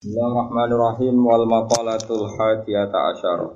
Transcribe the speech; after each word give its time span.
Bismillahirrahmanirrahim. 0.00 1.12
Wal 1.20 1.44
maqalatul 1.44 2.32
hadiyata 2.32 3.12
asyara. 3.12 3.52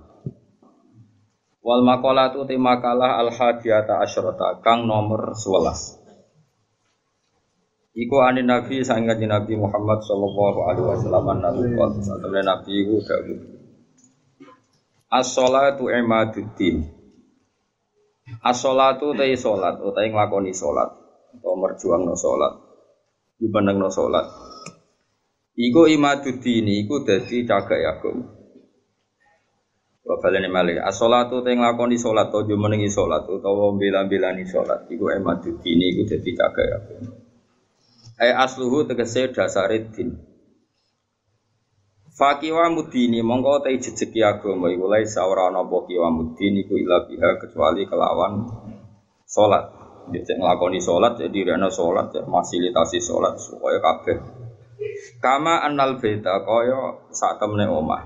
Wal 1.65 1.81
maqalatu 1.81 2.45
ti 2.45 2.61
makalah 2.61 3.17
al 3.17 3.33
hadiyata 3.33 4.05
asyarata 4.05 4.61
kang 4.61 4.85
nomor 4.85 5.33
11 5.33 7.97
Iku 7.97 8.17
ani 8.21 8.45
Nabi 8.45 8.85
sang 8.85 9.09
Nabi 9.09 9.57
Muhammad 9.57 10.05
sallallahu 10.05 10.69
alaihi 10.69 10.85
wasallam 10.85 11.41
nabi 11.41 11.65
sallallahu 11.81 12.45
Nabi 12.45 12.73
iku 12.77 13.01
dawuh 13.01 13.41
As-salatu 15.17 15.89
imaduddin. 15.97 16.93
As-salatu 18.45 19.17
ta 19.17 19.25
salat 19.33 19.81
utawa 19.81 20.13
nglakoni 20.13 20.53
salat 20.53 20.93
utawa 21.41 21.57
merjuangno 21.57 22.13
salat 22.13 22.53
no 23.41 23.89
salat 23.89 24.44
Iku 25.55 25.87
imaduddin 25.87 26.67
iku 26.67 27.07
dadi 27.07 27.47
cagak 27.47 27.79
agama. 27.87 28.27
Wa 30.03 30.19
balene 30.19 30.51
malih 30.51 30.83
as-shalatu 30.83 31.47
te 31.47 31.55
nglakoni 31.55 31.95
salat 31.95 32.35
to 32.35 32.43
menengi 32.59 32.91
salat 32.91 33.23
utawa 33.31 33.71
mbela-belani 33.71 34.45
salat 34.51 34.91
iku 34.91 35.15
imaduddin 35.15 35.79
iku 35.79 36.03
dadi 36.11 36.31
cagak 36.35 36.69
agama. 36.75 37.11
Ai 38.19 38.35
asluhu 38.35 38.83
tegese 38.83 39.31
dasare 39.31 39.79
din. 39.95 40.19
Fakiwa 42.19 42.75
mudini 42.75 43.23
mongko 43.23 43.63
te 43.63 43.79
jejeki 43.79 44.27
agama 44.27 44.75
iku 44.75 44.91
lae 44.91 45.07
ora 45.23 45.55
ana 45.55 45.63
apa 45.63 45.87
kiwa 45.87 46.11
mudini 46.11 46.67
iku 46.67 46.75
ila 46.83 47.07
biha 47.07 47.39
kecuali 47.39 47.87
kelawan 47.87 48.43
salat. 49.23 49.71
Jadi 50.11 50.35
nglakoni 50.35 50.83
salat 50.83 51.15
jadi 51.23 51.55
rene 51.55 51.71
salat 51.71 52.11
ya 52.11 52.27
fasilitasi 52.27 52.99
salat 52.99 53.39
supaya 53.39 53.79
kabeh 53.79 54.44
Kama 55.21 55.65
annal 55.65 55.97
beta 56.01 56.45
kaya 56.45 57.09
sak 57.15 57.41
temne 57.41 57.65
omah. 57.65 58.05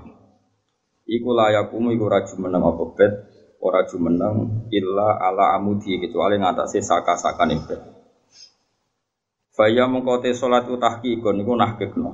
Iku 1.09 1.33
layakumu 1.33 1.91
iku 1.91 2.05
ora 2.05 2.21
jumeneng 2.21 2.63
apa 2.63 2.83
bet, 2.93 3.13
ora 3.59 3.81
jumeneng 3.83 4.69
illa 4.71 5.17
ala 5.17 5.57
amudi 5.57 5.97
kecuali 5.97 6.37
ngatasé 6.37 6.79
saka-sakane 6.79 7.55
bet. 7.65 7.81
Faya 9.51 9.91
mengkote 9.91 10.31
salat 10.31 10.69
utahkikun 10.71 11.35
niku 11.35 11.57
nahkekno. 11.59 12.11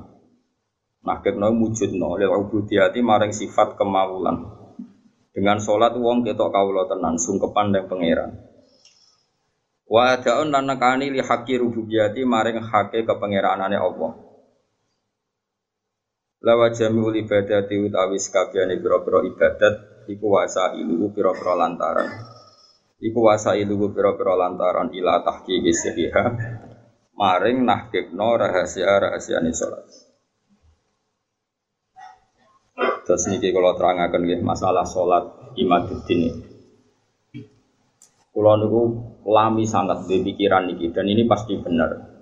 Nahkekno 1.06 1.54
mujudno 1.54 2.18
lil 2.18 2.32
ubudiyati 2.34 2.98
maring 2.98 3.30
sifat 3.30 3.78
kemawulan. 3.78 4.42
Dengan 5.30 5.62
salat 5.62 5.94
wong 5.94 6.26
ketok 6.26 6.50
kawula 6.50 6.90
tenan 6.90 7.14
sungkepan 7.20 7.70
dan 7.70 7.86
pangeran. 7.86 8.42
Wa 9.86 10.18
adaun 10.18 10.50
lan 10.50 10.66
nekani 10.66 11.14
li 11.14 11.22
haqi 11.22 11.62
rububiyati 11.62 12.26
maring 12.26 12.58
hake 12.58 13.06
kepengeranane 13.06 13.78
Allah. 13.78 14.25
Lawa 16.44 16.68
jami'ul 16.68 17.24
ibadati 17.24 17.80
utawi 17.80 18.20
sekabiane 18.20 18.76
pira-pira 18.76 19.24
ibadat 19.24 20.04
iku 20.04 20.36
wasa 20.36 20.76
ilu 20.76 21.08
pira-pira 21.08 21.56
lantaran. 21.56 22.12
Iku 23.00 23.24
wasa 23.24 23.56
ilu 23.56 23.88
pira-pira 23.88 24.36
lantaran 24.36 24.92
ila 24.92 25.24
tahqiqi 25.24 25.72
sihiha 25.72 26.24
maring 27.16 27.64
nahkikno 27.64 28.36
rahasia-rahasiane 28.36 29.52
salat. 29.56 29.84
Terus 33.06 33.22
niki 33.32 33.54
kalau 33.54 33.72
terangaken 33.78 34.44
masalah 34.44 34.84
salat 34.84 35.24
imaduddin. 35.56 36.42
Kula 38.36 38.60
niku 38.60 38.82
lami 39.24 39.64
sangat 39.64 40.04
di 40.04 40.20
pikiran 40.20 40.68
niki 40.68 40.92
dan 40.92 41.08
ini 41.08 41.24
pasti 41.24 41.56
benar. 41.56 42.15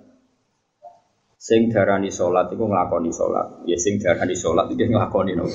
Sing 1.45 1.69
darani 1.69 2.09
sholat 2.09 2.49
itu 2.49 2.65
ngelakoni 2.65 3.13
sholat. 3.13 3.69
Ya 3.69 3.77
sing 3.77 4.01
darani 4.01 4.33
sholat 4.33 4.65
itu 4.73 4.81
ngelakoni 4.89 5.37
no. 5.37 5.45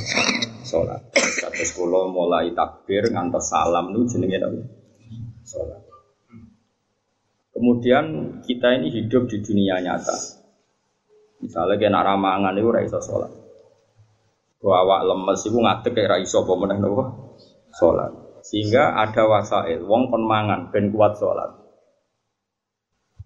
Sholat. 0.63 1.11
Terus 1.11 1.75
kula 1.75 2.07
mulai 2.07 2.55
takbir 2.55 3.11
ngantos 3.11 3.51
salam 3.51 3.91
nu 3.91 4.07
jenenge 4.07 4.39
no. 4.39 4.49
Sholat. 5.43 5.83
Kemudian 7.51 8.39
kita 8.47 8.79
ini 8.79 8.95
hidup 8.95 9.27
di 9.27 9.43
dunia 9.43 9.83
nyata. 9.83 10.15
Misalnya 11.43 11.75
kena 11.75 12.07
ramangan 12.07 12.55
itu 12.55 12.71
raiso 12.71 13.03
sholat. 13.03 13.35
Bahwa 14.63 14.77
awak 14.87 15.01
lemes 15.11 15.43
itu 15.43 15.59
ngadek 15.59 15.91
kayak 15.91 16.23
raiso 16.23 16.47
apa 16.47 16.55
meneh 16.55 16.79
sholat. 17.75 18.15
Sehingga 18.47 18.95
ada 18.95 19.27
wasail, 19.27 19.83
wong 19.83 20.07
kon 20.07 20.23
mangan 20.23 20.71
ben 20.71 20.95
kuat 20.95 21.19
sholat. 21.19 21.51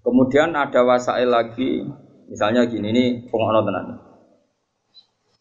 Kemudian 0.01 0.57
ada 0.57 0.81
wasail 0.81 1.29
lagi 1.29 1.85
Misalnya 2.29 2.67
gini, 2.69 2.89
ini 2.91 3.05
pengono 3.29 3.61
tenan. 3.65 3.87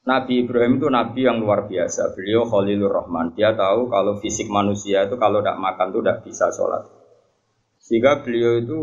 Nabi 0.03 0.43
Ibrahim 0.43 0.83
itu 0.83 0.87
nabi 0.91 1.23
yang 1.23 1.39
luar 1.39 1.63
biasa. 1.71 2.11
Beliau 2.11 2.43
Khalilur 2.43 2.91
Rahman. 2.91 3.31
Dia 3.39 3.55
tahu 3.55 3.87
kalau 3.87 4.19
fisik 4.19 4.51
manusia 4.51 5.07
itu 5.07 5.15
kalau 5.15 5.39
tidak 5.39 5.55
makan 5.63 5.95
itu 5.95 5.99
tidak 6.03 6.17
bisa 6.27 6.51
sholat. 6.51 6.83
Sehingga 7.79 8.19
beliau 8.19 8.59
itu 8.59 8.79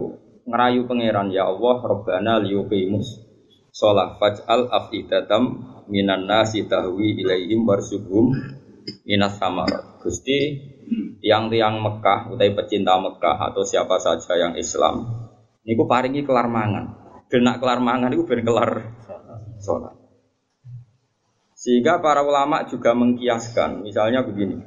ngerayu 0.49 0.89
pangeran 0.89 1.29
ya 1.29 1.45
Allah 1.45 1.77
Rabbana 1.85 2.41
liyuqimus 2.41 3.21
sholat 3.71 4.17
faj'al 4.17 4.73
afidatam 4.73 5.61
minan 5.93 6.25
nasi 6.25 6.65
tahwi 6.65 7.21
ilaihim 7.21 7.69
warsuhum 7.69 8.33
minas 9.05 9.37
samarat. 9.37 10.01
Gusti 10.01 10.57
yang 11.21 11.53
tiang 11.53 11.85
Mekah, 11.85 12.33
utai 12.33 12.57
pecinta 12.57 12.97
Mekah 12.97 13.53
atau 13.53 13.61
siapa 13.61 14.01
saja 14.01 14.41
yang 14.41 14.57
Islam, 14.57 15.05
ini 15.69 15.77
ku 15.77 15.85
paringi 15.85 16.25
kelar 16.25 16.49
mangan. 16.49 17.10
Ben 17.31 17.47
nak 17.47 17.63
kelar 17.63 17.79
mangan 17.79 18.11
itu 18.11 18.27
ben 18.27 18.43
kelar 18.43 18.91
sholat. 19.63 19.95
Sehingga 21.55 22.01
para 22.01 22.25
ulama 22.25 22.65
juga 22.67 22.97
mengkiaskan, 22.97 23.85
misalnya 23.85 24.25
begini. 24.25 24.65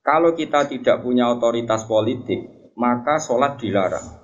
Kalau 0.00 0.32
kita 0.32 0.64
tidak 0.64 1.04
punya 1.04 1.28
otoritas 1.28 1.84
politik, 1.84 2.72
maka 2.74 3.20
sholat 3.20 3.60
dilarang. 3.60 4.16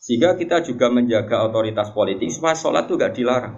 Sehingga 0.00 0.38
kita 0.38 0.62
juga 0.64 0.88
menjaga 0.88 1.44
otoritas 1.44 1.90
politik 1.92 2.30
supaya 2.30 2.54
sholat 2.54 2.86
itu 2.88 2.94
gak 2.96 3.12
dilarang. 3.12 3.56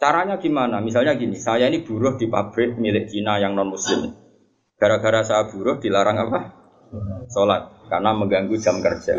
Caranya 0.00 0.40
gimana? 0.40 0.82
Misalnya 0.82 1.14
gini, 1.14 1.38
saya 1.38 1.70
ini 1.70 1.86
buruh 1.86 2.18
di 2.18 2.26
pabrik 2.26 2.74
milik 2.80 3.06
Cina 3.06 3.38
yang 3.38 3.54
non 3.54 3.70
Muslim. 3.70 4.10
Gara-gara 4.74 5.22
saya 5.22 5.46
buruh 5.46 5.78
dilarang 5.78 6.18
apa? 6.18 6.40
Sholat 7.30 7.86
karena 7.86 8.10
mengganggu 8.16 8.56
jam 8.58 8.82
kerja. 8.82 9.14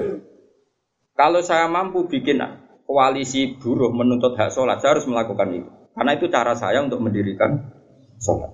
Kalau 1.16 1.40
saya 1.40 1.72
mampu 1.72 2.12
bikin 2.12 2.44
koalisi 2.84 3.56
buruh 3.56 3.90
menuntut 3.96 4.36
hak 4.36 4.52
sholat, 4.52 4.84
saya 4.84 5.00
harus 5.00 5.08
melakukan 5.08 5.48
itu. 5.56 5.70
Karena 5.96 6.12
itu 6.12 6.28
cara 6.28 6.54
saya 6.60 6.84
untuk 6.84 7.00
mendirikan 7.00 7.72
sholat. 8.20 8.52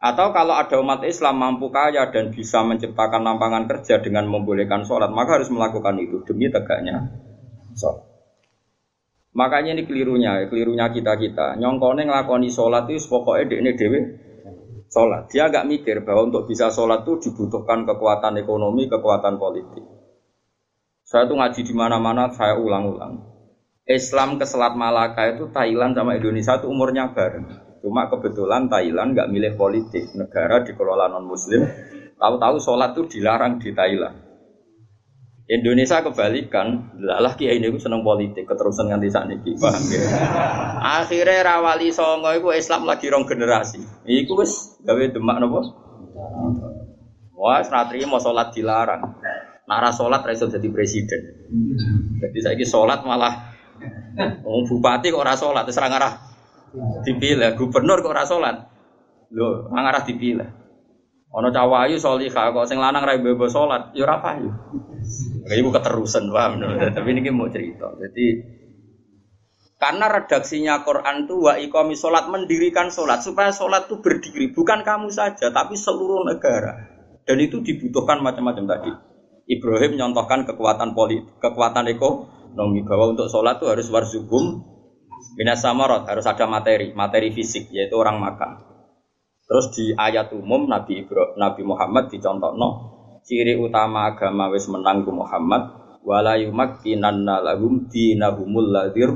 Atau 0.00 0.32
kalau 0.32 0.56
ada 0.56 0.76
umat 0.80 1.04
Islam 1.04 1.36
mampu 1.36 1.68
kaya 1.68 2.08
dan 2.08 2.32
bisa 2.32 2.64
menciptakan 2.64 3.20
lapangan 3.20 3.68
kerja 3.68 4.00
dengan 4.00 4.24
membolehkan 4.28 4.88
sholat, 4.88 5.12
maka 5.12 5.40
harus 5.40 5.52
melakukan 5.52 6.00
itu 6.00 6.24
demi 6.24 6.48
tegaknya 6.48 7.04
sholat. 7.76 8.04
Makanya 9.36 9.76
ini 9.76 9.84
kelirunya, 9.84 10.48
kelirunya 10.48 10.88
kita 10.88 11.20
kita. 11.20 11.60
Nyongkone 11.60 12.08
ngelakoni 12.08 12.48
sholat 12.48 12.88
itu 12.88 13.04
pokoknya 13.12 13.60
ini 13.60 13.70
dewi 13.76 14.00
sholat. 14.88 15.28
Dia 15.28 15.52
agak 15.52 15.68
mikir 15.68 16.00
bahwa 16.00 16.32
untuk 16.32 16.48
bisa 16.48 16.72
sholat 16.72 17.04
itu 17.04 17.28
dibutuhkan 17.28 17.84
kekuatan 17.84 18.40
ekonomi, 18.40 18.88
kekuatan 18.88 19.36
politik. 19.36 19.95
Saya 21.06 21.30
tuh 21.30 21.38
ngaji 21.38 21.62
di 21.62 21.70
mana-mana, 21.70 22.34
saya 22.34 22.58
ulang-ulang. 22.58 23.22
Islam 23.86 24.42
ke 24.42 24.44
Selat 24.44 24.74
Malaka 24.74 25.38
itu 25.38 25.46
Thailand 25.54 25.94
sama 25.94 26.18
Indonesia 26.18 26.58
itu 26.58 26.66
umurnya 26.66 27.14
bareng. 27.14 27.46
Cuma 27.78 28.10
kebetulan 28.10 28.66
Thailand 28.66 29.14
nggak 29.14 29.30
milih 29.30 29.54
politik, 29.54 30.10
negara 30.18 30.66
dikelola 30.66 31.06
non 31.06 31.22
Muslim. 31.30 31.62
Tahu-tahu 32.18 32.58
sholat 32.58 32.98
itu 32.98 33.06
dilarang 33.06 33.62
di 33.62 33.70
Thailand. 33.70 34.18
Indonesia 35.46 36.02
kebalikan, 36.02 36.98
lah 36.98 37.38
kiai 37.38 37.62
ini 37.62 37.70
seneng 37.78 38.02
politik, 38.02 38.50
keterusan 38.50 38.90
nganti 38.90 39.06
saat 39.06 39.30
ini, 39.30 39.54
paham 39.62 39.86
ya? 39.86 40.02
Akhirnya 41.06 41.46
rawali 41.46 41.94
songo 41.94 42.34
itu 42.34 42.50
Islam 42.50 42.82
lagi 42.82 43.06
rong 43.06 43.30
generasi. 43.30 43.78
Iku 44.10 44.42
wis 44.42 44.82
gawe 44.82 45.06
demak 45.06 45.38
nopo. 45.38 45.62
Wah, 47.38 47.62
senatri 47.62 48.02
mau 48.10 48.18
sholat 48.18 48.50
dilarang. 48.50 49.22
Nara 49.66 49.90
sholat 49.90 50.22
raiso 50.22 50.46
jadi 50.46 50.68
presiden. 50.70 51.22
Jadi 52.22 52.38
saya 52.38 52.64
sholat 52.66 53.02
malah 53.02 53.54
oh, 54.46 54.62
bupati 54.62 55.10
kok 55.10 55.26
rasa 55.26 55.50
sholat, 55.50 55.66
terus 55.66 55.82
ngarah 55.82 56.12
dipilih. 57.02 57.58
Gubernur 57.58 57.98
kok 57.98 58.14
rasa 58.14 58.38
sholat, 58.38 58.56
lo 59.34 59.66
ngarah 59.74 60.02
dipilih. 60.06 60.48
Ono 61.34 61.50
cawayu 61.50 61.98
solihah 61.98 62.54
kok 62.54 62.66
sing 62.70 62.78
lanang 62.78 63.02
rai 63.02 63.18
bebo 63.18 63.50
sholat, 63.50 63.90
yo 63.92 64.06
apa 64.06 64.38
yo. 64.38 64.54
Ibu 65.46 65.68
keterusan 65.74 66.30
paham, 66.30 66.62
tapi 66.94 67.08
ini 67.10 67.30
mau 67.34 67.50
cerita. 67.50 67.90
Jadi 67.98 68.26
karena 69.76 70.08
redaksinya 70.08 70.80
Quran 70.88 71.28
itu 71.28 71.36
wa 71.36 71.60
ikomi 71.60 71.92
sholat 71.92 72.32
mendirikan 72.32 72.88
sholat 72.88 73.20
supaya 73.20 73.52
sholat 73.52 73.84
itu 73.90 74.00
berdiri 74.00 74.48
bukan 74.56 74.80
kamu 74.80 75.12
saja 75.12 75.52
tapi 75.52 75.76
seluruh 75.76 76.24
negara 76.24 76.96
dan 77.28 77.36
itu 77.36 77.60
dibutuhkan 77.60 78.24
macam-macam 78.24 78.64
tadi. 78.64 78.90
Ibrahim 79.46 79.94
nyontohkan 79.94 80.42
kekuatan 80.42 80.98
politik, 80.98 81.38
kekuatan 81.38 81.86
ekonomi 81.86 82.82
bahwa 82.82 83.14
untuk 83.14 83.30
sholat 83.30 83.62
itu 83.62 83.66
harus 83.70 83.86
warzugum 83.88 84.76
Minas 85.36 85.64
samarot 85.64 86.08
harus 86.08 86.24
ada 86.28 86.44
materi, 86.48 86.92
materi 86.92 87.28
fisik 87.32 87.68
yaitu 87.72 87.96
orang 87.96 88.20
makan. 88.20 88.56
Terus 89.46 89.66
di 89.72 89.84
ayat 89.92 90.32
umum 90.32 90.64
Nabi 90.64 91.04
Ibro, 91.04 91.36
Nabi 91.36 91.62
Muhammad 91.64 92.08
dicontohno 92.08 92.68
ciri 93.26 93.58
utama 93.58 94.10
agama 94.10 94.48
wis 94.48 94.66
menang 94.70 95.04
ku 95.04 95.12
Muhammad 95.12 95.66
wala 96.06 96.38
yumakkinanna 96.38 97.42
lahum 97.42 97.90
dinahumul 97.90 98.70
ladir 98.70 99.12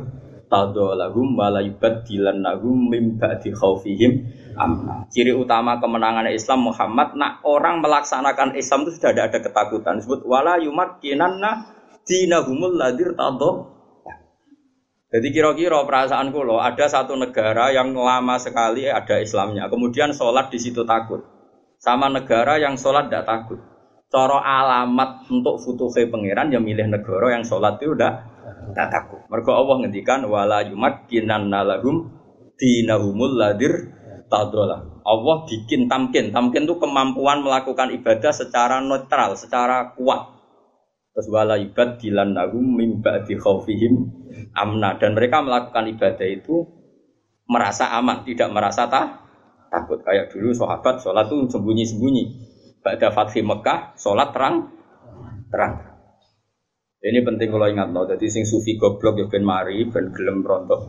tadha 0.51 0.99
lahum 0.99 1.39
wala 1.39 1.63
yubaddilannahum 1.63 2.91
mim 2.91 3.17
ba'di 3.17 3.55
khaufihim 3.55 4.27
amna. 4.59 5.07
Ciri 5.15 5.31
utama 5.31 5.79
kemenangan 5.79 6.27
Islam 6.29 6.67
Muhammad 6.67 7.15
nak 7.15 7.47
orang 7.47 7.79
melaksanakan 7.79 8.59
Islam 8.59 8.85
itu 8.85 8.99
sudah 8.99 9.15
ada, 9.15 9.31
ada 9.31 9.39
ketakutan. 9.39 10.03
Disebut 10.03 10.27
wala 10.27 10.59
yumakkinanna 10.59 11.71
dinahumul 12.03 12.75
ladir 12.75 13.15
tadha 13.15 13.81
jadi 15.11 15.27
kira-kira 15.35 15.83
perasaan 15.83 16.31
kulo 16.31 16.63
ada 16.63 16.87
satu 16.87 17.19
negara 17.19 17.75
yang 17.75 17.91
lama 17.91 18.39
sekali 18.39 18.87
ada 18.87 19.19
Islamnya, 19.19 19.67
kemudian 19.67 20.15
sholat 20.15 20.55
di 20.55 20.63
situ 20.63 20.87
takut, 20.87 21.27
sama 21.83 22.07
negara 22.07 22.63
yang 22.63 22.79
sholat 22.79 23.11
tidak 23.11 23.27
takut. 23.27 23.59
Coro 24.11 24.39
alamat 24.39 25.27
untuk 25.31 25.59
futuhe 25.63 26.07
pangeran 26.07 26.55
yang 26.55 26.63
milih 26.63 26.87
negara 26.87 27.35
yang 27.35 27.43
sholat 27.43 27.83
itu 27.83 27.95
udah 27.95 28.40
tidak 28.73 28.89
takut. 28.91 29.21
Mergo 29.29 29.53
Allah 29.55 29.77
ngendikan 29.85 30.25
wala 30.27 30.65
yumat 30.65 31.11
kinan 31.11 31.51
nalagum 31.51 32.11
dinahumul 32.57 33.37
ladir 33.37 33.93
tadola. 34.31 35.03
Allah 35.03 35.37
bikin 35.49 35.91
tamkin, 35.91 36.31
tamkin 36.31 36.69
itu 36.69 36.79
kemampuan 36.79 37.43
melakukan 37.43 37.91
ibadah 37.91 38.31
secara 38.31 38.79
netral, 38.79 39.35
secara 39.35 39.97
kuat. 39.99 40.39
Terus 41.11 41.27
wala 41.27 41.59
ibad 41.59 41.99
dilan 41.99 42.39
nagum 42.39 42.63
mimba 42.63 43.27
di 43.27 43.35
khaufihim 43.35 43.95
amna 44.55 44.95
dan 45.03 45.19
mereka 45.19 45.43
melakukan 45.43 45.91
ibadah 45.91 46.29
itu 46.31 46.63
merasa 47.51 47.91
aman, 47.99 48.23
tidak 48.23 48.55
merasa 48.55 48.87
tak 48.87 49.27
takut. 49.75 49.99
Kayak 50.07 50.31
dulu 50.31 50.55
sahabat 50.55 51.03
sholat 51.03 51.27
itu 51.27 51.51
sembunyi-sembunyi. 51.51 52.25
Pada 52.81 53.13
Fathih 53.13 53.45
Mekah, 53.45 53.99
sholat 53.99 54.31
terang, 54.31 54.71
terang. 55.51 55.90
Ini 57.01 57.25
penting 57.25 57.49
kalau 57.49 57.65
ingat 57.65 57.97
loh. 57.97 58.05
Jadi 58.05 58.29
sing 58.29 58.45
sufi 58.45 58.77
goblok 58.77 59.17
ya 59.17 59.27
ben 59.33 59.41
mari, 59.41 59.89
ben 59.89 60.13
gelem 60.13 60.45
rontok 60.45 60.81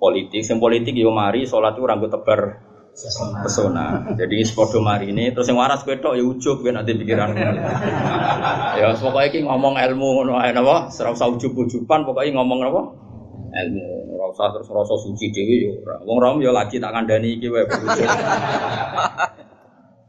politik. 0.00 0.40
Sing 0.40 0.56
politik 0.56 0.96
ya 0.96 1.12
mari, 1.12 1.44
sholat 1.44 1.76
itu 1.76 1.84
rambut 1.84 2.08
tebar 2.08 2.64
pesona. 3.44 4.16
Jadi 4.16 4.48
sepodo 4.48 4.80
mari 4.80 5.12
ini 5.12 5.30
terus 5.36 5.46
yang 5.52 5.60
waras 5.60 5.84
kowe 5.84 5.92
ya 5.92 6.24
ujub 6.24 6.64
kan 6.64 6.80
nanti 6.80 6.96
pikiran. 6.96 7.36
ya 8.80 8.96
pokoknya 8.96 9.28
iki 9.28 9.44
ngomong 9.44 9.76
ilmu 9.76 10.08
ngono 10.18 10.40
ae 10.40 10.56
napa, 10.56 10.88
ora 10.88 11.10
usah 11.12 11.28
ujub-ujuban 11.36 12.08
pokoknya 12.08 12.40
ngomong 12.40 12.58
apa? 12.64 12.82
Ilmu. 13.52 13.86
Ora 14.16 14.26
usah 14.32 14.48
terus 14.56 14.72
rasa 14.72 14.96
suci 15.04 15.30
dhewe 15.30 15.54
yo 15.68 15.70
ora. 15.84 16.00
Wong 16.00 16.16
rom 16.16 16.36
yo 16.40 16.50
lagi 16.50 16.80
tak 16.80 16.96
kandhani 16.96 17.36
iki 17.36 17.52
wae 17.52 17.68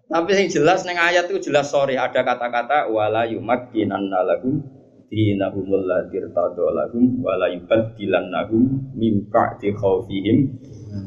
Tapi 0.09 0.29
yang 0.33 0.49
jelas 0.49 0.89
neng 0.89 0.97
ayat 0.97 1.29
itu 1.29 1.51
jelas 1.51 1.69
sorry 1.69 1.93
ada 1.93 2.25
kata-kata 2.25 2.89
wala 2.89 3.29
yumakkinan 3.29 4.09
lahum 4.09 4.78
dinahumul 5.09 5.83
ladir 5.89 6.29
tadolahum 6.29 7.25
wala 7.25 7.49
yubaddilannahum 7.49 8.93
min 8.93 9.25
ba'di 9.27 9.73
khaufihim 9.73 10.53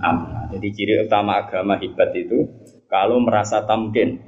amna. 0.03 0.51
Jadi 0.51 0.69
ciri 0.75 0.95
utama 1.07 1.47
agama 1.47 1.79
hebat 1.79 2.11
itu 2.19 2.51
kalau 2.91 3.23
merasa 3.23 3.63
tamkin. 3.65 4.19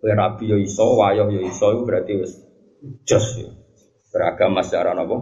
Kowe 0.00 0.12
rabi 0.16 0.48
yo 0.48 0.56
iso, 0.56 0.96
wayoh 0.96 1.28
yo 1.28 1.44
iso 1.44 1.84
berarti 1.84 2.12
wis 2.16 2.32
jos 3.04 3.36
ya. 3.36 3.52
Beragama 4.08 4.64
secara 4.64 4.96
apa? 4.96 5.16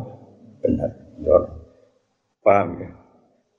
Benar. 0.63 0.91
Benar. 1.19 1.43
Paham 2.39 2.69
ya? 2.79 2.89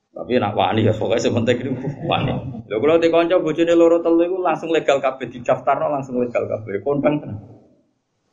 Tapi 0.10 0.36
nak 0.39 0.56
wani 0.56 0.88
ya 0.88 0.95
pokoknya 0.95 1.27
sementing 1.27 1.57
itu 1.60 1.72
wani. 2.07 2.33
Lho 2.68 2.75
kalau 2.80 2.98
di 3.00 3.07
kanca 3.12 3.38
bojone 3.39 3.74
loro 3.75 4.00
telu 4.00 4.39
langsung 4.39 4.72
legal 4.72 5.00
kabeh 5.04 5.27
didaftarno 5.27 5.92
langsung 5.92 6.19
legal 6.24 6.48
kabeh. 6.48 6.80
Kondang. 6.81 7.19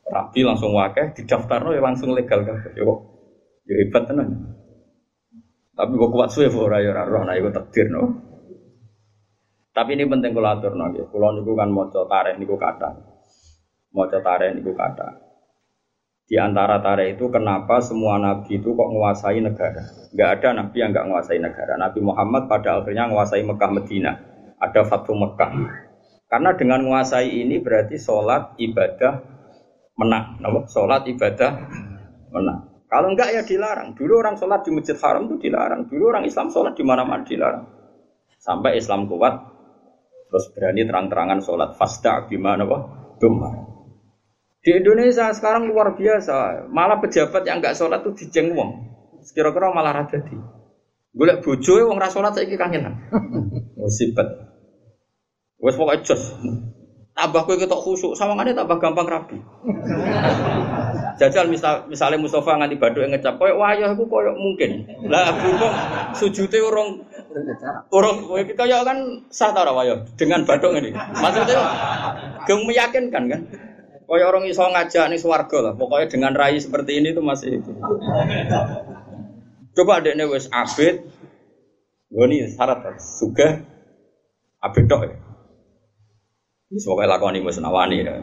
Rabi 0.07 0.39
langsung 0.47 0.71
wakeh 0.71 1.11
didaftarno 1.19 1.75
ya 1.75 1.83
langsung 1.83 2.15
legal 2.15 2.47
kabeh. 2.47 2.71
Yo 2.79 2.95
yo 3.67 3.73
hebat 3.83 4.07
tenan. 4.07 4.55
Tapi 5.77 5.93
kok 5.93 6.09
kuat 6.09 6.31
suwe 6.31 6.47
ora 6.49 6.81
ya 6.81 6.95
ora 6.95 7.03
roh 7.05 7.23
nah 7.27 7.35
iku 7.35 7.51
takdir 7.51 7.91
no. 7.91 8.03
Tapi 9.75 9.93
ini 9.93 10.09
penting 10.09 10.33
kula 10.33 10.57
aturno 10.57 10.89
nggih. 10.89 11.05
Kula 11.13 11.37
niku 11.37 11.53
kan 11.53 11.69
maca 11.69 12.01
tarikh 12.09 12.41
niku 12.41 12.57
kata. 12.57 12.89
Maca 13.93 14.17
tarikh 14.25 14.57
niku 14.57 14.73
kata. 14.73 15.07
Di 16.27 16.35
antara 16.39 16.81
tarikh 16.81 17.13
itu 17.19 17.29
kenapa 17.29 17.77
semua 17.83 18.17
nabi 18.17 18.57
itu 18.57 18.73
kok 18.73 18.89
menguasai 18.89 19.37
negara? 19.37 19.85
Enggak 20.09 20.29
ada 20.41 20.47
nabi 20.65 20.75
yang 20.81 20.89
enggak 20.95 21.05
menguasai 21.05 21.37
negara. 21.37 21.77
Nabi 21.77 21.99
Muhammad 22.01 22.49
pada 22.49 22.81
akhirnya 22.81 23.05
menguasai 23.05 23.45
Mekah 23.45 23.71
Medina. 23.75 24.13
Ada 24.57 24.81
Fatu 24.81 25.13
Mekah. 25.13 25.51
Karena 26.25 26.57
dengan 26.57 26.81
menguasai 26.81 27.29
ini 27.29 27.61
berarti 27.61 28.01
sholat 28.01 28.57
ibadah 28.57 29.36
menang. 29.97 30.39
Sholat 30.69 31.03
ibadah 31.09 31.51
menang. 32.31 32.77
Kalau 32.87 33.11
enggak 33.11 33.35
ya 33.35 33.41
dilarang. 33.43 33.91
Dulu 33.97 34.13
orang 34.23 34.39
sholat 34.39 34.63
di 34.63 34.71
masjid 34.71 34.95
haram 35.03 35.27
itu 35.27 35.49
dilarang. 35.49 35.91
Dulu 35.91 36.03
orang 36.07 36.23
Islam 36.23 36.47
sholat 36.47 36.73
di 36.77 36.83
mana-mana 36.87 37.27
dilarang. 37.27 37.65
Sampai 38.39 38.79
Islam 38.79 39.11
kuat, 39.11 39.33
terus 40.31 40.45
berani 40.55 40.87
terang-terangan 40.87 41.43
sholat 41.43 41.75
fasda 41.75 42.31
gimana 42.31 42.63
wah 42.63 42.81
Dumar. 43.19 43.67
Di 44.63 44.77
Indonesia 44.77 45.33
sekarang 45.35 45.67
luar 45.67 45.97
biasa. 45.97 46.69
Malah 46.71 47.01
pejabat 47.03 47.43
yang 47.43 47.59
enggak 47.59 47.75
sholat 47.75 48.05
tuh 48.05 48.15
dijeng 48.15 48.55
wong. 48.55 48.87
Kira-kira 49.35 49.73
malah 49.75 50.03
rada 50.03 50.23
di. 50.23 50.37
Golek 51.17 51.43
bojo 51.43 51.91
wong 51.91 51.97
ra 51.99 52.07
sholat 52.07 52.37
saiki 52.37 52.55
kangenan. 52.55 52.93
Musibet. 53.79 54.27
Wes 55.59 55.75
pokoknya 55.75 56.05
jos. 56.05 56.23
Tambah 57.17 57.49
kowe 57.49 57.57
ketok 57.57 57.81
khusuk, 57.81 58.13
sawangane 58.13 58.53
tambah 58.53 58.77
gampang 58.77 59.09
rapi. 59.09 59.41
Jajal 61.17 61.49
misal 61.49 61.89
misalnya 61.89 62.21
Mustafa 62.21 62.61
nganti 62.61 62.77
baduk 62.77 63.01
yang 63.01 63.17
ngecap 63.17 63.41
koyo 63.41 63.57
wayah 63.57 63.89
iku 63.89 64.05
koyo 64.05 64.37
mungkin. 64.37 64.85
Lah 65.09 65.33
kok 65.33 65.73
sujute 66.13 66.61
urung 66.61 67.09
urung 67.89 68.29
kaya 68.53 68.85
kan 68.85 69.25
sah 69.33 69.49
ta 69.49 69.65
wayah 69.65 70.05
dengan 70.13 70.45
baduk 70.45 70.77
ini. 70.77 70.93
Maksudnya 70.93 71.57
geng 72.45 72.69
meyakinkan 72.69 73.23
kan. 73.33 73.41
Koyo 74.05 74.29
orang 74.29 74.45
iso 74.45 74.61
ngajak 74.61 75.09
nih 75.09 75.17
swarga 75.17 75.57
lah. 75.57 75.73
Pokoknya 75.73 76.13
dengan 76.13 76.37
rai 76.37 76.61
seperti 76.61 77.01
ini 77.01 77.17
tuh 77.17 77.25
masih 77.25 77.65
itu. 77.65 77.73
Coba 79.73 80.05
wes 80.05 80.53
abid. 80.53 81.01
Gue 82.13 82.45
syarat 82.45 83.01
suga 83.01 83.65
abid 84.61 84.85
dok 84.85 85.01
ya. 85.09 85.26
Semoga 86.75 87.07
lakoni 87.07 87.39
musnawani. 87.39 88.03
Ya. 88.03 88.13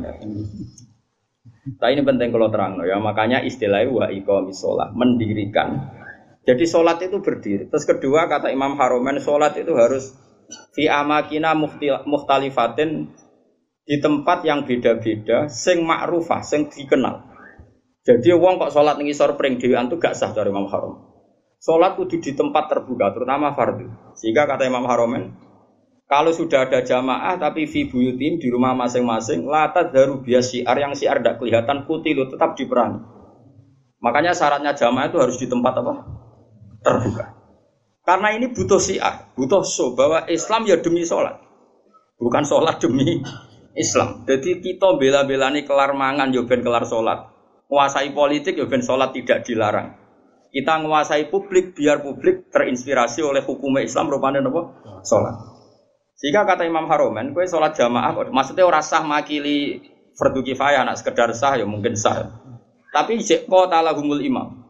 Tapi 1.81 1.91
ini 1.97 2.03
penting 2.05 2.29
kalau 2.29 2.53
terang 2.53 2.77
ya. 2.85 3.01
Makanya 3.01 3.41
istilahnya 3.41 3.89
wa 3.89 4.07
iqamis 4.13 4.61
sholat 4.61 4.93
mendirikan. 4.93 5.89
Jadi 6.45 6.65
sholat 6.69 7.01
itu 7.01 7.25
berdiri. 7.25 7.73
Terus 7.73 7.89
kedua 7.89 8.29
kata 8.29 8.53
Imam 8.53 8.77
Haromen 8.77 9.17
sholat 9.17 9.57
itu 9.57 9.73
harus 9.73 10.13
fi 10.77 10.93
amakina 10.93 11.57
muhtalifatin 12.05 13.09
di 13.85 13.97
tempat 14.01 14.45
yang 14.49 14.65
beda-beda, 14.65 15.49
sing 15.49 15.85
ma'rufah, 15.85 16.41
sing 16.41 16.73
dikenal. 16.73 17.33
Jadi 18.05 18.33
uang 18.37 18.61
kok 18.61 18.73
sholat 18.73 19.01
nih 19.01 19.17
sor 19.17 19.37
pring 19.37 19.57
antu 19.77 19.97
gak 19.97 20.17
sah 20.17 20.33
dari 20.37 20.53
Imam 20.53 20.69
Harom. 20.69 21.01
Sholat 21.61 21.97
kudu 21.97 22.21
di 22.21 22.37
tempat 22.37 22.69
terbuka, 22.69 23.17
terutama 23.17 23.57
fardu. 23.57 24.13
Sehingga 24.21 24.45
kata 24.45 24.69
Imam 24.69 24.85
Haromen, 24.85 25.33
kalau 26.05 26.37
sudah 26.37 26.69
ada 26.69 26.85
jamaah 26.85 27.41
tapi 27.41 27.65
fi 27.65 27.89
buyutim 27.89 28.37
di 28.37 28.53
rumah 28.53 28.77
masing-masing, 28.77 29.49
latat 29.49 29.89
daru 29.89 30.21
bias 30.21 30.53
siar 30.53 30.77
yang 30.77 30.93
siar 30.93 31.25
tidak 31.25 31.41
kelihatan 31.41 31.89
putih 31.89 32.13
lo 32.13 32.29
tetap 32.29 32.53
diperangi. 32.53 33.01
Makanya 34.05 34.37
syaratnya 34.37 34.77
jamaah 34.77 35.09
itu 35.09 35.17
harus 35.17 35.41
di 35.41 35.49
tempat 35.49 35.81
apa? 35.81 35.93
Terbuka. 36.85 37.25
Karena 38.05 38.37
ini 38.37 38.53
butuh 38.53 38.77
siar, 38.77 39.33
butuh 39.33 39.65
so 39.65 39.97
bahwa 39.97 40.29
Islam 40.29 40.69
ya 40.69 40.77
demi 40.77 41.09
sholat, 41.09 41.41
bukan 42.21 42.45
sholat 42.45 42.77
demi 42.85 43.25
Islam. 43.73 44.29
Jadi 44.29 44.61
kita 44.61 45.01
bela-belani 45.01 45.65
kelar 45.65 45.97
mangan 45.97 46.29
ya 46.37 46.45
ben 46.45 46.61
kelar 46.61 46.85
sholat, 46.85 47.33
menguasai 47.73 48.13
politik 48.13 48.61
ya 48.61 48.69
ben 48.69 48.85
sholat 48.85 49.17
tidak 49.17 49.49
dilarang. 49.49 49.97
Kita 50.53 50.85
menguasai 50.85 51.33
publik 51.33 51.73
biar 51.73 52.05
publik 52.05 52.53
terinspirasi 52.53 53.25
oleh 53.25 53.41
hukum 53.41 53.73
Islam 53.81 54.13
rupanya 54.13 54.45
apa? 54.45 54.63
Sholat. 55.01 55.54
Sehingga 56.25 56.49
kata 56.49 56.65
Imam 56.65 56.89
Haromen, 56.89 57.37
kue 57.37 57.45
sholat 57.45 57.77
jamaah, 57.77 58.17
maksudnya 58.33 58.65
orang 58.65 58.81
sah 58.81 59.05
makili 59.05 59.85
fardu 60.17 60.41
kifayah, 60.41 60.81
nak 60.81 60.97
sekedar 60.97 61.29
sah 61.37 61.53
ya 61.61 61.69
mungkin 61.69 62.01
sah. 62.01 62.33
Tapi 62.97 63.21
jekko 63.21 63.69
talahumul 63.69 64.25
imam. 64.25 64.65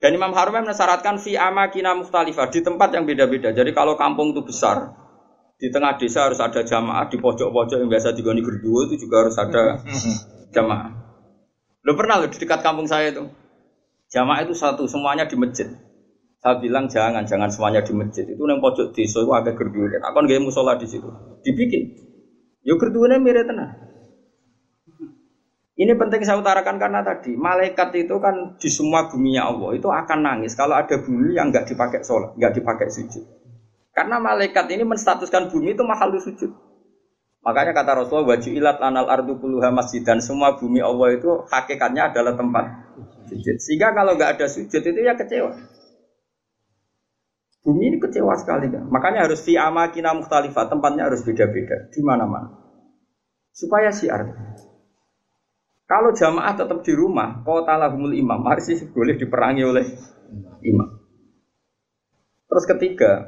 Dan 0.00 0.16
Imam 0.16 0.32
Haromen 0.32 0.64
mensyaratkan 0.64 1.20
fi 1.20 1.36
amakina 1.36 1.92
mukhtalifah 1.92 2.48
di 2.48 2.64
tempat 2.64 2.96
yang 2.96 3.04
beda-beda. 3.04 3.52
Jadi 3.52 3.76
kalau 3.76 3.92
kampung 4.00 4.32
itu 4.32 4.40
besar, 4.40 4.96
di 5.60 5.68
tengah 5.68 6.00
desa 6.00 6.32
harus 6.32 6.40
ada 6.40 6.64
jamaah, 6.64 7.04
di 7.12 7.20
pojok-pojok 7.20 7.84
yang 7.84 7.92
biasa 7.92 8.16
digoni 8.16 8.40
gerduo 8.40 8.88
itu 8.88 9.04
juga 9.04 9.28
harus 9.28 9.36
ada 9.36 9.84
jamaah. 10.48 10.96
Lo 11.84 11.92
pernah 11.92 12.24
lo 12.24 12.26
di 12.32 12.40
dekat 12.40 12.64
kampung 12.64 12.88
saya 12.88 13.12
itu? 13.12 13.28
Jamaah 14.08 14.48
itu 14.48 14.56
satu, 14.56 14.88
semuanya 14.88 15.28
di 15.28 15.36
masjid. 15.36 15.68
Saya 16.38 16.54
bilang 16.62 16.86
jangan, 16.86 17.26
jangan 17.26 17.50
semuanya 17.50 17.82
di 17.82 17.90
masjid. 17.90 18.22
Itu 18.22 18.46
yang 18.46 18.62
pojok 18.62 18.94
desa 18.94 19.26
itu 19.26 19.32
agak 19.34 19.58
gerduwe. 19.58 19.98
Aku 19.98 20.22
nggak 20.22 20.38
musola 20.38 20.78
di 20.78 20.86
situ. 20.86 21.10
Dibikin. 21.42 21.90
Yo 22.62 22.78
gerduwe 22.78 23.10
mirip 23.18 23.46
tenang. 23.50 23.74
Ini 25.78 25.94
penting 25.94 26.26
saya 26.26 26.42
utarakan 26.42 26.74
karena 26.74 27.06
tadi 27.06 27.38
malaikat 27.38 27.94
itu 27.94 28.18
kan 28.18 28.58
di 28.58 28.66
semua 28.66 29.06
bumi 29.06 29.38
Allah 29.38 29.78
itu 29.78 29.86
akan 29.86 30.18
nangis 30.26 30.58
kalau 30.58 30.74
ada 30.74 30.98
bumi 30.98 31.38
yang 31.38 31.54
nggak 31.54 31.70
dipakai 31.70 32.02
sholat, 32.02 32.34
nggak 32.34 32.50
dipakai 32.58 32.90
sujud. 32.90 33.22
Karena 33.94 34.18
malaikat 34.18 34.66
ini 34.74 34.82
menstatuskan 34.82 35.46
bumi 35.46 35.78
itu 35.78 35.86
mahal 35.86 36.10
sujud. 36.18 36.50
Makanya 37.46 37.70
kata 37.70 37.94
Rasulullah 37.94 38.34
wajilat 38.34 38.82
lanal 38.82 39.06
ardu 39.06 39.38
puluha 39.38 39.70
masjid 39.70 40.02
dan 40.02 40.18
semua 40.18 40.58
bumi 40.58 40.82
Allah 40.82 41.14
itu 41.14 41.30
hakikatnya 41.46 42.10
adalah 42.10 42.34
tempat 42.34 42.66
sujud. 43.30 43.56
Sehingga 43.62 43.94
kalau 43.94 44.18
nggak 44.18 44.34
ada 44.34 44.46
sujud 44.50 44.82
itu 44.82 44.98
ya 44.98 45.14
kecewa. 45.14 45.77
Bumi 47.62 47.90
ini 47.90 47.98
kecewa 47.98 48.32
sekali 48.38 48.70
kan. 48.70 48.86
Makanya 48.88 49.26
harus 49.26 49.42
fi 49.42 49.58
amakina 49.58 50.14
mukhtalifah, 50.14 50.70
tempatnya 50.70 51.10
harus 51.10 51.26
beda-beda 51.26 51.90
di 51.90 52.00
mana-mana. 52.00 52.54
Supaya 53.50 53.90
siar. 53.90 54.24
Kalau 55.88 56.12
jamaah 56.12 56.52
tetap 56.52 56.84
di 56.84 56.92
rumah, 56.92 57.40
kota 57.42 57.74
lahumul 57.74 58.12
imam, 58.12 58.44
harus 58.44 58.68
boleh 58.92 59.16
diperangi 59.16 59.64
oleh 59.64 59.84
imam. 60.62 60.88
Terus 62.48 62.64
ketiga, 62.68 63.24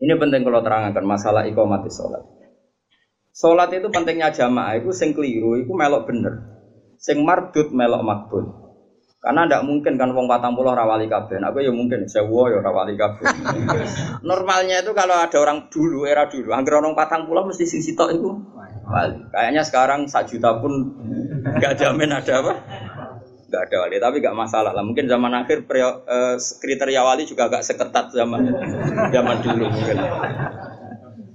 ini 0.00 0.12
penting 0.16 0.44
kalau 0.44 0.60
terangkan 0.60 1.04
masalah 1.04 1.44
iqamati 1.48 1.88
sholat. 1.92 2.24
Sholat 3.36 3.68
itu 3.76 3.92
pentingnya 3.92 4.32
jamaah 4.32 4.80
itu 4.80 4.92
sing 4.96 5.12
keliru, 5.12 5.60
itu 5.60 5.72
melok 5.76 6.08
bener. 6.08 6.34
Sing 6.96 7.20
mardut 7.20 7.68
melok 7.68 8.00
makbul. 8.00 8.65
Karena 9.26 9.42
tidak 9.42 9.66
mungkin 9.66 9.98
kan 9.98 10.14
wong 10.14 10.30
patang 10.30 10.54
pulau 10.54 10.70
rawali 10.70 11.10
kabeh. 11.10 11.42
Aku 11.42 11.58
ya 11.58 11.74
mungkin 11.74 12.06
sewa 12.06 12.46
ya 12.46 12.62
rawali 12.62 12.94
kabeh. 12.94 13.26
Normalnya 14.30 14.86
itu 14.86 14.94
kalau 14.94 15.18
ada 15.18 15.34
orang 15.42 15.66
dulu 15.66 16.06
era 16.06 16.30
dulu, 16.30 16.54
angger 16.54 16.78
orang 16.78 16.94
patang 16.94 17.26
pulau 17.26 17.42
mesti 17.42 17.66
sing 17.66 17.82
sitok 17.82 18.14
itu 18.14 18.30
wali. 18.86 19.18
Kayaknya 19.34 19.66
sekarang 19.66 20.06
sak 20.06 20.30
juta 20.30 20.62
pun 20.62 20.94
nggak 21.42 21.74
jamin 21.74 22.14
ada 22.14 22.38
apa? 22.38 22.52
Nggak 23.50 23.62
ada 23.66 23.76
wali, 23.82 23.96
tapi 23.98 24.16
nggak 24.22 24.38
masalah 24.38 24.70
lah. 24.70 24.86
Mungkin 24.86 25.10
zaman 25.10 25.34
akhir 25.42 25.66
eh, 25.74 26.38
kriteria 26.38 27.02
wali 27.02 27.26
juga 27.26 27.50
agak 27.50 27.66
seketat 27.66 28.14
zaman 28.14 28.46
zaman 29.10 29.36
dulu 29.42 29.66
mungkin. 29.66 30.06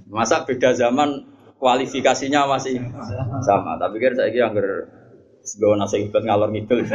Masa 0.08 0.48
beda 0.48 0.80
zaman 0.80 1.28
kualifikasinya 1.60 2.48
masih 2.48 2.80
sama. 3.44 3.76
Tapi 3.76 4.00
kira 4.00 4.16
saya 4.16 4.32
kira 4.32 4.48
angger 4.48 5.01
Sebawa 5.52 5.84
nasi 5.84 6.08
ibad 6.08 6.24
ngalor 6.24 6.50
ngidul 6.56 6.88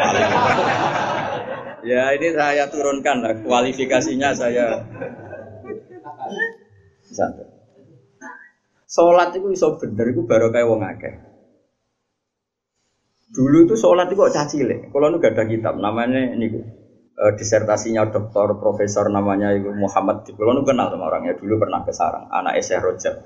Ya 1.85 2.09
ini 2.17 2.29
saya 2.33 2.65
turunkan 2.73 3.21
lah 3.21 3.37
kualifikasinya 3.45 4.33
saya 4.33 4.81
Santai. 7.07 7.47
Sholat 8.87 9.37
itu 9.37 9.53
iso 9.53 9.77
bener 9.77 10.09
itu 10.09 10.25
baru 10.25 10.49
kayak 10.49 10.67
wong 10.67 10.81
akeh. 10.83 11.15
Dulu 13.37 13.69
itu 13.69 13.75
sholat 13.77 14.09
itu 14.09 14.17
kok 14.17 14.33
caci 14.33 14.59
le. 14.65 14.89
Kalau 14.89 15.13
nu 15.13 15.21
gak 15.21 15.37
ada 15.37 15.45
kitab 15.45 15.77
namanya 15.77 16.33
ini 16.33 16.47
uh, 17.19 17.33
disertasinya 17.37 18.09
dokter 18.09 18.57
profesor 18.57 19.13
namanya 19.13 19.53
itu 19.53 19.69
Muhammad. 19.69 20.25
Kalau 20.27 20.57
nu 20.57 20.65
kenal 20.65 20.89
sama 20.89 21.13
orangnya 21.13 21.37
dulu 21.37 21.61
pernah 21.61 21.85
ke 21.85 21.93
Sarang. 21.93 22.31
Anak 22.33 22.57
Syekh 22.65 22.81
Rojab. 22.81 23.17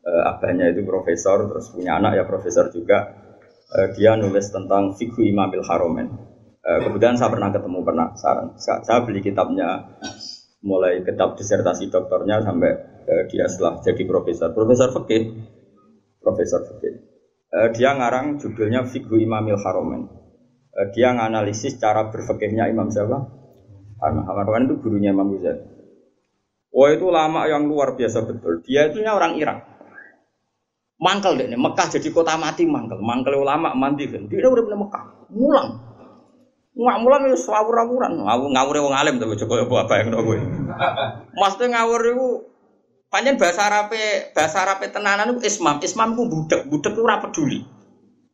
Uh, 0.00 0.22
abahnya 0.30 0.72
itu 0.72 0.80
profesor 0.86 1.44
terus 1.50 1.68
punya 1.74 2.00
anak 2.00 2.16
ya 2.16 2.24
profesor 2.24 2.72
juga 2.72 3.29
uh, 3.70 3.88
dia 3.94 4.18
nulis 4.18 4.50
tentang 4.50 4.94
fikih 4.98 5.30
Imamil 5.30 5.62
Haromen. 5.62 6.08
Uh, 6.60 6.78
kemudian 6.84 7.16
saya 7.16 7.32
pernah 7.32 7.50
ketemu 7.54 7.78
pernah. 7.86 8.06
Saya, 8.58 8.98
beli 9.06 9.24
kitabnya 9.24 9.96
mulai 10.60 11.00
kitab 11.00 11.40
disertasi 11.40 11.88
doktornya 11.88 12.44
sampai 12.44 12.70
uh, 13.06 13.22
dia 13.30 13.46
setelah 13.46 13.80
jadi 13.80 14.02
profesor. 14.04 14.52
Profesor 14.52 14.88
fikih. 14.92 15.22
Profesor 16.20 16.60
fikih. 16.66 16.94
Uh, 17.50 17.68
dia 17.74 17.96
ngarang 17.96 18.38
judulnya 18.38 18.84
fikih 18.86 19.22
Imamil 19.22 19.56
Haromen. 19.58 20.10
Uh, 20.74 20.86
dia 20.92 21.14
nganalisis 21.16 21.78
cara 21.80 22.10
berfikihnya 22.12 22.68
Imam 22.68 22.90
siapa? 22.92 23.18
Imam 24.00 24.24
Haromen 24.26 24.68
itu 24.68 24.74
gurunya 24.82 25.14
Imam 25.14 25.32
Ghazali. 25.32 25.80
Wah 26.70 26.94
itu 26.94 27.10
lama 27.10 27.50
yang 27.50 27.66
luar 27.66 27.98
biasa 27.98 28.22
betul. 28.30 28.62
Dia 28.62 28.86
itu 28.86 29.02
orang 29.02 29.34
Irak 29.34 29.79
mangkel 31.00 31.32
deh, 31.40 31.48
Mekah 31.48 31.86
jadi 31.96 32.08
kota 32.12 32.36
mati 32.36 32.68
mangkel, 32.68 33.00
mangkel 33.00 33.40
ulama 33.40 33.72
mandi 33.72 34.04
kan, 34.04 34.28
dia 34.28 34.44
udah 34.44 34.62
pernah 34.68 34.80
Mekah, 34.84 35.04
mulang, 35.32 35.68
nggak 36.76 36.98
mulang 37.00 37.22
itu 37.32 37.40
ngawur 37.48 37.74
ngawuran, 37.80 38.12
ngawur 38.20 38.48
ngawur 38.52 38.74
wong 38.84 38.94
alim 38.94 39.16
tapi 39.16 39.40
coba 39.40 39.64
apa 39.64 39.74
apa 39.88 39.94
yang 40.04 40.08
gue, 40.12 40.38
maksudnya 41.32 41.66
ngawur 41.80 42.00
itu 42.04 42.28
panjang 43.08 43.40
bahasa 43.40 43.60
Arab 43.64 43.90
bahasa 44.36 44.56
Arab 44.60 44.84
tenanan 44.92 45.32
itu 45.32 45.40
ismam, 45.48 45.80
ismam 45.80 46.12
itu 46.12 46.22
budak, 46.28 46.60
budak 46.68 46.92
itu 46.92 47.02
rapat 47.02 47.32
peduli, 47.32 47.58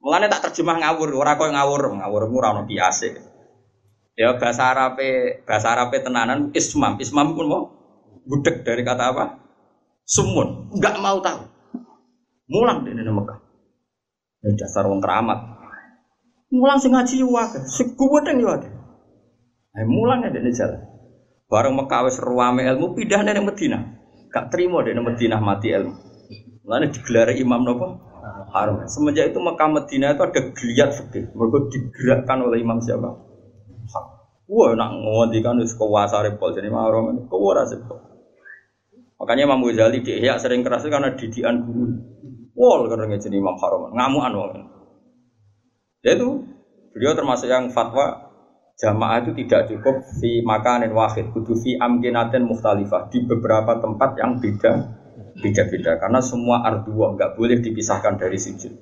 mulanya 0.02 0.26
tak 0.26 0.50
terjemah 0.50 0.82
ngawur, 0.82 1.14
orang 1.14 1.38
kau 1.38 1.46
ngawur, 1.46 1.82
ngawur 2.02 2.22
itu 2.26 2.36
rano 2.42 2.62
biasa, 2.66 3.06
ya 4.18 4.34
bahasa 4.42 4.74
Arab 4.74 4.98
bahasa 5.46 5.70
Arab 5.70 5.94
tenanan 5.94 6.50
ismam, 6.50 6.98
ismam 6.98 7.38
pun 7.38 7.46
mau 7.46 7.62
budak 8.26 8.66
dari 8.66 8.82
kata 8.82 9.14
apa, 9.14 9.38
sumun, 10.02 10.74
nggak 10.74 10.98
mau 10.98 11.22
tahu 11.22 11.55
Mulang 12.46 12.86
di 12.86 12.94
Mekah. 12.94 13.38
Ya 14.46 14.54
dasar 14.54 14.86
wong 14.86 15.02
keramat. 15.02 15.38
Mulang 16.54 16.78
sing 16.78 16.94
ngaji 16.94 17.26
wae, 17.26 17.58
sing 17.66 17.98
kuwedeng 17.98 18.38
yo 18.38 18.54
ada. 18.54 18.70
Ayo 19.74 19.86
mulang 19.90 20.22
ya 20.22 20.30
dene 20.30 20.54
jalan. 20.54 20.78
Bareng 21.50 21.74
Mekah 21.74 22.06
wis 22.06 22.22
ruame 22.22 22.62
ilmu 22.62 22.94
pindah 22.94 23.26
ning 23.26 23.42
Madinah. 23.42 23.82
Gak 24.30 24.54
terima 24.54 24.86
dene 24.86 25.02
Madinah 25.02 25.42
mati 25.42 25.74
ilmu. 25.74 25.94
Mulane 26.62 26.86
digelar 26.94 27.34
imam 27.34 27.62
nopo? 27.66 27.86
Harum. 28.54 28.86
Semenjak 28.86 29.34
itu 29.34 29.38
Mekah 29.42 29.66
Madinah 29.66 30.14
itu 30.14 30.22
ada 30.22 30.40
geliat 30.54 30.90
fikih. 30.94 31.34
Mereka 31.34 31.58
digerakkan 31.70 32.46
oleh 32.46 32.62
imam 32.62 32.78
siapa? 32.78 33.10
Wah, 34.46 34.70
nak 34.78 34.94
ngondikan 34.94 35.58
wis 35.58 35.74
kuwasa 35.74 36.22
repol 36.22 36.54
jadi 36.54 36.70
mahrum. 36.70 37.26
Kok 37.26 37.42
ora 37.42 37.66
Makanya 39.16 39.48
Imam 39.48 39.64
Ghazali 39.64 40.04
di 40.04 40.22
sering 40.38 40.60
keras 40.62 40.86
karena 40.86 41.10
didikan 41.16 41.64
guru. 41.64 42.15
Wol 42.56 42.88
karena 42.88 43.20
jadi 43.20 43.36
Imam 43.36 43.60
Haram, 43.60 43.92
ngamuan 43.92 44.32
wong. 44.32 44.50
Ya 46.00 46.16
itu 46.16 46.48
beliau 46.96 47.12
termasuk 47.12 47.52
yang 47.52 47.68
fatwa 47.68 48.32
jamaah 48.80 49.20
itu 49.20 49.36
tidak 49.44 49.68
cukup 49.68 50.00
fi 50.16 50.40
makanin 50.40 50.96
wahid, 50.96 51.36
kudu 51.36 51.52
fi 51.60 51.76
amkinatin 51.76 52.48
mukhtalifah 52.48 53.12
di 53.12 53.28
beberapa 53.28 53.76
tempat 53.76 54.16
yang 54.16 54.40
beda 54.40 54.72
beda-beda 55.36 56.00
karena 56.00 56.20
semua 56.24 56.64
ardua 56.64 57.12
nggak 57.12 57.36
boleh 57.36 57.60
dipisahkan 57.60 58.16
dari 58.16 58.40
sujud. 58.40 58.72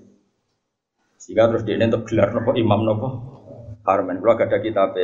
Sehingga 1.18 1.50
terus 1.50 1.66
dia 1.66 1.74
untuk 1.82 2.06
gelar 2.06 2.30
nopo 2.30 2.54
imam 2.54 2.80
nopo 2.86 3.08
harman. 3.82 4.22
Kalau 4.22 4.38
ada 4.38 4.58
kitab 4.62 4.94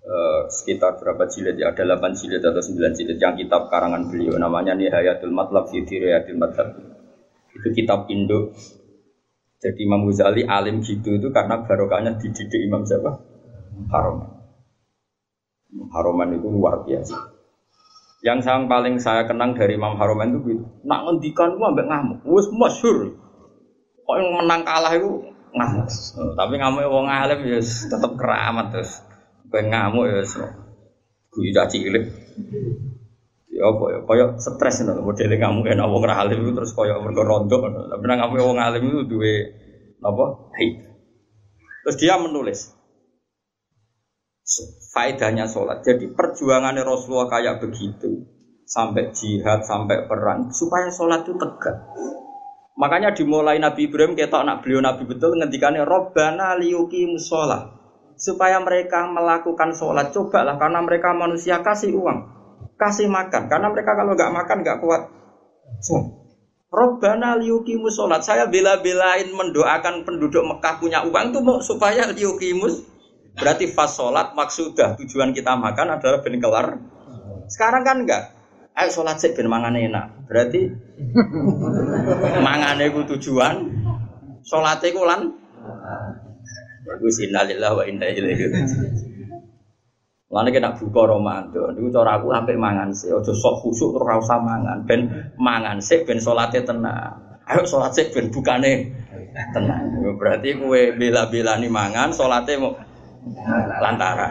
Uh, 0.00 0.48
sekitar 0.48 0.96
berapa 0.96 1.28
jilid 1.28 1.60
ya 1.60 1.76
ada 1.76 1.84
8 1.84 2.16
jilid 2.16 2.40
atau 2.40 2.64
9 2.64 2.96
jilid 2.96 3.20
yang 3.20 3.36
kitab 3.36 3.68
karangan 3.68 4.08
beliau 4.08 4.32
namanya 4.40 4.72
Nihayatul 4.72 5.28
Matlab 5.28 5.68
fi 5.68 5.84
Diriyatil 5.84 6.40
Madhab 6.40 6.89
itu 7.56 7.68
kitab 7.74 8.06
Indo. 8.10 8.54
Jadi 9.60 9.84
Imam 9.84 10.08
Ghazali 10.08 10.48
alim 10.48 10.80
gitu 10.80 11.20
itu 11.20 11.28
karena 11.28 11.60
barokahnya 11.60 12.16
dididik 12.16 12.64
Imam 12.64 12.80
siapa? 12.88 13.12
Haroman. 13.92 14.30
Haroman 15.92 16.28
itu 16.32 16.48
luar 16.48 16.80
biasa. 16.88 17.16
Yang 18.24 18.48
yang 18.48 18.68
paling 18.68 18.96
saya 19.00 19.28
kenang 19.28 19.52
dari 19.52 19.76
Imam 19.76 20.00
Haroman 20.00 20.32
itu 20.32 20.40
gitu. 20.56 20.64
Nak 20.88 21.00
ngendikan 21.04 21.60
gua 21.60 21.72
ambek 21.72 21.88
ngamuk. 21.88 22.18
Wis 22.24 22.48
masyhur. 22.52 23.20
Kok 24.04 24.16
yang 24.16 24.28
menang 24.40 24.64
kalah 24.64 24.92
itu 24.96 25.28
ngamuk. 25.52 25.86
Oh, 26.16 26.32
tapi 26.36 26.54
ngamuk 26.56 26.84
wong 26.88 27.06
alim 27.08 27.40
ya 27.44 27.60
tetap 27.60 28.12
keramat 28.16 28.72
terus. 28.72 29.04
Kowe 29.52 29.60
ngamuk 29.60 30.08
ya 30.08 30.24
guyu 31.30 31.54
caci 31.54 31.86
cilik 31.86 32.04
ya 33.60 33.68
apa 33.68 33.84
ya? 33.92 33.98
Kaya 34.08 34.24
stres 34.40 34.80
ngono 34.80 35.04
modele 35.04 35.36
kamu 35.36 35.68
enak 35.68 35.86
wong 35.86 36.02
ra 36.08 36.24
alim 36.24 36.40
itu 36.40 36.56
terus 36.56 36.72
kaya 36.72 36.96
mergo 36.96 37.20
rondo 37.20 37.60
tapi 37.60 38.04
nang 38.08 38.24
kamu 38.24 38.40
wong 38.40 38.56
alim 38.56 38.88
itu 38.88 39.04
duwe 39.04 39.34
apa? 40.00 40.24
Haid. 40.56 40.74
Terus 41.84 41.96
dia 42.00 42.16
menulis. 42.16 42.72
Faedahnya 44.90 45.46
sholat. 45.46 45.84
Jadi 45.84 46.10
perjuangannya 46.10 46.82
Rasulullah 46.82 47.28
kayak 47.28 47.62
begitu. 47.62 48.26
Sampai 48.64 49.12
jihad 49.12 49.62
sampai 49.62 50.08
perang. 50.08 50.50
Supaya 50.50 50.88
sholat 50.90 51.22
itu 51.22 51.36
tegak. 51.36 51.76
Makanya 52.80 53.12
dimulai 53.12 53.60
Nabi 53.60 53.92
Ibrahim 53.92 54.16
kita 54.16 54.40
anak 54.40 54.64
beliau 54.64 54.80
Nabi 54.80 55.04
betul 55.04 55.36
ngendikannya 55.36 55.84
Robbana 55.84 56.56
liyuki 56.56 57.04
musola 57.04 57.76
supaya 58.16 58.56
mereka 58.62 59.04
melakukan 59.04 59.76
sholat. 59.76 60.10
Cobalah 60.16 60.56
karena 60.56 60.80
mereka 60.80 61.12
manusia 61.12 61.60
kasih 61.60 61.92
uang 61.92 62.39
kasih 62.80 63.12
makan 63.12 63.52
karena 63.52 63.68
mereka 63.68 63.92
kalau 63.92 64.16
nggak 64.16 64.32
makan 64.32 64.56
nggak 64.64 64.80
kuat. 64.80 65.02
So, 65.84 66.24
Robbana 66.72 67.36
liukimus 67.36 68.00
sholat. 68.00 68.24
Saya 68.24 68.48
bela-belain 68.48 69.28
mendoakan 69.28 70.08
penduduk 70.08 70.40
Mekah 70.48 70.80
punya 70.80 71.04
uang 71.04 71.36
tuh 71.36 71.42
mau 71.44 71.60
supaya 71.60 72.08
liukimus 72.08 72.88
Berarti 73.36 73.70
fas 73.70 73.94
sholat 73.94 74.34
maksudah 74.34 74.98
tujuan 74.98 75.30
kita 75.30 75.54
makan 75.54 75.96
adalah 75.96 76.18
ben 76.20 76.36
kelar. 76.42 76.66
Sekarang 77.46 77.82
kan 77.86 78.02
enggak. 78.02 78.34
Ayo 78.74 78.90
sholat 78.90 79.22
sih 79.22 79.30
ben 79.32 79.46
mangan 79.46 79.78
enak. 79.78 80.26
Berarti 80.26 80.66
mangane 82.46 82.90
ku 82.90 83.06
tujuan, 83.06 83.70
sholatnya 84.42 84.94
ku 84.94 85.02
lan. 85.06 85.20
Bagus 86.84 87.22
innalillahi 87.22 87.76
wa 87.76 87.84
inna 87.86 88.06
ilaihi 88.08 88.44
Lalu 90.30 90.54
kita 90.54 90.78
buka 90.78 91.10
Ramadan, 91.10 91.74
itu 91.74 91.90
cara 91.90 92.22
aku 92.22 92.30
hampir 92.30 92.54
mangan 92.54 92.94
sih, 92.94 93.10
ojo 93.10 93.34
sok 93.34 93.66
khusuk 93.66 93.98
terus 93.98 94.06
rasa 94.06 94.38
mangan, 94.38 94.86
ben 94.86 95.10
mangan 95.34 95.82
sih, 95.82 96.06
ben 96.06 96.22
sholatnya 96.22 96.62
tenang. 96.62 97.42
Ayo 97.50 97.66
sholat 97.66 97.90
sih, 97.90 98.14
ben 98.14 98.30
bukane 98.30 98.94
tenang. 99.50 99.90
Berarti 100.14 100.54
kue 100.54 100.94
bela-bela 100.94 101.58
nih 101.58 101.66
mangan, 101.66 102.14
sholatnya 102.14 102.62
mau 102.62 102.78
lantara. 103.82 104.30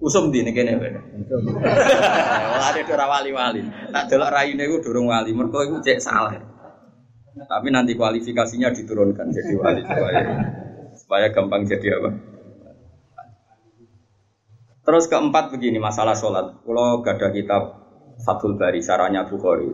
Usum 0.00 0.32
di 0.32 0.48
nih 0.48 0.56
kene 0.56 0.80
beda. 0.80 1.00
Ada 2.72 2.80
dora 2.88 3.04
wali-wali. 3.12 3.60
Tak 3.92 4.08
delok 4.08 4.32
raine 4.32 4.64
gue 4.64 4.80
durung 4.80 5.12
wali, 5.12 5.36
mereka 5.36 5.68
gue 5.68 5.84
cek 5.84 6.00
salah. 6.00 6.32
Tapi 7.36 7.68
nanti 7.68 7.92
kualifikasinya 8.00 8.72
diturunkan 8.72 9.28
jadi 9.28 9.52
wali 9.60 9.84
supaya 9.84 10.20
supaya 10.96 11.26
gampang 11.36 11.68
jadi 11.68 12.00
apa? 12.00 12.31
Terus 14.82 15.06
keempat 15.06 15.54
begini 15.54 15.78
masalah 15.78 16.18
sholat. 16.18 16.58
Kalau 16.66 17.06
gak 17.06 17.22
ada 17.22 17.30
kitab 17.30 17.62
Fathul 18.26 18.58
Bari, 18.58 18.82
saranya 18.82 19.22
Bukhari. 19.30 19.70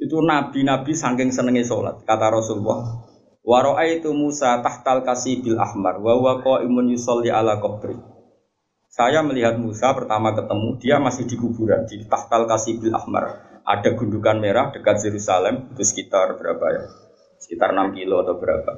Itu 0.00 0.24
nabi-nabi 0.24 0.96
saking 0.96 1.28
senengnya 1.28 1.64
sholat. 1.64 2.00
Kata 2.08 2.32
Rasulullah, 2.32 3.04
Waro'a 3.44 3.84
itu 3.88 4.16
Musa 4.16 4.64
tahtal 4.64 5.04
kasih 5.04 5.44
bil 5.44 5.60
ahmar, 5.60 6.00
wa 6.00 6.40
imun 6.64 6.88
yusolli 6.88 7.28
ala 7.28 7.60
kubri. 7.60 7.96
Saya 8.88 9.20
melihat 9.20 9.60
Musa 9.60 9.92
pertama 9.92 10.32
ketemu, 10.32 10.80
dia 10.80 10.96
masih 10.96 11.28
di 11.28 11.36
kuburan, 11.36 11.84
di 11.84 12.00
tahtal 12.08 12.48
kasih 12.48 12.80
bil 12.80 12.96
ahmar. 12.96 13.60
Ada 13.60 13.92
gundukan 13.92 14.40
merah 14.40 14.72
dekat 14.72 15.04
Yerusalem, 15.04 15.68
itu 15.76 15.84
sekitar 15.84 16.32
berapa 16.40 16.64
ya? 16.72 16.82
Sekitar 17.36 17.76
6 17.76 17.92
kilo 17.92 18.24
atau 18.24 18.40
berapa. 18.40 18.72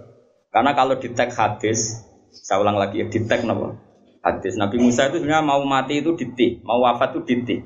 Karena 0.50 0.74
kalau 0.74 0.98
di 0.98 1.14
tag 1.14 1.30
hadis, 1.30 2.02
saya 2.34 2.58
ulang 2.58 2.82
lagi 2.82 2.98
ya, 2.98 3.06
di 3.06 3.22
tag 3.30 3.46
nama 3.46 3.87
hadis. 4.28 4.60
Nabi 4.60 4.76
Musa 4.76 5.08
itu 5.08 5.24
sebenarnya 5.24 5.44
mau 5.44 5.64
mati 5.64 6.04
itu 6.04 6.12
di 6.12 6.60
mau 6.60 6.84
wafat 6.84 7.16
itu 7.16 7.20
di 7.24 7.56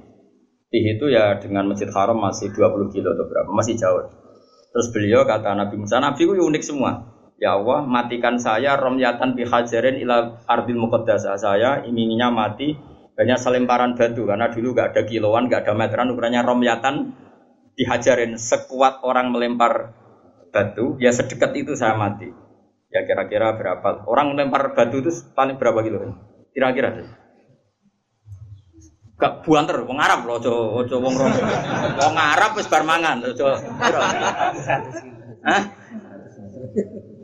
Tih 0.72 0.96
itu 0.96 1.04
ya 1.12 1.36
dengan 1.36 1.68
Masjid 1.68 1.92
Haram 1.92 2.16
masih 2.16 2.48
20 2.48 2.94
kilo 2.96 3.12
atau 3.12 3.28
berapa, 3.28 3.50
masih 3.52 3.76
jauh. 3.76 4.08
Terus 4.72 4.88
beliau 4.88 5.28
kata 5.28 5.52
Nabi 5.52 5.76
Musa, 5.76 6.00
Nabi 6.00 6.24
itu 6.24 6.32
unik 6.32 6.64
semua. 6.64 7.12
Ya 7.36 7.60
Allah, 7.60 7.84
matikan 7.84 8.40
saya 8.40 8.80
romyatan 8.80 9.36
bihajarin 9.36 10.00
ila 10.00 10.40
ardil 10.48 10.80
muqaddasah. 10.80 11.36
Saya 11.36 11.84
inginnya 11.84 12.32
mati 12.32 12.72
banyak 13.12 13.36
selemparan 13.36 14.00
batu 14.00 14.24
karena 14.24 14.48
dulu 14.48 14.72
gak 14.72 14.96
ada 14.96 15.02
kiloan, 15.04 15.52
gak 15.52 15.68
ada 15.68 15.76
meteran 15.76 16.08
ukurannya 16.16 16.40
romyatan 16.40 17.12
dihajarin 17.76 18.40
sekuat 18.40 19.04
orang 19.04 19.28
melempar 19.28 19.92
batu, 20.56 20.96
ya 20.96 21.12
sedekat 21.12 21.52
itu 21.52 21.76
saya 21.76 22.00
mati. 22.00 22.32
Ya 22.88 23.04
kira-kira 23.04 23.60
berapa? 23.60 24.08
Orang 24.08 24.32
melempar 24.32 24.72
batu 24.72 25.04
itu 25.04 25.12
paling 25.36 25.60
berapa 25.60 25.84
kilo? 25.84 26.16
Kira-kira 26.52 26.88
deh. 26.92 27.08
Gak 29.16 29.46
buanter, 29.46 29.86
wong 29.86 30.02
Arab 30.02 30.26
loh, 30.26 30.36
ojo 30.42 30.82
ojo 30.82 30.94
wong 30.98 31.14
rom. 31.14 31.30
Wong 31.94 32.16
Arab 32.18 32.58
wis 32.58 32.66
bar 32.66 32.82
mangan, 32.82 33.22
ojo. 33.22 33.54
Hah? 35.46 35.62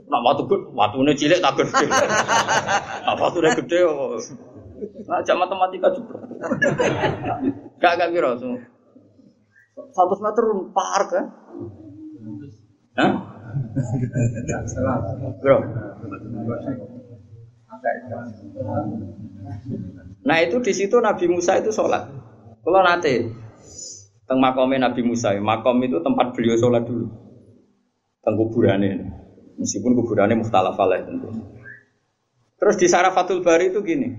Nak 0.09 0.21
waktu 0.25 0.43
gede, 0.49 0.65
waktunya 0.73 1.13
cilik 1.19 1.43
tak 1.43 1.59
gede. 1.59 1.85
Nak 3.05 3.17
waktunya 3.19 3.51
gede, 3.59 3.81
nah 5.11 5.21
jam 5.27 5.43
matematika 5.43 5.91
juga. 5.91 6.23
Gak 7.83 7.93
gak 7.99 8.11
kira, 8.15 8.39
satu 9.95 10.15
meter 10.23 10.45
par 10.71 11.03
kan? 11.11 11.25
Hah? 12.99 13.13
Bro. 15.43 15.57
Nah 20.25 20.37
itu 20.45 20.57
di 20.61 20.73
situ 20.77 20.97
Nabi 21.01 21.27
Musa 21.31 21.57
itu 21.57 21.73
sholat. 21.73 22.05
Kalau 22.61 22.81
nanti 22.85 23.25
teng 24.29 24.39
makomnya 24.45 24.91
Nabi 24.91 25.01
Musa, 25.07 25.33
makom 25.41 25.81
itu 25.81 25.99
tempat 26.05 26.37
beliau 26.37 26.59
sholat 26.61 26.85
dulu. 26.85 27.09
Teng 28.21 28.35
kuburannya, 28.37 29.09
meskipun 29.57 29.97
kuburannya 29.97 30.37
muhtalaf 30.37 30.77
tentu. 30.77 31.33
Terus 32.59 32.77
di 32.77 32.87
Sarafatul 32.91 33.41
Bari 33.41 33.71
itu 33.71 33.81
gini, 33.87 34.13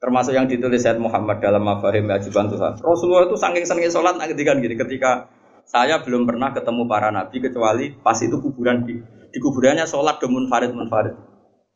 termasuk 0.00 0.32
yang 0.32 0.48
ditulis 0.48 0.80
Said 0.80 0.96
Muhammad 0.96 1.44
dalam 1.44 1.60
Mafahim 1.62 2.08
Ajiban 2.08 2.48
Tuhan. 2.48 2.80
Rasulullah 2.80 3.28
itu 3.28 3.36
saking 3.36 3.64
senengnya 3.68 3.92
sholat 3.92 4.16
ketika 4.32 4.56
gini, 4.56 4.74
ketika 4.74 5.28
saya 5.70 6.02
belum 6.02 6.26
pernah 6.26 6.50
ketemu 6.50 6.82
para 6.90 7.14
nabi 7.14 7.38
kecuali 7.38 7.94
pas 8.02 8.18
itu 8.18 8.42
kuburan 8.42 8.82
di, 8.82 8.98
di 9.30 9.38
kuburannya 9.38 9.86
sholat 9.86 10.18
demun 10.18 10.50
farid 10.50 10.74
munfarid 10.74 11.14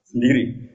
sendiri. 0.03 0.74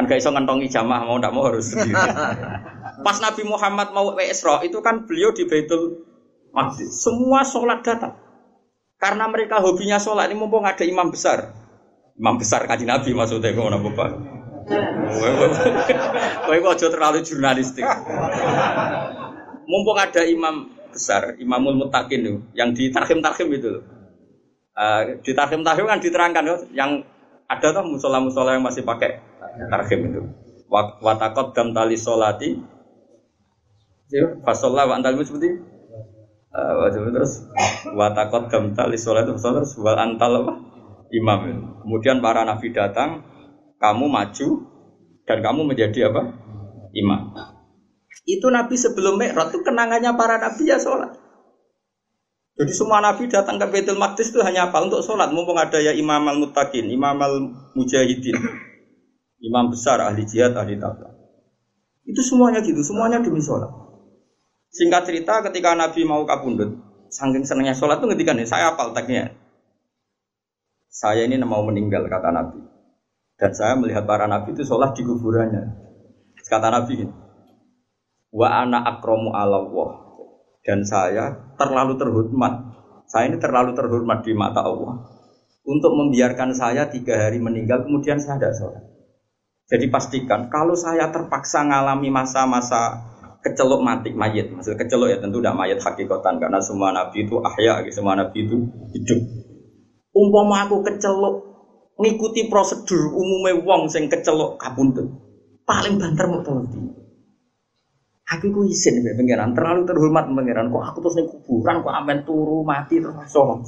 Kan 0.00 0.08
gak 0.08 0.24
iso 0.24 0.32
ngentongi 0.32 0.72
jamaah 0.72 1.04
mau 1.04 1.20
ndak 1.20 1.28
mau 1.36 1.44
harus 1.44 1.76
sendiri. 1.76 1.92
Pas 3.04 3.20
Nabi 3.20 3.44
Muhammad 3.44 3.92
mau 3.92 4.16
ke 4.16 4.32
Isra 4.32 4.64
itu 4.64 4.80
kan 4.80 5.04
beliau 5.04 5.28
di 5.36 5.44
Baitul 5.44 6.08
Maqdis. 6.56 7.04
Semua 7.04 7.44
sholat 7.44 7.84
datang. 7.84 8.16
Karena 8.96 9.28
mereka 9.28 9.60
hobinya 9.60 10.00
sholat 10.00 10.32
ini 10.32 10.40
mumpung 10.40 10.64
ada 10.64 10.88
imam 10.88 11.12
besar. 11.12 11.52
Imam 12.16 12.40
besar 12.40 12.64
kaji 12.64 12.88
Nabi 12.88 13.12
maksudnya 13.12 13.52
ngono 13.52 13.76
Bapak. 13.92 14.10
Kowe 16.48 16.56
kok 16.64 16.72
aja 16.80 16.86
terlalu 16.88 17.20
jurnalistik. 17.20 17.84
Mumpung 19.68 20.00
ada 20.00 20.24
imam 20.24 20.80
besar, 20.96 21.36
Imamul 21.36 21.76
Mutakin 21.76 22.24
itu, 22.24 22.40
yang 22.56 22.72
di 22.72 22.88
tarhim-tarhim 22.88 23.52
itu. 23.52 23.84
Uh, 24.72 25.20
di 25.20 25.36
tarhim-tarhim 25.36 25.84
kan 25.84 26.00
diterangkan 26.00 26.72
yang 26.72 27.04
ada 27.44 27.68
tuh 27.68 27.84
musola-musola 27.84 28.56
yang 28.56 28.64
masih 28.64 28.80
pakai 28.80 29.29
tarhim 29.70 30.00
itu. 30.10 30.22
Watakot 31.02 31.52
dam 31.56 31.74
tali 31.74 31.98
solati. 31.98 32.58
Fasolah 34.42 34.90
wa 34.90 34.98
antal 34.98 35.22
seperti 35.22 35.54
uh, 36.50 36.90
terus 36.90 37.46
watakot 37.94 38.50
dam 38.50 38.74
tali 38.74 38.98
solati 38.98 39.30
terus 39.30 39.74
wal 39.78 39.98
antal 39.98 40.46
apa? 40.46 40.54
Imam. 41.10 41.40
Kemudian 41.82 42.22
para 42.22 42.46
nabi 42.46 42.70
datang, 42.70 43.26
kamu 43.82 44.06
maju 44.06 44.48
dan 45.26 45.38
kamu 45.42 45.60
menjadi 45.66 46.10
apa? 46.10 46.22
Imam. 46.94 47.34
Itu 48.26 48.46
nabi 48.50 48.78
sebelum 48.78 49.18
Mi'raj 49.18 49.50
itu 49.50 49.58
kenangannya 49.66 50.14
para 50.14 50.38
nabi 50.38 50.70
ya 50.70 50.78
sholat. 50.78 51.18
Jadi 52.60 52.72
semua 52.76 53.00
nabi 53.00 53.26
datang 53.26 53.56
ke 53.56 53.66
Baitul 53.72 53.96
Maqdis 53.96 54.30
itu 54.30 54.44
hanya 54.44 54.68
apa? 54.68 54.84
Untuk 54.84 55.00
sholat. 55.00 55.32
Mumpung 55.32 55.56
ada 55.56 55.80
ya 55.80 55.96
Imam 55.96 56.20
al-Muttaqin, 56.28 56.86
Imam 56.92 57.16
al-Mujahidin. 57.16 58.36
Imam 59.40 59.72
besar, 59.72 60.04
ahli 60.04 60.28
jihad, 60.28 60.52
ahli 60.52 60.76
takwa. 60.76 61.16
Itu 62.04 62.20
semuanya 62.20 62.60
gitu, 62.60 62.80
semuanya 62.84 63.24
demi 63.24 63.40
sholat. 63.40 63.72
Singkat 64.70 65.08
cerita 65.08 65.40
ketika 65.48 65.72
Nabi 65.72 66.04
mau 66.04 66.22
kabundut, 66.28 66.76
saking 67.08 67.48
senangnya 67.48 67.72
sholat 67.72 67.98
itu 68.04 68.08
ketika 68.12 68.36
nih, 68.36 68.44
saya 68.44 68.76
apal 68.76 68.92
tagnya. 68.92 69.32
Saya 70.92 71.24
ini 71.24 71.40
mau 71.40 71.64
meninggal, 71.64 72.04
kata 72.06 72.28
Nabi. 72.28 72.60
Dan 73.40 73.50
saya 73.56 73.72
melihat 73.80 74.04
para 74.04 74.28
Nabi 74.28 74.52
itu 74.52 74.62
sholat 74.68 74.92
di 74.92 75.00
kuburannya. 75.00 75.64
Kata 76.44 76.68
Nabi 76.68 76.92
ini, 77.00 77.14
Wa 78.30 78.62
ana 78.62 78.86
akromu 78.86 79.34
Allah 79.34 79.66
dan 80.62 80.86
saya 80.86 81.54
terlalu 81.58 81.98
terhormat. 81.98 82.54
Saya 83.10 83.26
ini 83.26 83.42
terlalu 83.42 83.74
terhormat 83.74 84.22
di 84.22 84.30
mata 84.38 84.62
Allah 84.62 85.02
untuk 85.66 85.92
membiarkan 85.98 86.54
saya 86.54 86.86
tiga 86.86 87.18
hari 87.26 87.42
meninggal 87.42 87.82
kemudian 87.82 88.22
saya 88.22 88.38
tidak 88.38 88.54
sholat. 88.54 88.84
Jadi 89.70 89.86
pastikan 89.86 90.50
kalau 90.50 90.74
saya 90.74 91.14
terpaksa 91.14 91.62
mengalami 91.62 92.10
masa-masa 92.10 93.06
kecelok 93.40 93.80
mati 93.80 94.10
mayat, 94.10 94.50
maksud 94.50 94.74
kecelok 94.74 95.14
ya 95.14 95.18
tentu 95.22 95.38
tidak 95.38 95.54
mayat 95.54 95.78
hakikatan 95.78 96.42
karena 96.42 96.58
semua 96.58 96.90
nabi 96.90 97.22
itu 97.22 97.38
ahya, 97.38 97.78
semua 97.94 98.18
nabi 98.18 98.44
itu 98.44 98.58
hidup. 98.98 99.20
Umpama 100.10 100.66
aku 100.66 100.82
kecelok 100.82 101.34
ngikuti 102.02 102.50
prosedur 102.50 103.14
umumnya 103.14 103.62
wong 103.62 103.86
sing 103.86 104.10
kecelok 104.10 104.58
kabundut 104.58 105.06
paling 105.70 105.94
banter 106.02 106.26
mau 106.26 106.42
Aku 108.30 108.46
ku 108.54 108.62
izin 108.62 109.02
ya 109.02 109.10
pangeran, 109.18 109.58
terlalu 109.58 109.90
terhormat 109.90 110.30
pangeran. 110.30 110.70
Kok 110.70 110.84
aku 110.86 110.98
terus 111.02 111.18
kuburan 111.34 111.82
kok 111.82 111.90
amen 111.90 112.22
turu 112.22 112.62
mati 112.62 113.02
terus 113.02 113.26
sholat. 113.26 113.66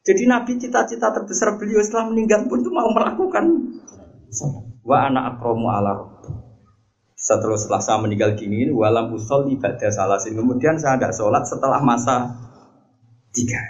Jadi 0.00 0.24
Nabi 0.24 0.56
cita-cita 0.56 1.12
terbesar 1.12 1.60
beliau 1.60 1.84
setelah 1.84 2.08
meninggal 2.08 2.48
pun 2.48 2.64
itu 2.64 2.72
mau 2.72 2.88
melakukan 2.88 3.44
sholat. 4.32 4.73
Wa 4.84 5.08
anak 5.08 5.40
akromu 5.40 5.72
ala 5.72 5.96
setelah, 7.24 7.56
setelah 7.56 7.80
saya 7.80 7.98
meninggal 8.04 8.36
gini, 8.36 8.68
walam 8.68 9.08
usul 9.16 9.48
ibadah 9.48 9.88
salasin. 9.88 10.36
Kemudian 10.36 10.76
saya 10.76 11.00
tidak 11.00 11.16
sholat 11.16 11.48
setelah 11.48 11.80
masa 11.80 12.36
tiga 13.32 13.60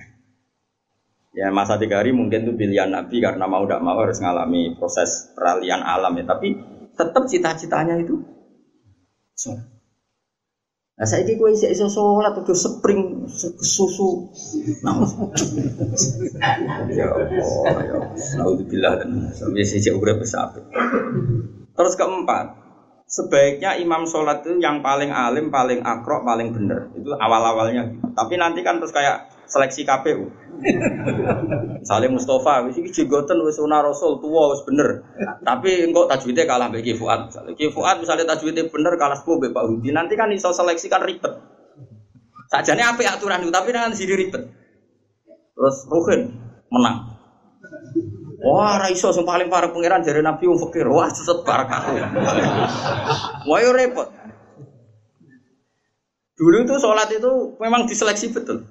Ya 1.35 1.51
masa 1.51 1.75
tiga 1.79 1.99
hari 1.99 2.15
mungkin 2.15 2.47
itu 2.47 2.55
pilihan 2.55 2.95
Nabi 2.95 3.19
karena 3.19 3.51
mau 3.51 3.67
tidak 3.67 3.83
mau 3.83 3.99
harus 3.99 4.23
mengalami 4.23 4.75
proses 4.79 5.35
peralihan 5.35 5.83
alam 5.83 6.15
ya. 6.15 6.31
Tapi 6.31 6.49
tetap 6.95 7.27
cita-citanya 7.27 7.99
itu 7.99 8.23
sholat. 9.35 9.74
Nah 10.95 11.07
saya 11.11 11.27
gue 11.27 11.51
isi 11.51 11.67
iso 11.67 11.91
sholat 11.91 12.39
atau 12.39 12.55
spring 12.55 13.27
susu. 13.59 14.31
Nah, 14.87 14.95
ya 16.87 17.11
Allah, 17.11 17.83
ya 17.83 17.95
Allah. 18.39 18.93
dan 19.03 19.11
sampai 19.35 19.67
sisi 19.67 19.91
udah 19.91 20.15
besar. 20.15 20.55
Terus 21.75 21.95
keempat, 21.99 22.47
sebaiknya 23.11 23.75
imam 23.75 24.07
sholat 24.07 24.47
itu 24.47 24.63
yang 24.63 24.87
paling 24.87 25.11
alim, 25.11 25.51
paling 25.51 25.83
akrok, 25.83 26.23
paling 26.23 26.55
benar. 26.55 26.87
Itu 26.95 27.11
awal-awalnya. 27.11 27.91
Tapi 28.15 28.39
nanti 28.39 28.63
kan 28.63 28.79
terus 28.79 28.95
kayak 28.95 29.35
seleksi 29.51 29.83
KPU. 29.83 30.31
Misalnya 31.81 32.09
Mustafa, 32.13 32.65
wis 32.69 32.79
iki 32.81 32.91
jenggoten 32.91 33.41
wis 33.45 33.59
sunah 33.59 33.85
Rasul 33.85 34.21
tua 34.23 34.55
wis 34.55 34.63
bener. 34.65 35.05
Tapi 35.45 35.85
engkau 35.85 36.09
tajwidnya 36.09 36.49
kalah 36.49 36.71
mbek 36.73 36.97
Fuad. 36.97 37.33
Ki 37.59 37.69
Fuad 37.73 38.01
misalnya 38.01 38.25
tajwidnya 38.35 38.71
bener 38.71 38.95
kalah 38.97 39.19
sepuh 39.19 39.37
mbek 39.41 39.53
Pak 39.53 39.65
Hudi. 39.69 39.91
Nanti 39.93 40.15
kan 40.17 40.33
iso 40.33 40.55
seleksi 40.55 40.89
kan 40.89 41.05
ribet. 41.05 41.33
Sajane 42.49 42.83
apik 42.85 43.09
aturan 43.09 43.43
itu 43.43 43.53
tapi 43.53 43.75
kan 43.75 43.93
sini 43.93 44.15
ribet. 44.15 44.43
Terus 45.55 45.77
Ruhin 45.91 46.35
menang. 46.71 47.15
Wah, 48.45 48.77
ra 48.77 48.93
iso 48.93 49.09
sing 49.09 49.25
paling 49.25 49.49
parah 49.49 49.73
pangeran 49.73 50.05
dari 50.05 50.21
Nabi 50.21 50.45
wong 50.45 50.61
fakir. 50.69 50.85
Wah, 50.85 51.09
sesat 51.09 51.41
barakah. 51.49 51.97
Wah, 53.49 53.59
yo 53.65 53.73
repot. 53.73 54.13
Dulu 56.35 56.67
itu 56.67 56.75
sholat 56.83 57.09
itu 57.15 57.57
memang 57.63 57.87
diseleksi 57.87 58.35
betul. 58.35 58.67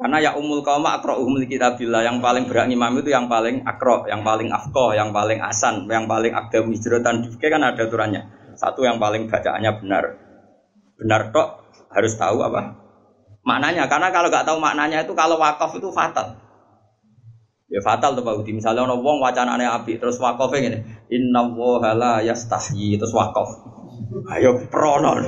Karena 0.00 0.16
ya 0.16 0.32
umul 0.32 0.64
kaum 0.64 0.80
akro 0.88 1.20
umul 1.20 1.44
kitabillah 1.44 2.00
yang 2.00 2.24
paling 2.24 2.48
berat 2.48 2.72
imam 2.72 2.88
itu 2.96 3.12
yang 3.12 3.28
paling 3.28 3.60
akro, 3.68 4.08
yang 4.08 4.24
paling 4.24 4.48
afko, 4.48 4.96
yang 4.96 5.12
paling 5.12 5.36
asan, 5.44 5.84
yang 5.92 6.08
paling 6.08 6.32
akdam 6.32 6.72
hijratan 6.72 7.20
juga 7.20 7.52
kan 7.52 7.60
ada 7.60 7.84
aturannya. 7.84 8.22
Satu 8.56 8.80
yang 8.88 8.96
paling 8.96 9.28
bacaannya 9.28 9.68
benar, 9.76 10.04
benar 10.96 11.28
tok 11.28 11.68
harus 11.92 12.16
tahu 12.16 12.40
apa 12.40 12.80
maknanya. 13.44 13.92
Karena 13.92 14.08
kalau 14.08 14.32
nggak 14.32 14.48
tahu 14.48 14.56
maknanya 14.56 15.04
itu 15.04 15.12
kalau 15.12 15.36
wakaf 15.36 15.76
itu 15.76 15.92
fatal. 15.92 16.32
Ya 17.68 17.84
fatal 17.84 18.16
tuh 18.16 18.24
Pak 18.24 18.40
Udi. 18.40 18.56
Misalnya 18.56 18.88
orang 18.88 19.04
wong 19.04 19.20
wacanane 19.20 19.68
api 19.68 20.00
terus 20.00 20.16
wakafnya 20.16 20.58
gini, 20.64 20.78
Inna 21.12 21.44
wohala 21.44 22.24
yastahyi 22.24 22.96
terus 22.96 23.12
wakaf. 23.12 23.46
Ayo 24.30 24.62
prono. 24.70 25.18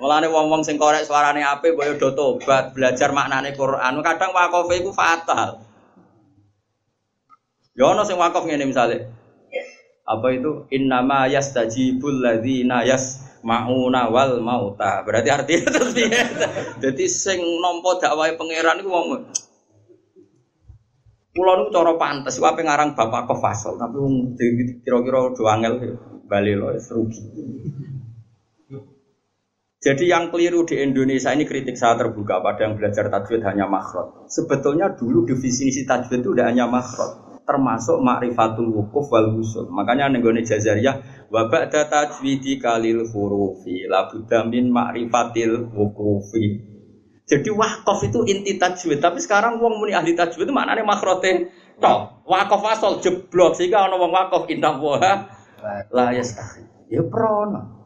Mulane 0.00 0.26
wong-wong 0.32 0.64
sing 0.64 0.80
korek 0.80 1.04
suarane 1.04 1.44
apik 1.44 1.76
boyo 1.76 1.94
do 2.00 2.10
tobat, 2.16 2.72
belajar 2.72 3.12
maknane 3.12 3.52
Quran. 3.52 4.00
Kadang 4.00 4.32
wakofe 4.32 4.80
iku 4.80 4.90
fatal. 4.90 5.62
Ya 7.76 7.84
ono 7.92 8.02
sing 8.02 8.16
wakaf 8.16 8.48
ngene 8.48 8.64
misale. 8.64 9.12
Apa 10.02 10.34
itu 10.34 10.66
innama 10.74 11.30
yastajibul 11.30 12.18
ladzina 12.18 12.82
yasmauna 12.82 14.10
wal 14.10 14.42
mauta. 14.42 15.06
Berarti 15.06 15.28
artinya 15.30 15.68
terus 15.70 15.94
piye? 15.94 16.20
Dadi 16.82 17.06
sing 17.06 17.38
nampa 17.38 18.02
dakwahe 18.02 18.34
pangeran 18.34 18.82
iku 18.82 18.90
wong 18.90 19.08
Pulau 21.32 21.56
niku 21.56 21.72
cara 21.72 21.96
pantes, 21.96 22.36
wae 22.44 22.60
ngarang 22.60 22.92
bapak 22.92 23.24
kok 23.24 23.40
fasal, 23.40 23.80
tapi 23.80 23.96
kira-kira 24.84 25.32
do 25.32 25.48
angel 25.48 25.80
bali 26.32 26.56
lo 26.56 26.72
rugi. 26.72 27.22
Jadi 29.82 30.06
yang 30.06 30.30
keliru 30.30 30.62
di 30.62 30.78
Indonesia 30.78 31.34
ini 31.34 31.42
kritik 31.42 31.74
saya 31.74 31.98
terbuka 31.98 32.38
pada 32.38 32.70
yang 32.70 32.78
belajar 32.78 33.10
tajwid 33.10 33.42
hanya 33.42 33.66
makhrot. 33.66 34.30
Sebetulnya 34.30 34.94
dulu 34.94 35.26
definisi 35.26 35.82
tajwid 35.84 36.22
itu 36.22 36.30
tidak 36.32 36.54
hanya 36.54 36.70
makhrot, 36.70 37.42
termasuk 37.42 37.98
ma'rifatul 37.98 38.70
wukuf 38.70 39.10
wal 39.10 39.34
wusul. 39.34 39.66
Makanya 39.74 40.06
nenggone 40.06 40.46
jazariyah 40.46 41.26
wa 41.34 41.50
ba'da 41.50 41.90
tajwidi 41.90 42.62
kalil 42.62 43.10
hurufi 43.10 43.90
la 43.90 44.06
min 44.46 44.70
ma'rifatil 44.70 45.74
wukufi. 45.74 46.62
Jadi 47.26 47.50
wakaf 47.50 48.06
itu 48.06 48.22
inti 48.22 48.62
tajwid, 48.62 49.02
tapi 49.02 49.18
sekarang 49.18 49.58
wong 49.58 49.82
muni 49.82 49.98
ahli 49.98 50.14
tajwid 50.14 50.46
itu 50.46 50.54
maknanya 50.54 50.86
makhrote 50.86 51.50
tok. 51.82 52.22
Wakaf 52.22 52.62
asal 52.70 53.02
jeblok 53.02 53.58
sehingga 53.58 53.90
ana 53.90 53.98
wong 53.98 54.14
wakaf 54.14 54.46
indah 54.46 54.78
wa 54.78 55.02
la 55.90 56.06
yastahi. 56.12 56.90
Ya 56.92 57.02
prono. 57.06 57.82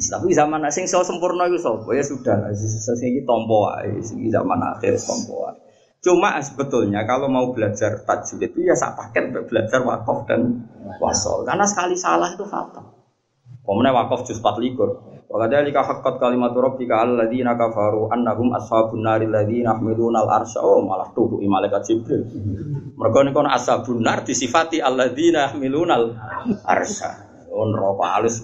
Tapi 0.00 0.32
zaman 0.32 0.64
asing 0.64 0.88
so 0.88 1.04
sempurna 1.04 1.44
itu 1.44 1.60
so, 1.60 1.84
ya 1.92 2.00
sudah, 2.00 2.48
sing 2.56 3.12
iki 3.12 3.28
tompo 3.28 3.68
wae, 3.68 4.00
zaman 4.32 4.56
akhir 4.64 4.96
tompo 4.96 5.44
wae. 5.44 5.60
Cuma 6.00 6.40
sebetulnya 6.40 7.04
kalau 7.04 7.28
mau 7.28 7.52
belajar 7.52 8.00
tajwid 8.08 8.48
itu 8.48 8.64
ya 8.64 8.72
sak 8.72 8.96
paket 8.96 9.36
belajar 9.44 9.84
wakaf 9.84 10.24
dan 10.24 10.64
wasol. 10.96 11.44
Karena 11.44 11.68
sekali 11.68 11.92
salah 11.92 12.32
itu 12.32 12.48
fatal. 12.48 12.96
Pemenang 13.60 14.08
wakaf 14.08 14.24
juz 14.24 14.40
24. 14.40 15.19
Wa 15.30 15.46
kadzalika 15.46 15.86
haqqat 15.86 16.18
kalimatu 16.18 16.58
rabbika 16.58 17.06
alladziina 17.06 17.54
kafaru 17.54 18.10
annahum 18.10 18.50
ashabun 18.50 19.06
nari 19.06 19.30
alladziina 19.30 19.78
yahmiluna 19.78 20.26
al-arsya. 20.26 20.58
Oh, 20.58 20.82
malah 20.82 21.06
tuh 21.14 21.38
malaikat 21.38 21.86
Jibril. 21.86 22.26
Mereka 22.98 23.18
niku 23.30 23.46
ashabun 23.46 24.02
nar 24.02 24.26
disifati 24.26 24.82
alladzina 24.82 25.46
yahmiluna 25.46 25.94
al-arsya. 25.94 27.30
Oh, 27.54 27.62
neraka 27.70 28.06
alus. 28.18 28.42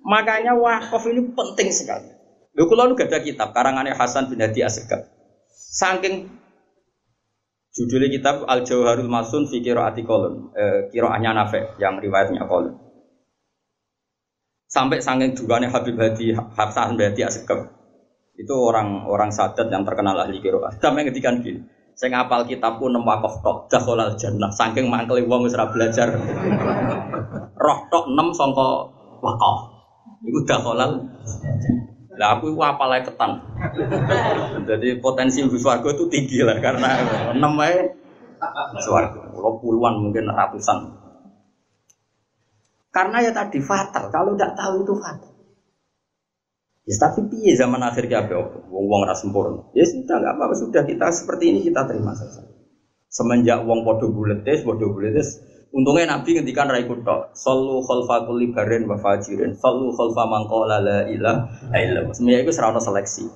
Makanya 0.00 0.56
wakaf 0.56 1.04
ini 1.12 1.36
penting 1.36 1.68
sekali. 1.68 2.08
Lho 2.56 2.64
kula 2.72 2.88
nu 2.88 2.96
ada 2.96 3.20
kitab 3.20 3.52
karangannya 3.52 3.92
Hasan 3.92 4.32
bin 4.32 4.40
Hadi 4.40 4.64
Asegaf. 4.64 5.12
Saking 5.52 6.32
judulnya 7.76 8.08
kitab 8.08 8.48
Al 8.48 8.64
Jauharul 8.64 9.12
Masun 9.12 9.44
fi 9.44 9.60
Qiraati 9.60 10.08
Qolun, 10.08 10.56
eh, 10.56 10.88
qiraahnya 10.88 11.36
Nafi 11.36 11.60
yang 11.76 12.00
riwayatnya 12.00 12.48
Qolun. 12.48 12.85
Sampai 14.76 15.00
saking 15.00 15.32
dugaannya 15.32 15.72
Habib 15.72 15.96
Hadi 15.96 16.36
bin 16.36 17.00
Hadi 17.00 17.20
Asegaf. 17.24 17.72
Itu 18.36 18.52
orang-orang 18.60 19.32
sadat 19.32 19.72
yang 19.72 19.88
terkenal 19.88 20.20
ahli 20.20 20.36
qiraah. 20.44 20.76
Sampai 20.84 21.08
ngedikan 21.08 21.40
gini. 21.40 21.64
Saya 21.96 22.12
ngapal 22.12 22.44
kitab 22.44 22.76
pun 22.76 22.92
nemu 22.92 23.08
wakaf 23.08 23.40
tok 23.40 23.72
dakhalal 23.72 24.12
jannah 24.20 24.52
saking 24.52 24.92
mangkeli 24.92 25.24
wong 25.24 25.48
wis 25.48 25.56
belajar. 25.56 26.12
Roh 27.64 27.78
tok 27.88 28.04
nem 28.12 28.28
sangka 28.36 28.92
wakaf. 29.24 29.56
Iku 30.28 30.44
dakhalal 30.44 31.08
lah 32.20 32.36
aku 32.36 32.52
itu 32.52 32.60
apal 32.60 32.92
ketan. 33.00 33.40
Jadi 34.68 35.00
potensi 35.00 35.40
swarga 35.56 35.88
itu 35.88 36.04
tinggi 36.12 36.44
lah 36.44 36.60
karena 36.60 37.00
enam 37.32 37.56
wae 37.56 37.80
swarga. 38.84 39.24
Puluhan 39.32 40.04
mungkin 40.04 40.28
ratusan. 40.28 41.05
Karena 42.96 43.20
ya 43.20 43.28
tadi 43.36 43.60
fatal. 43.60 44.08
Kalau 44.08 44.32
tidak 44.32 44.56
tahu 44.56 44.80
itu 44.80 44.94
fatal. 44.96 45.36
Ya, 46.86 46.96
tapi 47.02 47.26
piye 47.28 47.52
zaman 47.58 47.82
akhir 47.82 48.06
apa 48.14 48.62
wong 48.70 48.84
wong 48.86 49.02
ras 49.04 49.20
sempurna. 49.20 49.68
Ya 49.74 49.82
sudah 49.84 50.22
nggak 50.22 50.32
apa-apa 50.38 50.54
sudah 50.54 50.82
kita 50.86 51.10
seperti 51.10 51.50
ini 51.50 51.60
kita 51.66 51.82
terima 51.84 52.14
saja. 52.14 52.46
Semenjak 53.10 53.66
wong 53.66 53.82
podo 53.82 54.08
buletes, 54.14 54.62
podo 54.62 54.94
buletes, 54.94 55.42
untungnya 55.74 56.14
Nabi 56.14 56.38
ngendikan 56.38 56.70
rai 56.70 56.86
kuto, 56.86 57.34
sallu 57.34 57.82
khalfa 57.82 58.30
kulli 58.30 58.54
barin 58.54 58.86
wa 58.86 59.02
fajirin, 59.02 59.58
sallu 59.58 59.90
khalfa 59.98 60.30
man 60.30 60.46
qala 60.46 60.78
la 60.78 60.98
ilaha 61.10 61.74
illallah. 61.74 62.14
Semuanya 62.14 62.46
itu 62.46 62.54
serana 62.54 62.78
seleksi. 62.78 63.26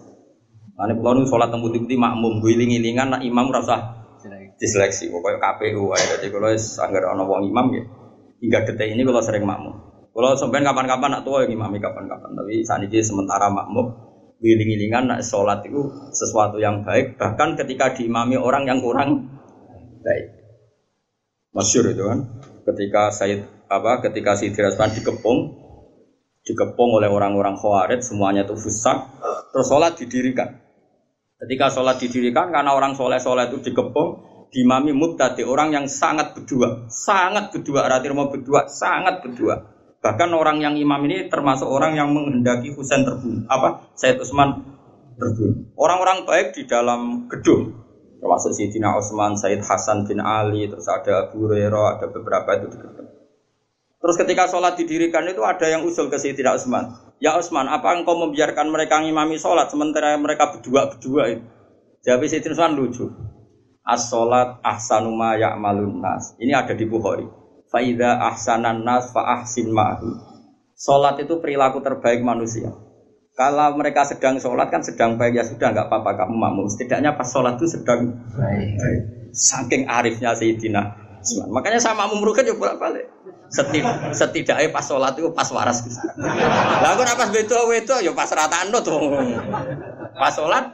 Ane 0.78 0.94
pulau 0.94 1.18
nu 1.18 1.26
sholat 1.26 1.50
temu 1.50 1.68
putih 1.74 1.98
makmum, 1.98 2.38
guling-gilingan 2.40 3.18
nak 3.18 3.22
imam 3.26 3.50
rasa 3.50 3.98
diseleksi. 4.56 5.10
Pokoknya 5.10 5.42
KPU 5.42 5.90
aja. 5.90 6.16
Jadi 6.16 6.30
kalau 6.30 6.54
sanggar 6.56 7.02
ono 7.12 7.26
wong 7.26 7.50
imam 7.50 7.66
ya, 7.74 7.82
hingga 8.40 8.66
detik 8.66 8.88
ini 8.96 9.04
kalau 9.04 9.22
sering 9.22 9.44
makmum. 9.44 9.76
Kalau 10.10 10.34
sampai 10.34 10.66
kapan-kapan 10.66 11.10
nak 11.14 11.22
tua 11.22 11.46
yang 11.46 11.54
imami 11.54 11.78
kapan-kapan. 11.78 12.34
Tapi 12.34 12.66
saat 12.66 12.82
ini 12.82 12.98
sementara 12.98 13.46
makmum 13.46 14.10
giling-gilingan 14.40 15.06
nak 15.06 15.20
sholat 15.22 15.62
itu 15.68 16.10
sesuatu 16.10 16.58
yang 16.58 16.82
baik. 16.82 17.20
Bahkan 17.20 17.60
ketika 17.60 17.94
diimami 17.94 18.40
orang 18.40 18.66
yang 18.66 18.80
kurang 18.82 19.38
baik. 20.02 20.26
Masyur 21.54 21.92
itu 21.92 22.02
kan. 22.02 22.18
Ketika 22.66 23.12
Said 23.14 23.46
apa? 23.70 24.02
Ketika 24.02 24.34
si 24.34 24.50
Dirasman 24.50 24.90
dikepung, 24.96 25.38
dikepung 26.42 26.90
oleh 26.96 27.10
orang-orang 27.10 27.54
khawarid, 27.54 28.00
semuanya 28.02 28.48
itu 28.48 28.56
fusak. 28.58 28.98
Terus 29.54 29.66
sholat 29.68 29.94
didirikan. 29.98 30.58
Ketika 31.40 31.72
sholat 31.72 31.96
didirikan 31.96 32.52
karena 32.52 32.76
orang 32.76 32.92
soleh-soleh 32.94 33.48
itu 33.48 33.72
dikepung, 33.72 34.29
dimami 34.50 34.90
mubtadi 34.90 35.46
orang 35.46 35.70
yang 35.70 35.86
sangat 35.86 36.34
berdua, 36.34 36.90
sangat 36.90 37.54
berdua, 37.54 37.86
arti 37.86 38.10
mau 38.10 38.28
berdua, 38.28 38.66
sangat 38.66 39.22
berdua. 39.22 39.62
Bahkan 40.00 40.30
orang 40.32 40.58
yang 40.64 40.74
imam 40.74 41.00
ini 41.06 41.30
termasuk 41.30 41.68
orang 41.68 41.94
yang 41.94 42.10
menghendaki 42.10 42.72
Husain 42.72 43.06
terbunuh. 43.06 43.46
Apa? 43.46 43.92
Said 43.94 44.18
Utsman 44.18 44.64
terbunuh. 45.20 45.70
Orang-orang 45.76 46.24
baik 46.24 46.56
di 46.56 46.64
dalam 46.64 47.30
gedung. 47.30 47.78
Termasuk 48.20 48.52
Sayyidina 48.52 48.96
Utsman, 49.00 49.32
Said 49.36 49.64
Hasan 49.64 50.04
bin 50.04 50.20
Ali, 50.20 50.68
terus 50.68 50.84
ada 50.92 51.28
Abu 51.28 51.48
Hurairah, 51.48 51.96
ada 51.96 52.06
beberapa 52.12 52.52
itu 52.56 52.66
di 52.68 52.78
gedung. 52.80 53.08
Terus 54.00 54.16
ketika 54.16 54.48
sholat 54.48 54.80
didirikan 54.80 55.28
itu 55.28 55.44
ada 55.44 55.68
yang 55.68 55.84
usul 55.84 56.08
ke 56.08 56.16
Sayyidina 56.16 56.56
Utsman. 56.56 56.96
Ya 57.20 57.36
Utsman, 57.36 57.68
apa 57.68 57.92
engkau 57.92 58.16
membiarkan 58.16 58.72
mereka 58.72 59.04
ngimami 59.04 59.36
sholat 59.36 59.68
sementara 59.68 60.16
mereka 60.16 60.56
berdua-berdua 60.56 61.22
itu? 61.28 61.44
Jadi 62.00 62.24
Sayyidina 62.24 62.56
Utsman 62.56 62.72
lucu. 62.80 63.04
As-salat 63.84 64.60
ahsanu 64.64 65.14
ma 65.14 65.36
ya'malun 65.36 66.00
nas. 66.00 66.36
Ini 66.38 66.52
ada 66.54 66.72
di 66.76 66.84
Bukhari. 66.84 67.24
Faida 67.70 68.18
ahsanan 68.26 68.82
nas 68.82 69.14
fa 69.14 69.40
ahsin 69.40 69.70
ma'hu. 69.70 70.30
Salat 70.80 71.20
itu 71.20 71.36
perilaku 71.44 71.84
terbaik 71.84 72.24
manusia. 72.24 72.72
Kalau 73.36 73.76
mereka 73.76 74.08
sedang 74.08 74.40
sholat 74.40 74.72
kan 74.72 74.80
sedang 74.80 75.20
baik 75.20 75.36
ya 75.36 75.44
sudah 75.44 75.76
nggak 75.76 75.92
apa-apa 75.92 76.24
kamu 76.24 76.34
makmum. 76.40 76.66
Setidaknya 76.72 77.20
pas 77.20 77.28
sholat 77.28 77.60
itu 77.60 77.68
sedang 77.68 78.16
baik. 78.32 79.30
Saking 79.36 79.86
arifnya 79.92 80.32
Sayyidina 80.32 80.96
Usman. 81.20 81.52
Makanya 81.52 81.84
sama 81.84 82.08
makmum 82.08 82.32
rukin 82.32 82.48
ya 82.48 82.56
bolak 82.56 82.80
balik. 82.80 83.12
Setid 83.52 83.84
setidaknya 84.16 84.72
pas 84.72 84.88
sholat 84.88 85.20
itu 85.20 85.28
pas 85.36 85.46
waras. 85.52 85.84
Lah 86.16 86.96
aku 86.96 87.04
pas 87.04 87.28
beto 87.28 87.60
beto 87.68 87.96
ya 88.00 88.16
pas 88.16 88.32
rata 88.32 88.64
tuh. 88.80 89.20
Pas 90.16 90.32
sholat, 90.32 90.64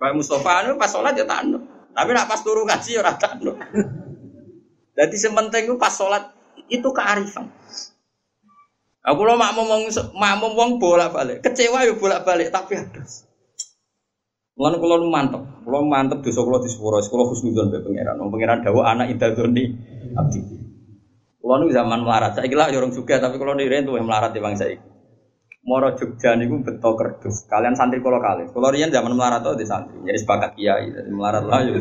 Pak 0.00 0.12
Mustafa 0.16 0.66
itu 0.66 0.74
pas 0.80 0.88
sholat 0.88 1.12
ya 1.14 1.28
tak 1.28 1.46
Tapi 1.98 2.10
nak 2.14 2.30
pas 2.30 2.38
turun 2.46 2.62
ngaji 2.62 2.94
ya 2.94 3.02
rata 3.02 3.34
Jadi 4.94 5.16
sementing 5.18 5.66
itu 5.66 5.74
pas 5.74 5.90
sholat 5.90 6.30
itu 6.70 6.86
kearifan. 6.94 7.50
Aku 9.02 9.26
lo 9.26 9.34
mak 9.34 9.58
ngomong 9.58 9.90
mak 10.14 10.34
ngomong 10.38 10.78
bolak 10.78 11.10
balik, 11.10 11.38
kecewa 11.42 11.82
ya 11.82 11.96
bolak 11.98 12.22
balik 12.22 12.54
tapi 12.54 12.78
ada. 12.78 13.02
Mulane 14.58 14.76
kula 14.82 14.98
mantep, 15.06 15.42
kula 15.62 15.86
mantep 15.86 16.18
dosa 16.22 16.42
kula 16.42 16.58
di 16.58 16.68
sepuro, 16.70 16.98
kula 16.98 17.24
husnudzon 17.30 17.70
be 17.70 17.78
pangeran. 17.78 18.18
Wong 18.18 18.30
pangeran 18.34 18.58
dawuh 18.62 18.82
anak 18.82 19.14
idadzoni 19.14 19.64
abdi. 20.18 20.40
Kula 21.38 21.62
nu 21.62 21.70
zaman 21.70 22.02
melarat, 22.02 22.36
saiki 22.36 22.58
lah 22.58 22.68
ya 22.68 22.82
orang 22.82 22.90
juga 22.90 23.22
tapi 23.22 23.38
kula 23.38 23.54
niren 23.54 23.86
tuh 23.86 23.96
melarat 24.02 24.34
di 24.34 24.42
bangsa 24.42 24.66
iki. 24.66 24.87
Moro 25.66 25.90
Jogja 25.98 26.38
niku 26.38 26.62
beto 26.62 26.94
kerdus. 26.94 27.44
Kalian 27.50 27.74
santri 27.74 27.98
kula 27.98 28.22
kali. 28.22 28.46
Kula 28.54 28.70
riyen 28.70 28.94
zaman 28.94 29.10
melarat 29.12 29.42
tuh 29.42 29.58
di 29.58 29.66
santri. 29.66 29.98
Jadi 30.06 30.18
sepakat 30.22 30.54
kiai, 30.54 30.86
jadi 30.94 31.10
melarat 31.10 31.44
lah 31.44 31.60
ya. 31.66 31.74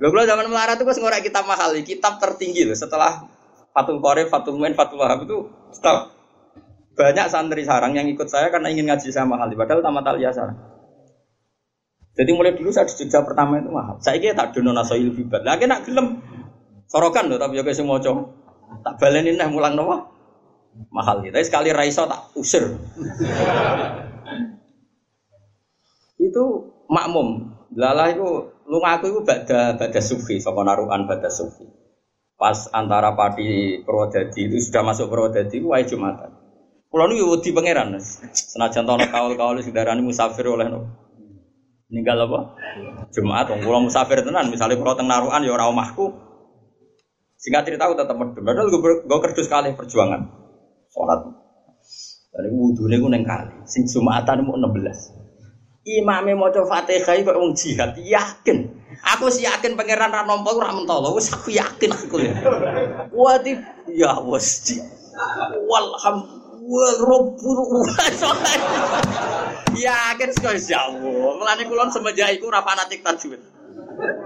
Lho 0.00 0.06
kula 0.08 0.24
zaman 0.24 0.48
melarat 0.48 0.80
tuh 0.80 0.88
wis 0.88 0.96
ngorek 0.96 1.28
kitab 1.28 1.44
mahal, 1.44 1.76
kitab 1.84 2.16
tertinggi 2.16 2.64
loh 2.64 2.74
setelah 2.74 3.28
Fatul 3.76 4.00
Qorib, 4.00 4.32
Fatul 4.32 4.56
Muin, 4.56 4.72
Fatul 4.72 4.98
Wahab 4.98 5.28
itu 5.28 5.44
stop. 5.76 6.16
Banyak 6.98 7.30
santri 7.30 7.62
sarang 7.62 7.94
yang 7.94 8.10
ikut 8.10 8.26
saya 8.26 8.50
karena 8.50 8.72
ingin 8.72 8.90
ngaji 8.90 9.12
sama 9.14 9.38
Hali. 9.38 9.54
Padahal 9.54 9.84
tamat 9.84 10.04
aliyah 10.08 10.34
sarang. 10.34 10.58
Jadi 12.18 12.30
mulai 12.34 12.58
dulu 12.58 12.74
saya 12.74 12.90
di 12.90 13.06
Jogja 13.06 13.22
pertama 13.22 13.62
itu 13.62 13.70
mahal. 13.70 14.02
Saya 14.02 14.18
kira 14.18 14.34
tak 14.34 14.50
dono 14.50 14.74
nasoil 14.74 15.14
fibat. 15.14 15.46
Lagi 15.46 15.70
nak 15.70 15.86
gelem 15.86 16.18
sorokan 16.90 17.30
loh, 17.30 17.38
tapi 17.38 17.54
juga 17.54 17.70
semua 17.70 18.02
cowok. 18.02 18.26
Tak 18.82 18.94
balenin 18.98 19.38
nih 19.38 19.46
mulang 19.46 19.78
nopo 19.78 20.17
mahal 20.90 21.22
gitu. 21.22 21.34
Tapi 21.34 21.46
sekali 21.46 21.68
raiso 21.74 22.06
tak 22.06 22.30
usir. 22.38 22.64
itu 26.18 26.44
makmum. 26.90 27.54
Lala 27.78 28.10
itu 28.10 28.26
lu 28.68 28.78
ngaku 28.82 29.04
itu 29.12 29.20
bada 29.22 29.78
bada 29.78 30.00
sufi, 30.02 30.42
sapa 30.42 30.60
naruhan 30.66 31.06
bada 31.06 31.30
sufi. 31.30 31.66
Pas 32.38 32.70
antara 32.70 33.18
Pati 33.18 33.82
Purwodadi 33.82 34.46
itu 34.46 34.56
sudah 34.62 34.86
masuk 34.86 35.10
Purwodadi, 35.10 35.58
wae 35.62 35.82
Jumatan. 35.82 36.30
Kulo 36.88 37.04
niku 37.04 37.36
wedi 37.36 37.52
pangeran. 37.52 38.00
Senajan 38.32 38.88
tono 38.88 39.04
kaul-kaul 39.12 39.60
sing 39.60 39.76
darani 39.76 40.00
musafir 40.00 40.48
oleh. 40.48 40.72
Ninggal 41.88 42.28
apa? 42.28 42.40
Jumat 43.12 43.48
wong 43.48 43.60
kula 43.64 43.80
musafir 43.80 44.20
tenan, 44.20 44.52
misalnya 44.52 44.76
kula 44.76 44.96
teng 44.96 45.08
narukan 45.08 45.40
ya 45.40 45.52
ora 45.52 45.68
omahku. 45.68 46.12
Singkat 47.38 47.64
cerita 47.64 47.88
aku 47.88 47.96
medem. 47.96 48.42
Padahal 48.44 48.68
gue 48.72 49.18
kerja 49.30 49.42
sekali 49.44 49.72
perjuangan. 49.72 50.47
Sholat. 50.92 51.20
Dari 52.28 52.52
wudhu 52.52 52.86
ini 52.86 53.00
gue 53.00 53.20
kali. 53.24 53.64
Sing 53.64 53.88
Jumatan 53.88 54.44
mau 54.44 54.54
16. 54.54 55.88
Imamnya 55.88 56.36
mau 56.36 56.52
coba 56.52 56.84
fatihah 56.84 57.16
kok 57.24 57.40
wong 57.40 57.56
jihad. 57.56 57.96
Yakin. 57.96 58.68
Aku 59.16 59.32
sih 59.32 59.48
yakin 59.48 59.72
pangeran 59.78 60.12
ra 60.12 60.26
nampa 60.26 60.52
ora 60.52 60.74
mentolo, 60.74 61.14
wis 61.16 61.32
aku 61.32 61.54
yakin 61.54 61.94
aku 61.94 62.18
ya. 62.20 62.34
Wadi 63.14 63.56
ya 63.96 64.20
wis. 64.20 64.76
Walhamdulillah. 65.64 67.96
Yakin 69.72 70.28
sekali 70.36 70.60
ya. 70.60 70.92
Mulane 70.92 71.64
kula 71.64 71.88
semenjak 71.88 72.36
iku 72.36 72.52
ora 72.52 72.60
fanatik 72.60 73.00
tajwid. 73.00 73.40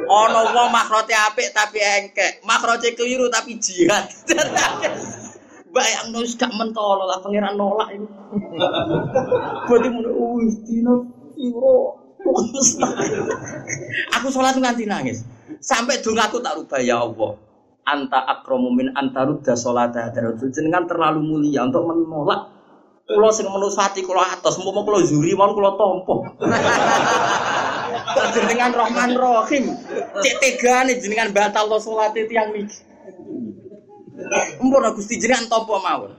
Ana 0.09 0.53
wong 0.53 0.69
makrote 0.69 1.15
apik 1.15 1.55
tapi 1.55 1.81
engkek, 1.81 2.45
makrote 2.45 2.93
keliru 2.99 3.31
tapi 3.31 3.57
jihad. 3.63 4.11
Bayang 5.73 6.13
nus 6.13 6.37
gak 6.37 6.53
mentolo 6.53 7.09
lah 7.09 7.19
pangeran 7.25 7.57
nolak 7.57 7.89
itu. 7.97 8.07
Berarti 9.67 9.89
mun 9.89 10.07
wis 10.45 10.57
dino 10.69 11.09
piro 11.33 11.97
aku 14.15 14.27
sholat 14.31 14.55
nganti 14.61 14.85
nangis. 14.87 15.25
Sampai 15.59 16.05
dong 16.05 16.21
aku 16.21 16.39
tak 16.45 16.61
rubah 16.61 16.81
ya 16.85 17.03
Allah. 17.03 17.35
Anta 17.83 18.21
akromu 18.31 18.71
min 18.71 18.95
anta 18.95 19.27
rudda 19.27 19.59
sholat 19.59 19.97
Jenengan 20.55 20.87
terlalu 20.87 21.19
mulia 21.25 21.67
untuk 21.67 21.89
menolak 21.89 22.53
Kulo 23.03 23.29
sing 23.35 23.51
menusati 23.51 24.07
kulo 24.07 24.23
atas, 24.23 24.63
mau 24.63 24.71
kulo 24.71 25.03
zuri, 25.03 25.35
mau 25.35 25.51
kulo 25.51 25.75
tompo. 25.75 26.23
jenengan 28.33 28.71
Rahman 28.73 29.19
Rahim, 29.19 29.75
cek 30.23 30.63
nih 30.63 30.97
jenengan 31.03 31.35
batal 31.35 31.67
lo 31.67 31.83
sholat 31.83 32.15
itu 32.15 32.31
yang 32.31 32.55
miki. 32.55 32.92
Mpun 34.61 34.85
Gusti 34.97 35.17
jenengan 35.17 35.49
tompo 35.49 35.81
mawon. 35.81 36.13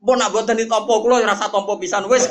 Mpun 0.00 0.16
nak 0.16 0.32
boten 0.32 0.56
ditompo 0.56 1.04
kulo 1.04 1.20
rasa 1.20 1.52
tompo 1.52 1.76
pisan 1.76 2.08
wis. 2.08 2.24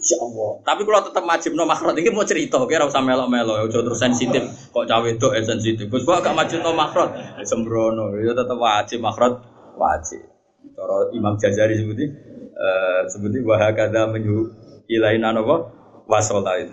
Ya 0.00 0.16
Allah. 0.16 0.50
Tapi 0.64 0.80
kalau 0.88 1.04
tetap 1.04 1.24
majib 1.28 1.52
no 1.52 1.68
makhrot 1.68 1.92
ini 2.00 2.08
mau 2.08 2.24
cerita, 2.24 2.56
kira 2.64 2.88
usah 2.88 3.04
melo-melo, 3.04 3.60
ya 3.60 3.68
terus 3.68 4.00
sensitif. 4.00 4.40
Kok 4.72 4.88
cawe 4.88 5.04
itu 5.04 5.28
eh 5.36 5.44
sensitif. 5.44 5.92
Gus 5.92 6.08
gak 6.08 6.32
majib 6.32 6.64
no 6.64 6.72
makhrot, 6.72 7.12
ya 7.12 7.44
sembrono. 7.44 8.16
Ya 8.16 8.32
tetap 8.32 8.56
wajib 8.56 9.04
makhrot, 9.04 9.44
wajib. 9.76 10.24
Cara 10.72 11.12
Imam 11.12 11.36
Jazari 11.36 11.76
sebuti, 11.76 12.08
uh, 12.56 13.04
sebuti 13.12 13.44
wahakada 13.44 14.08
menyu 14.08 14.48
ilaina 14.88 15.36
nopo 15.36 15.68
wasolain. 16.08 16.72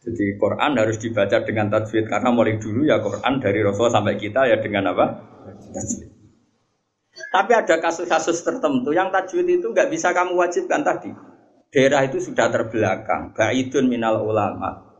Jadi 0.00 0.40
Quran 0.40 0.80
harus 0.80 0.96
dibaca 0.96 1.44
dengan 1.44 1.68
tajwid 1.68 2.08
karena 2.08 2.32
mulai 2.32 2.56
dulu 2.56 2.88
ya 2.88 3.04
Quran 3.04 3.36
dari 3.36 3.60
Rasul 3.60 3.92
sampai 3.92 4.16
kita 4.16 4.48
ya 4.48 4.56
dengan 4.56 4.96
apa? 4.96 5.06
Tajwid. 5.76 6.08
Tapi 7.30 7.52
ada 7.52 7.76
kasus-kasus 7.76 8.40
tertentu 8.40 8.96
yang 8.96 9.12
tajwid 9.12 9.44
itu 9.44 9.68
nggak 9.68 9.92
bisa 9.92 10.16
kamu 10.16 10.40
wajibkan 10.40 10.80
tadi. 10.80 11.12
Daerah 11.70 12.02
itu 12.02 12.18
sudah 12.18 12.50
terbelakang, 12.50 13.36
baidun 13.36 13.86
minal 13.86 14.24
ulama. 14.24 14.90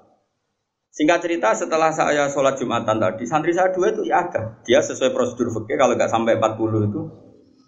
Singkat 0.90 1.18
cerita 1.22 1.48
setelah 1.56 1.90
saya 1.90 2.28
sholat 2.28 2.60
Jumatan 2.60 3.00
tadi, 3.00 3.24
santri 3.24 3.56
saya 3.56 3.72
dua 3.72 3.94
itu 3.94 4.04
ya 4.04 4.26
ada. 4.26 4.60
Dia 4.68 4.84
sesuai 4.84 5.16
prosedur 5.16 5.48
fikih 5.54 5.80
kalau 5.80 5.96
nggak 5.96 6.10
sampai 6.10 6.36
40 6.36 6.90
itu 6.92 7.00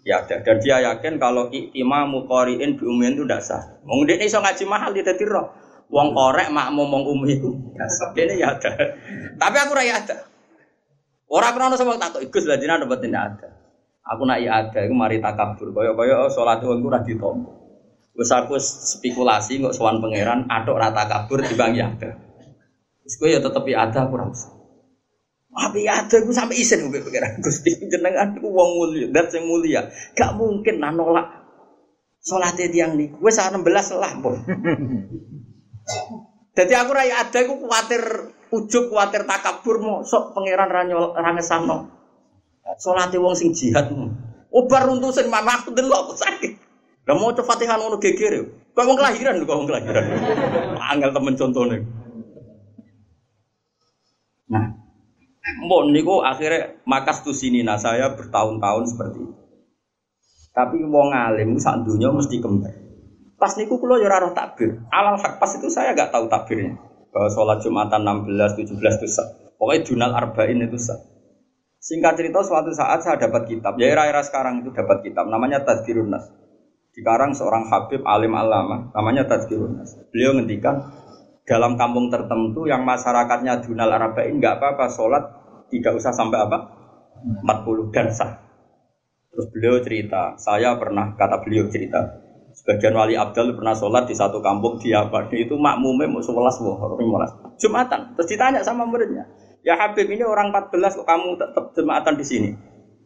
ya 0.05 0.21
ada. 0.21 0.43
Dan 0.43 0.59
dia 0.59 0.83
yakin 0.83 1.17
kalau 1.17 1.49
imam 1.51 2.27
qari'in 2.29 2.77
bi 2.77 2.83
umin 2.83 3.15
itu 3.15 3.23
tidak 3.25 3.41
sah. 3.41 3.63
Wong 3.87 4.05
ini 4.05 4.27
iso 4.27 4.43
ngaji 4.43 4.63
mahal 4.67 4.91
dia 4.91 5.07
dadi 5.07 5.23
roh. 5.23 5.62
Wong 5.91 6.15
korek 6.15 6.53
mak 6.53 6.71
ngomong 6.75 7.03
umi 7.09 7.39
itu. 7.39 7.51
Ini 7.75 8.39
ya 8.39 8.55
ada. 8.55 8.71
Tapi 9.39 9.55
aku 9.59 9.71
raya 9.73 9.99
ada. 9.99 10.29
Orang 11.33 11.57
pernah 11.57 11.73
sama 11.73 11.97
takut 11.97 12.21
ikut 12.21 12.43
lah 12.45 12.61
jinak 12.61 12.85
dapat 12.85 12.99
tidak 13.01 13.23
ada. 13.33 13.47
Aku 14.03 14.27
nak 14.27 14.43
ada, 14.43 14.79
aku 14.83 14.93
mari 14.93 15.23
takabur. 15.23 15.71
Kaya 15.71 16.27
sholat 16.27 16.59
itu 16.59 16.67
aku 16.69 16.87
rati 16.91 17.13
tompo. 17.15 17.63
Wes 18.13 18.29
aku 18.29 18.59
spekulasi 18.61 19.63
nggak 19.63 19.73
sowan 19.73 19.97
pangeran, 19.97 20.45
aduk 20.45 20.77
rata 20.77 21.09
kabur 21.09 21.41
di 21.41 21.57
bang 21.57 21.73
ada. 21.81 22.13
Terus 23.01 23.15
gue 23.17 23.29
ya 23.33 23.39
tetep 23.41 23.65
ada 23.73 23.99
aku 24.05 24.15
rasa. 24.19 24.53
Tapi 25.53 25.89
ada 25.89 26.15
aku 26.21 26.29
sampai 26.29 26.57
isen 26.61 26.89
gue 26.89 27.01
pangeran 27.01 27.41
Gusti 27.41 27.73
jenengan 27.89 28.37
aku 28.37 28.49
wong 28.53 28.69
mulia, 28.77 29.09
dat 29.09 29.33
sing 29.33 29.49
mulia. 29.49 29.89
Gak 30.13 30.37
mungkin 30.37 30.77
nah 30.77 30.93
nolak 30.93 31.25
sholatnya 32.21 32.69
tiang 32.69 32.93
nih. 32.99 33.09
Gue 33.17 33.31
saat 33.33 33.55
16 33.55 33.65
lah 33.97 34.13
pun. 34.21 34.37
Jadi 36.53 36.73
aku 36.77 36.91
raya 36.93 37.25
ada, 37.25 37.37
aku 37.41 37.65
khawatir 37.65 38.01
ujuk, 38.53 38.93
khawatir 38.93 39.25
takabur, 39.25 39.81
mau 39.81 40.05
sok 40.05 40.37
pangeran 40.37 40.69
ranyol 40.69 41.17
rangesano. 41.17 41.89
Salate 42.77 43.17
wong 43.19 43.35
sing 43.35 43.51
jihad. 43.51 43.89
Obar 44.53 44.85
oh, 44.85 44.93
runtuh 44.93 45.09
sing 45.09 45.27
mana 45.33 45.57
aku 45.57 45.73
delok 45.73 46.09
aku 46.09 46.13
sakit. 46.13 46.53
Lah 47.09 47.15
mau 47.17 47.33
coba 47.35 47.57
Fatihah 47.57 47.75
ngono 47.75 47.97
geger. 47.99 48.47
Kok 48.71 48.85
wong 48.85 48.97
kelahiran 49.01 49.41
kok 49.43 49.57
wong 49.57 49.67
kelahiran. 49.67 50.05
Angel 50.77 51.11
temen 51.11 51.35
contone. 51.35 51.77
Nah, 54.53 54.65
Mbok 55.65 55.81
niku 55.91 56.23
akhirnya 56.23 56.79
makas 56.87 57.25
tuh 57.25 57.35
sini 57.35 57.65
nah 57.65 57.75
saya 57.75 58.13
bertahun-tahun 58.15 58.83
seperti 58.93 59.19
itu. 59.25 59.35
Tapi 60.53 60.85
wong 60.85 61.09
alim 61.11 61.57
sak 61.57 61.81
dunia 61.83 62.13
mesti 62.13 62.37
kembar. 62.37 62.82
Pas 63.37 63.53
niku 63.59 63.81
kula 63.81 63.99
ya 63.99 64.07
ora 64.09 64.31
takbir. 64.31 64.83
Alal 64.89 65.19
hak 65.19 65.41
pas 65.41 65.51
itu 65.53 65.67
saya 65.67 65.93
gak 65.97 66.13
tahu 66.13 66.29
takbirnya. 66.31 66.77
Bahwa 67.13 67.29
sholat 67.29 67.61
Jumatan 67.61 68.01
16, 68.05 68.65
17 68.65 68.99
itu 69.01 69.07
sah. 69.09 69.27
Pokoknya 69.59 69.81
Junal 69.85 70.11
Arba'in 70.17 70.65
itu 70.65 70.79
sah. 70.79 71.13
Singkat 71.83 72.15
cerita 72.15 72.39
suatu 72.39 72.71
saat 72.71 73.03
saya 73.03 73.19
dapat 73.19 73.43
kitab, 73.43 73.75
ya 73.75 73.91
era-era 73.91 74.23
sekarang 74.23 74.63
itu 74.63 74.71
dapat 74.71 75.03
kitab, 75.03 75.27
namanya 75.27 75.67
Tadkirun 75.67 76.15
Nas. 76.15 76.31
Dikarang 76.95 77.35
seorang 77.35 77.67
Habib 77.67 78.07
alim 78.07 78.31
alama, 78.39 78.87
namanya 78.95 79.27
Tadkirun 79.27 79.83
Nas. 79.83 79.91
Beliau 80.15 80.31
ngendikan 80.31 80.79
dalam 81.43 81.75
kampung 81.75 82.07
tertentu 82.07 82.71
yang 82.71 82.87
masyarakatnya 82.87 83.67
dunal 83.67 83.91
arba'in 83.91 84.39
nggak 84.39 84.63
apa-apa 84.63 84.87
sholat 84.87 85.23
tidak 85.67 85.99
usah 85.99 86.15
sampai 86.15 86.39
apa 86.47 86.57
40 87.43 87.91
dan 87.91 88.07
sah. 88.15 88.31
Terus 89.35 89.51
beliau 89.51 89.83
cerita, 89.83 90.39
saya 90.39 90.79
pernah 90.79 91.19
kata 91.19 91.43
beliau 91.43 91.67
cerita, 91.67 91.99
sebagian 92.53 92.93
wali 92.93 93.17
abdal 93.17 93.57
pernah 93.57 93.73
sholat 93.73 94.05
di 94.05 94.15
satu 94.15 94.39
kampung 94.39 94.77
di 94.77 94.93
apa 94.93 95.25
itu 95.33 95.57
makmumnya 95.57 96.07
mau 96.09 96.21
sebelas 96.21 96.61
limolas 96.61 97.33
jumatan. 97.57 98.13
Terus 98.15 98.27
ditanya 98.29 98.61
sama 98.61 98.85
muridnya, 98.85 99.25
ya 99.65 99.73
Habib 99.77 100.07
ini 100.07 100.21
orang 100.21 100.53
14 100.53 101.01
kok 101.01 101.07
kamu 101.09 101.35
tetap 101.41 101.73
jumatan 101.73 102.15
di 102.15 102.25
sini? 102.25 102.51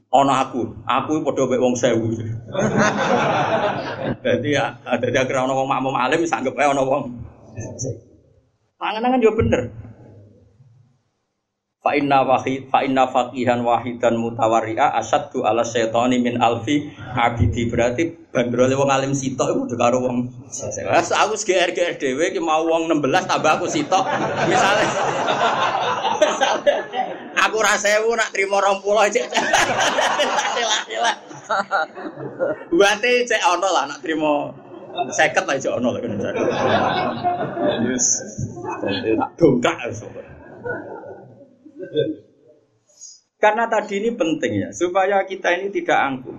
ono 0.08 0.32
aku, 0.32 0.62
aku 0.88 1.20
podo 1.20 1.52
mbek 1.52 1.60
wong 1.60 1.76
sewu. 1.76 2.08
Jadi 4.24 4.50
ya, 4.56 4.80
dadi 4.80 5.18
akhirnya 5.20 5.52
ono 5.52 5.54
wong 5.64 5.68
makmum 5.68 5.96
alim 6.00 6.24
bisa 6.24 6.40
anggap 6.40 6.56
ae 6.56 6.68
ono 6.72 6.84
wong. 6.88 7.04
Pangan-pangan 8.80 9.20
yo 9.20 9.36
bener. 9.36 9.68
Fa 11.88 11.96
inna 11.96 12.20
wahid 12.20 12.68
fa 12.68 12.84
inna 12.84 13.08
faqihan 13.08 13.64
wahidan 13.64 14.20
mutawarri'a 14.20 14.92
asaddu 15.00 15.48
ala 15.48 15.64
syaitani 15.64 16.20
min 16.20 16.36
alfi 16.36 16.84
abidi 17.16 17.64
berarti 17.72 18.12
bandrole 18.28 18.76
wong 18.76 18.92
alim 18.92 19.16
sitok 19.16 19.56
iku 19.56 19.72
udah 19.72 19.78
karo 19.80 20.04
wong 20.04 20.28
Wes 20.52 21.16
aku 21.16 21.40
GR-GR 21.40 21.96
dhewe 21.96 22.36
ki 22.36 22.44
mau 22.44 22.68
wong 22.68 22.92
16 22.92 23.08
tambah 23.24 23.52
aku 23.56 23.72
sitok. 23.72 24.04
Misale 24.52 24.84
Aku 27.48 27.58
ra 27.64 27.80
sewu 27.80 28.12
nak 28.20 28.36
trimo 28.36 28.60
20 28.60 28.84
cek. 29.16 29.26
Sila-sila. 30.60 31.12
Buate 32.68 33.12
cek 33.24 33.42
ono 33.48 33.68
lah 33.72 33.88
nak 33.88 34.04
trimo 34.04 34.52
seket 35.16 35.48
lah 35.48 35.56
cek 35.56 35.72
ono 35.72 35.96
lah 35.96 36.04
kan. 36.04 36.20
Yes. 37.88 38.28
Dongkak 39.40 39.88
Karena 43.38 43.70
tadi 43.70 44.02
ini 44.02 44.18
penting 44.18 44.54
ya, 44.66 44.70
supaya 44.74 45.22
kita 45.26 45.54
ini 45.62 45.70
tidak 45.70 45.98
angkuh. 45.98 46.38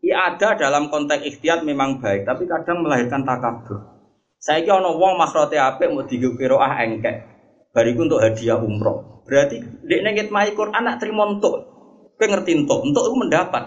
ada 0.00 0.56
dalam 0.56 0.90
konteks 0.90 1.22
ikhtiar 1.22 1.62
memang 1.62 2.02
baik, 2.02 2.26
tapi 2.26 2.48
kadang 2.48 2.82
melahirkan 2.82 3.22
takabur. 3.22 4.00
Saya 4.40 4.64
kira 4.64 4.80
ono 4.80 4.96
wong 4.96 5.20
makrote 5.20 5.60
apik 5.60 5.92
mau 5.92 6.08
digukiro 6.08 6.56
ah 6.56 6.80
engkek. 6.80 7.28
Bariku 7.76 8.08
untuk 8.08 8.24
hadiah 8.24 8.56
umroh. 8.56 9.22
Berarti 9.28 9.60
dek 9.60 10.00
nengit 10.00 10.28
mai 10.32 10.56
Quran 10.56 10.80
nak 10.80 10.96
terima 10.96 11.28
untuk. 11.28 11.68
Kowe 12.16 12.26
ngerti 12.26 12.56
untuk, 12.56 12.80
untuk 12.82 13.04
itu 13.04 13.16
mendapat. 13.20 13.64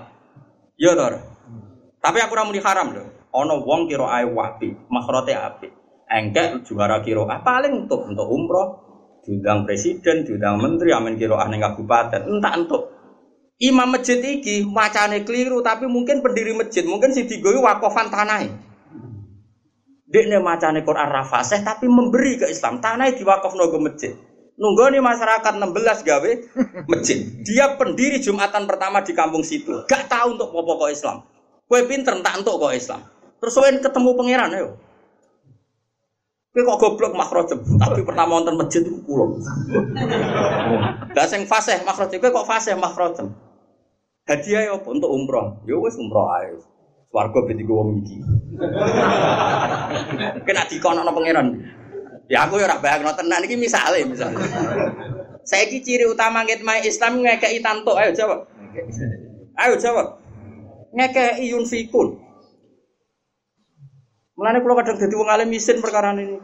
Ya 0.82 0.98
toh. 0.98 1.22
Tapi 2.02 2.18
aku 2.20 2.34
ramu 2.34 2.58
haram 2.58 2.90
loh. 2.90 3.08
Ono 3.38 3.62
wong 3.62 3.86
kira 3.86 4.10
ae 4.10 4.26
wapi, 4.26 4.90
makhrote 4.90 5.38
api. 5.38 5.70
Engkek 6.10 6.66
juara 6.66 7.06
kira 7.06 7.26
ah, 7.30 7.42
paling 7.46 7.86
untuk 7.86 8.10
untuk 8.10 8.28
umroh, 8.30 8.93
diundang 9.24 9.64
presiden, 9.64 10.28
diundang 10.28 10.60
menteri, 10.60 10.92
amin 10.92 11.16
kira 11.16 11.40
ah 11.40 11.48
ning 11.48 11.64
kabupaten, 11.64 12.28
entah 12.28 12.54
untuk. 12.60 12.92
Imam 13.64 13.96
masjid 13.96 14.20
iki 14.20 14.68
macane 14.68 15.24
keliru 15.24 15.64
tapi 15.64 15.88
mungkin 15.88 16.20
pendiri 16.20 16.52
masjid, 16.52 16.84
mungkin 16.84 17.16
si 17.16 17.24
digoyi 17.24 17.56
wakofan 17.64 18.12
tanah. 18.12 18.44
Dekne 20.04 20.44
macane 20.44 20.84
Quran 20.84 21.10
rafaseh 21.10 21.64
tapi 21.64 21.88
memberi 21.88 22.38
ke 22.38 22.46
Islam. 22.52 22.84
Tanah 22.84 23.10
diwakofno 23.16 23.72
ke 23.72 23.80
masjid. 23.82 24.14
Nunggu 24.54 24.94
nih 24.94 25.02
masyarakat 25.02 25.54
16 25.58 26.06
gawe 26.06 26.32
masjid. 26.86 27.18
Dia 27.42 27.74
pendiri 27.74 28.22
Jumatan 28.22 28.70
pertama 28.70 29.02
di 29.02 29.18
kampung 29.18 29.42
situ. 29.42 29.82
Gak 29.90 30.06
tahu 30.06 30.38
untuk 30.38 30.54
pokok 30.54 30.94
Islam. 30.94 31.26
Kue 31.66 31.90
pinter 31.90 32.14
tak 32.22 32.46
untuk 32.46 32.62
kok 32.62 32.78
Islam. 32.78 33.02
Terus 33.42 33.58
ketemu 33.82 34.10
pangeran 34.14 34.54
ayo. 34.54 34.78
Kue 36.54 36.62
kok 36.62 36.78
goblok 36.78 37.18
makrojem. 37.18 37.66
Tapi 37.82 38.06
pertama 38.06 38.38
nonton 38.38 38.62
masjid 38.62 38.86
itu 38.86 39.02
pulau. 39.10 39.42
Gak 41.18 41.26
sing 41.26 41.50
fasih 41.50 41.82
makrojem. 41.82 42.22
Kue 42.22 42.30
kok 42.30 42.46
fasih 42.46 42.78
makrojem. 42.78 43.34
Hadiah 44.30 44.70
ya 44.70 44.74
untuk 44.78 45.10
umroh. 45.10 45.66
Ya 45.66 45.76
wes 45.82 45.98
umroh 45.98 46.30
ayo. 46.38 46.62
Warga 47.10 47.42
beti 47.50 47.66
gue 47.66 47.84
iki. 48.06 48.18
Kena 50.46 50.64
dikono 50.70 51.02
pangeran. 51.10 51.58
Ya 52.30 52.46
aku 52.46 52.62
ya 52.62 52.70
ora 52.70 52.78
bayangno 52.80 53.12
tenan 53.18 53.44
iki 53.44 53.58
misale 53.58 54.06
misale. 54.06 54.38
Saiki 55.44 55.84
ciri 55.84 56.08
utama 56.08 56.46
ngitmai 56.48 56.86
Islam 56.86 57.20
ngekeki 57.26 57.66
tanto. 57.66 57.98
Ayo 57.98 58.14
jawab. 58.14 58.46
Ayo 59.58 59.74
jawab. 59.82 60.22
Ngekeki 60.94 61.52
yunfikun. 61.52 62.23
Mulane 64.34 64.66
kula 64.66 64.82
kadang 64.82 64.98
dadi 64.98 65.14
wong 65.14 65.30
alim 65.30 65.50
isin 65.54 65.78
perkara 65.78 66.18
ini. 66.18 66.42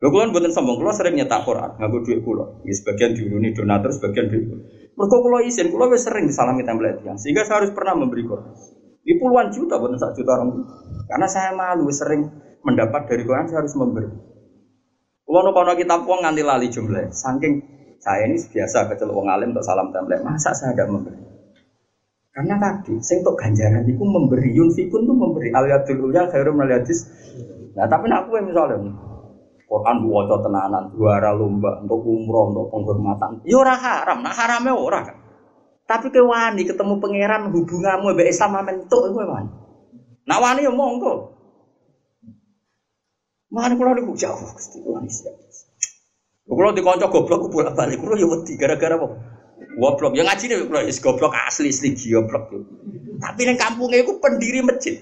Lho 0.00 0.08
kula 0.08 0.32
mboten 0.32 0.52
sombong, 0.52 0.80
kula 0.80 0.92
sering 0.96 1.16
nyetak 1.16 1.44
Quran 1.44 1.76
nganggo 1.76 1.98
dhuwit 2.04 2.20
kula. 2.24 2.64
Ya 2.64 2.72
sebagian 2.76 3.16
diuruni 3.16 3.52
donatur, 3.52 3.92
sebagian 3.92 4.28
dhuwit. 4.28 4.48
Mergo 4.96 5.16
kula 5.20 5.44
isin, 5.44 5.72
kula 5.72 5.88
wis 5.92 6.04
sering 6.04 6.28
disalami 6.28 6.64
template 6.64 7.04
yang 7.04 7.16
sehingga 7.16 7.44
saya 7.48 7.64
harus 7.64 7.72
pernah 7.72 7.96
memberi 7.96 8.24
Quran. 8.24 8.52
Di 9.00 9.16
puluhan 9.16 9.48
juta, 9.48 9.80
bukan 9.80 9.96
satu 9.96 10.20
juta 10.20 10.36
orang. 10.36 10.60
Karena 11.08 11.26
saya 11.28 11.56
malu 11.56 11.88
sering 11.88 12.20
mendapat 12.60 13.08
dari 13.08 13.24
Quran 13.24 13.48
saya 13.48 13.64
harus 13.64 13.72
memberi. 13.76 14.08
Nu 15.30 15.50
kono 15.54 15.72
kitab 15.78 16.04
uang 16.04 16.26
nganti 16.26 16.42
lali 16.42 16.68
jumlah, 16.68 17.14
saking 17.14 17.54
saya 18.02 18.26
ini 18.26 18.36
biasa 18.40 18.90
kecil 18.90 19.14
uang 19.14 19.30
alim 19.30 19.54
untuk 19.54 19.62
salam 19.62 19.94
template, 19.94 20.26
masa 20.26 20.50
saya 20.50 20.74
tidak 20.74 20.90
memberi? 20.90 21.29
Karena 22.30 22.54
tadi, 22.62 22.94
saya 23.02 23.26
untuk 23.26 23.34
ganjaran 23.42 23.82
itu 23.90 24.04
memberi, 24.06 24.54
yunfikun 24.54 25.02
itu 25.02 25.14
memberi, 25.14 25.48
aliyadul 25.50 26.10
ulya 26.10 26.30
khairum 26.30 26.62
aliyadis. 26.62 27.10
Nah 27.74 27.90
tapi 27.90 28.06
aku 28.06 28.38
yang 28.38 28.46
misalnya, 28.54 28.78
Quran 29.66 29.96
buat 30.06 30.30
tenanan, 30.30 30.90
juara 30.94 31.30
lomba 31.34 31.82
untuk 31.82 32.06
umroh, 32.06 32.54
untuk 32.54 32.66
penghormatan. 32.70 33.42
Ya 33.46 33.58
ora 33.58 33.74
haram, 33.74 34.22
nah 34.22 34.34
haramnya 34.34 34.74
ora 34.74 35.00
kan. 35.06 35.16
Tapi 35.90 36.06
ke 36.14 36.22
wani 36.22 36.62
ketemu 36.62 37.02
pangeran 37.02 37.50
hubunganmu 37.50 38.14
mbek 38.14 38.30
Islam 38.30 38.62
mentuk 38.62 39.10
kowe 39.10 39.26
wani. 39.26 39.50
Nah 40.26 40.38
wani 40.38 40.66
ya 40.66 40.70
monggo. 40.70 41.34
Mana 43.50 43.74
kalau 43.74 43.98
niku 43.98 44.14
jauh, 44.14 44.38
Gusti 44.54 44.78
kula 44.78 45.02
siap. 45.10 45.34
Kalau 46.46 46.74
di 46.74 46.82
konco 46.82 47.06
goblok 47.10 47.50
bolak 47.50 47.74
balik, 47.74 47.98
kalau 47.98 48.14
ya 48.18 48.26
wedi 48.26 48.54
gara-gara 48.54 48.94
apa? 48.94 49.06
Goblok, 49.78 50.18
yang 50.18 50.26
ngaji 50.26 50.44
nih 50.50 50.86
is 50.90 50.98
goblok 50.98 51.30
asli 51.34 51.70
asli 51.70 51.94
goblok. 51.94 52.50
Tapi 53.20 53.40
neng 53.46 53.58
kampungnya 53.60 54.02
itu 54.02 54.18
pendiri 54.18 54.64
masjid. 54.66 54.98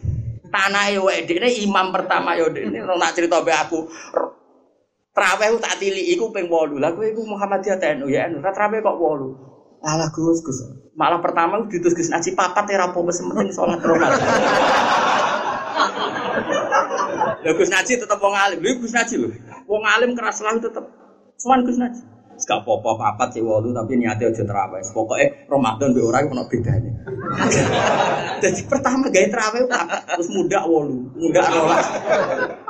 Tanah 0.49 0.93
ya 0.93 1.01
ini 1.29 1.69
imam 1.69 1.93
pertama 1.93 2.33
ya 2.33 2.49
ini 2.49 2.81
nak 2.81 3.13
cerita 3.13 3.45
be 3.45 3.53
aku 3.53 3.85
Traweh 5.13 5.51
tak 5.59 5.83
tili 5.83 6.15
iku 6.15 6.31
ping 6.31 6.47
8. 6.47 6.79
Lah 6.79 6.95
kowe 6.95 7.03
iku 7.03 7.27
Muhammadiyah 7.27 7.77
TNU 7.83 8.07
ya 8.07 8.31
anu. 8.31 8.39
Traweh 8.39 8.79
kok 8.81 8.97
8. 8.97 9.83
Alah 9.83 10.09
Gus 10.15 10.41
Gus. 10.47 10.59
Malah 10.95 11.19
pertama 11.19 11.59
ditus 11.67 11.91
Gus 11.91 12.07
ngaji 12.07 12.39
papat 12.39 12.71
ya 12.71 12.87
rapo 12.87 13.03
wis 13.03 13.19
meneng 13.23 13.51
salat 13.51 13.83
Gus 17.59 17.71
Naji 17.71 17.93
tetep 17.99 18.19
wong 18.23 18.35
alim. 18.35 18.59
Lha 18.63 18.73
Gus 18.79 18.95
Naji 18.95 19.15
lho. 19.19 19.29
Wong 19.67 19.83
alim 19.87 20.15
keras 20.15 20.39
lah 20.43 20.55
tetep. 20.59 20.85
Cuman 21.39 21.67
Gus 21.67 21.79
Naji. 21.79 22.03
Gak 22.39 22.63
apa-apa 22.63 22.91
papat 22.95 23.35
sih 23.35 23.43
walu 23.43 23.75
tapi 23.75 23.99
niatnya 23.99 24.31
aja 24.31 24.47
terawih. 24.47 24.83
Pokoknya 24.95 25.27
Ramadan 25.51 25.91
be 25.91 26.01
orang 26.07 26.31
ono 26.31 26.47
bedanya. 26.47 26.93
Jadi 28.43 28.63
pertama 28.71 29.11
gaya 29.11 29.27
terawih 29.27 29.67
terus 29.67 30.29
muda 30.31 30.63
walu, 30.67 31.11
muda 31.19 31.43
rolas. 31.43 31.87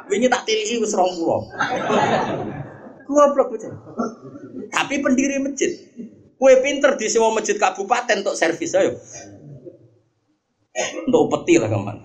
Wingi 0.08 0.28
tak 0.32 0.48
tili 0.48 0.80
wis 0.80 0.96
20. 0.96 1.20
Goblok 3.08 3.48
bocah. 3.52 3.72
Tapi 4.72 4.94
pendiri 5.04 5.36
masjid. 5.40 5.72
Kue 6.38 6.54
pinter 6.62 6.94
di 6.94 7.10
sewa 7.10 7.34
masjid 7.34 7.58
kabupaten 7.58 8.22
untuk 8.22 8.38
servis 8.38 8.70
ayo 8.78 8.94
untuk 10.78 11.26
peti 11.34 11.58
lah 11.58 11.66
kaman. 11.66 11.96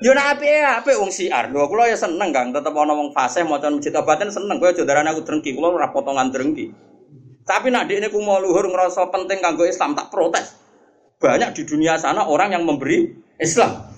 Yo 0.00 0.16
nak 0.16 0.38
api 0.38 0.46
ya, 0.48 0.80
api 0.80 0.96
wong 0.96 1.12
siar. 1.12 1.52
Lho 1.52 1.68
kula 1.68 1.90
ya 1.90 1.96
seneng 1.98 2.32
Kang, 2.32 2.54
tetep 2.54 2.72
ana 2.72 2.96
wong 2.96 3.12
fasih 3.12 3.44
maca 3.44 3.68
masjid 3.68 3.92
kabupaten 3.92 4.32
seneng. 4.32 4.56
Kowe 4.56 4.72
aja 4.72 4.88
darane 4.88 5.12
aku 5.12 5.26
drengki, 5.26 5.52
kula 5.52 5.76
ora 5.76 5.92
potongan 5.92 6.32
drengki. 6.32 6.72
Tapi 7.44 7.72
nak 7.72 7.88
dekne 7.88 8.12
ku 8.12 8.20
mau 8.20 8.40
luhur 8.40 8.68
ngerasa 8.68 9.08
penting 9.08 9.40
kanggo 9.40 9.64
Islam 9.64 9.96
tak 9.96 10.12
protes. 10.12 10.56
Banyak 11.18 11.56
di 11.56 11.62
dunia 11.64 11.96
sana 11.96 12.28
orang 12.28 12.52
yang 12.52 12.64
memberi 12.68 13.08
Islam. 13.40 13.88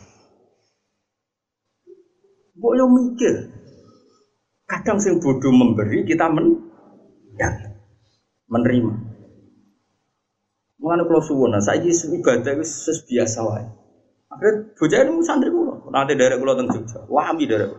Mbok 2.59 2.73
yo 2.79 2.87
mikir. 2.87 3.35
Kadang 4.71 5.03
sing 5.03 5.19
bodoh 5.19 5.51
memberi 5.51 6.07
kita 6.07 6.31
men 6.31 6.55
ya, 7.35 7.51
menerima. 8.47 9.10
Mengenai 10.81 11.05
kalau 11.05 11.21
suwon, 11.21 11.61
saya 11.61 11.77
ini 11.77 11.93
ibadah 11.93 12.57
itu 12.57 12.65
ses 12.65 13.05
biasa 13.05 13.45
wae. 13.45 13.69
Akhirnya 14.33 14.73
bocah 14.73 14.99
ini 15.05 15.21
santri 15.21 15.53
kulo, 15.53 15.93
nanti 15.93 16.17
dari 16.17 16.41
kulo 16.41 16.57
tentang 16.57 16.81
Jogja, 16.81 17.05
wami 17.05 17.45
kulo. 17.45 17.77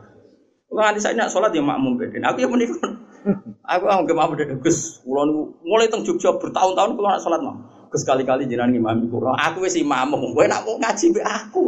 Kalau 0.70 0.82
nanti 0.86 1.02
saya 1.02 1.18
nak 1.18 1.34
sholat 1.34 1.50
ya 1.50 1.66
makmum 1.66 1.98
beden, 1.98 2.22
aku 2.22 2.46
yang 2.46 2.54
menikah. 2.54 2.94
Aku 3.72 3.84
ke 4.06 4.14
makmum 4.14 4.38
beden, 4.38 4.62
Gus, 4.62 5.02
kulo 5.02 5.26
mulai 5.66 5.90
tentang 5.90 6.06
Jogja 6.06 6.38
bertahun-tahun 6.38 6.94
kulo 6.94 7.08
nak 7.10 7.24
sholat 7.26 7.42
makmum. 7.42 7.81
Sekali-kali 7.92 8.48
jenengan 8.48 8.72
imam 8.72 9.12
kula. 9.12 9.36
Aku 9.52 9.68
wis 9.68 9.76
imam, 9.76 10.16
kowe 10.16 10.46
nak 10.48 10.64
mau 10.64 10.80
ngaji 10.80 11.12
mbek 11.12 11.28
aku. 11.28 11.68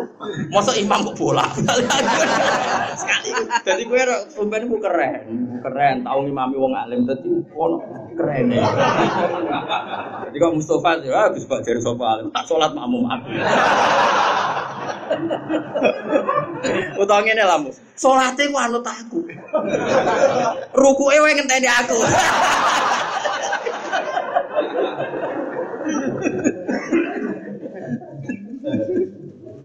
Masa 0.56 0.72
imam 0.80 1.04
kok 1.12 1.20
bola. 1.20 1.44
Sekali. 3.02 3.30
Dadi 3.68 3.84
kowe 3.84 4.00
sampeyan 4.32 4.72
ku 4.72 4.80
keren. 4.80 5.28
Keren 5.60 6.08
tau 6.08 6.24
ngimami 6.24 6.56
wong 6.56 6.72
alim 6.80 7.04
dadi 7.04 7.28
ono 7.52 7.84
keren. 8.16 8.56
Jadi 10.32 10.38
kok 10.40 10.54
Mustafa 10.56 11.04
ya 11.04 11.28
Gus 11.36 11.44
Pak 11.44 11.60
jare 11.68 11.84
sapa 11.84 12.06
alim 12.16 12.32
tak 12.32 12.48
salat 12.48 12.72
makmum 12.72 13.04
aku. 13.04 13.28
Utawa 17.04 17.20
ngene 17.22 17.44
lah, 17.44 17.60
Mus. 17.60 17.76
Salate 18.00 18.48
ku 18.48 18.56
anut 18.56 18.88
aku. 18.88 19.20
Rukuke 20.72 21.20
wae 21.20 21.36
ngenteni 21.36 21.68
aku. 21.68 22.00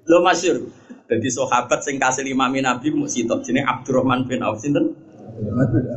Lo 0.09 0.19
masyur. 0.25 0.69
Jadi 1.09 1.29
sahabat 1.33 1.81
sing 1.81 1.97
kasih 1.97 2.29
imami 2.29 2.61
Nabi 2.61 2.93
mu 2.93 3.09
sitok 3.09 3.41
jenenge 3.41 3.64
Abdurrahman 3.64 4.29
bin 4.29 4.45
Auf 4.45 4.61
sinten? 4.61 4.93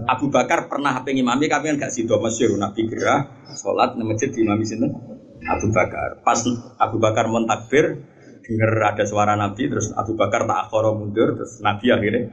Abu 0.07 0.29
Bakar 0.29 0.69
pernah 0.69 1.01
pengen 1.01 1.25
imami 1.25 1.49
kami 1.49 1.73
kan 1.73 1.89
gak 1.89 1.91
sido 1.91 2.21
masyur 2.21 2.53
Nabi 2.55 2.85
gerah 2.85 3.25
nang 3.97 4.07
masjid 4.07 4.29
di 4.31 4.45
imami 4.45 4.63
sinten? 4.63 4.93
Abu 5.43 5.67
Bakar. 5.73 6.21
Pas 6.23 6.39
Abu 6.77 7.01
Bakar 7.01 7.27
mentakbir 7.27 8.05
dengar 8.45 8.93
ada 8.93 9.03
suara 9.03 9.33
Nabi 9.35 9.67
terus 9.67 9.91
Abu 9.97 10.13
Bakar 10.15 10.45
tak 10.45 10.69
akhoro 10.69 10.95
mundur 10.95 11.35
terus 11.35 11.59
Nabi 11.59 11.91
akhirnya 11.91 12.31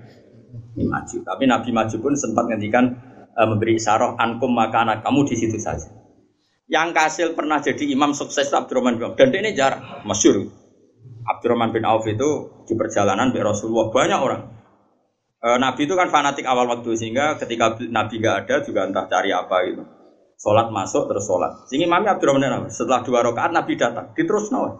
maju. 0.79 1.17
Tapi 1.25 1.45
Nabi 1.49 1.69
maju 1.75 1.97
pun 1.99 2.13
sempat 2.15 2.45
ngendikan 2.47 2.85
e, 3.33 3.41
memberi 3.43 3.77
isyarat 3.79 4.17
ankum 4.19 4.53
maka 4.53 4.85
anak 4.85 5.03
kamu 5.03 5.27
di 5.29 5.35
situ 5.35 5.59
saja. 5.59 5.89
Yang 6.69 6.89
kasil 6.93 7.29
pernah 7.33 7.65
jadi 7.65 7.81
imam 7.97 8.13
sukses 8.13 8.53
Abdurrahman 8.53 9.01
bin 9.01 9.09
Auf 9.09 9.17
dan 9.17 9.33
ini 9.33 9.57
jarang 9.57 10.05
masyur. 10.05 10.53
Abdurrahman 11.25 11.73
bin 11.73 11.89
Auf 11.89 12.05
itu 12.05 12.61
di 12.69 12.77
perjalanan 12.77 13.33
di 13.33 13.41
Rasulullah 13.41 13.89
banyak 13.89 14.21
orang. 14.21 14.43
E, 15.41 15.49
Nabi 15.57 15.89
itu 15.89 15.97
kan 15.97 16.13
fanatik 16.13 16.45
awal 16.45 16.69
waktu 16.69 16.93
sehingga 16.93 17.41
ketika 17.41 17.81
Nabi 17.89 18.21
gak 18.21 18.45
ada 18.45 18.61
juga 18.61 18.85
entah 18.85 19.09
cari 19.09 19.33
apa 19.33 19.57
gitu. 19.65 19.81
Sholat 20.37 20.69
masuk 20.69 21.09
terus 21.09 21.25
sholat. 21.25 21.57
Sehingga 21.73 21.89
Imam 21.89 22.05
Abdurrahman 22.05 22.45
bin 22.45 22.53
Auf 22.61 22.65
setelah 22.69 23.01
dua 23.01 23.25
rakaat 23.25 23.49
Nabi 23.57 23.73
datang 23.81 24.13
diterus 24.13 24.53
nawa. 24.53 24.77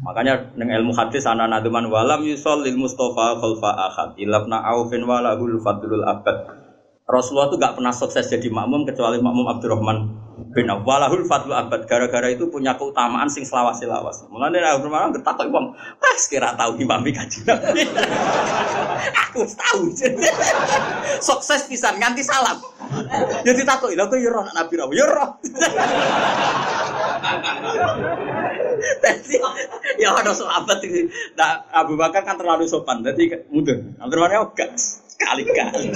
Makanya 0.00 0.56
dengan 0.56 0.80
ilmu 0.80 0.96
hadis 0.96 1.28
ana 1.28 1.44
naduman 1.44 1.92
walam 1.92 2.24
yusol 2.24 2.64
lil 2.64 2.80
Mustafa 2.80 3.36
khalfa 3.36 3.70
ahad 3.84 4.10
ilabna 4.16 4.64
aufin 4.64 5.04
walahul 5.04 5.60
fadlul 5.60 6.08
abad. 6.08 6.56
Rasulullah 7.04 7.52
itu 7.52 7.56
gak 7.60 7.76
pernah 7.76 7.92
sukses 7.92 8.32
jadi 8.32 8.48
makmum 8.48 8.88
kecuali 8.88 9.20
makmum 9.20 9.44
Abdurrahman 9.52 10.25
bin 10.56 10.72
Auf. 10.72 10.88
Walahul 10.88 11.28
fadlul 11.28 11.52
abad. 11.52 11.84
Gara-gara 11.84 12.32
itu 12.32 12.48
punya 12.48 12.72
keutamaan 12.80 13.28
sing 13.28 13.44
selawas-selawas. 13.44 14.24
Mulane 14.32 14.64
Abdurrahman 14.64 15.12
bertakwa 15.12 15.52
wong, 15.52 15.66
pas 16.00 16.20
kira 16.24 16.56
tahu 16.56 16.80
imam 16.80 17.04
kaji 17.04 17.44
Nabi. 17.44 17.84
Aku 19.28 19.44
tahu. 19.44 19.92
sukses 21.28 21.68
pisan 21.68 22.00
nganti 22.00 22.24
salam. 22.24 22.56
Jadi 23.44 23.60
takut, 23.68 23.92
lha 23.92 24.08
kok 24.08 24.16
yo 24.16 24.32
roh 24.32 24.48
Nabi 24.56 24.74
ra 24.80 24.86
yo. 24.88 25.06
Jadi 29.04 29.36
ya 30.00 30.16
ada 30.16 30.32
sahabat 30.32 30.80
ini. 30.88 31.12
Nah, 31.36 31.68
Abu 31.74 32.00
Bakar 32.00 32.24
kan 32.24 32.40
terlalu 32.40 32.64
sopan, 32.64 33.04
jadi 33.04 33.44
mundur. 33.52 33.84
Abdurrahman 34.00 34.32
ya 34.32 34.40
enggak 34.48 34.70
sekali-kali. 35.16 35.88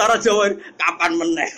Cara 0.00 0.16
Jawa 0.16 0.48
kapan 0.80 1.12
meneh. 1.20 1.50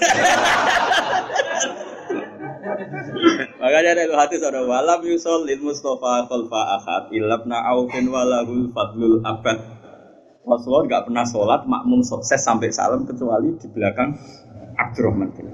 Makanya 3.59 3.91
ada 3.95 4.03
hati 4.19 4.37
saudara 4.43 4.67
walam 4.67 5.01
yusol 5.07 5.47
lil 5.47 5.63
Mustafa 5.63 6.27
khalfa 6.27 6.61
ahad 6.79 7.05
ilabna 7.15 7.63
aufin 7.71 8.11
walahul 8.11 8.71
fadlul 8.75 9.23
abad. 9.23 9.59
Rasulullah 10.49 10.85
nggak 10.89 11.03
pernah 11.13 11.25
sholat 11.29 11.63
makmum 11.69 12.01
sukses 12.01 12.41
sampai 12.41 12.73
salam 12.73 13.05
kecuali 13.05 13.53
di 13.61 13.69
belakang 13.69 14.17
Abdurrahman 14.81 15.29
bin 15.37 15.53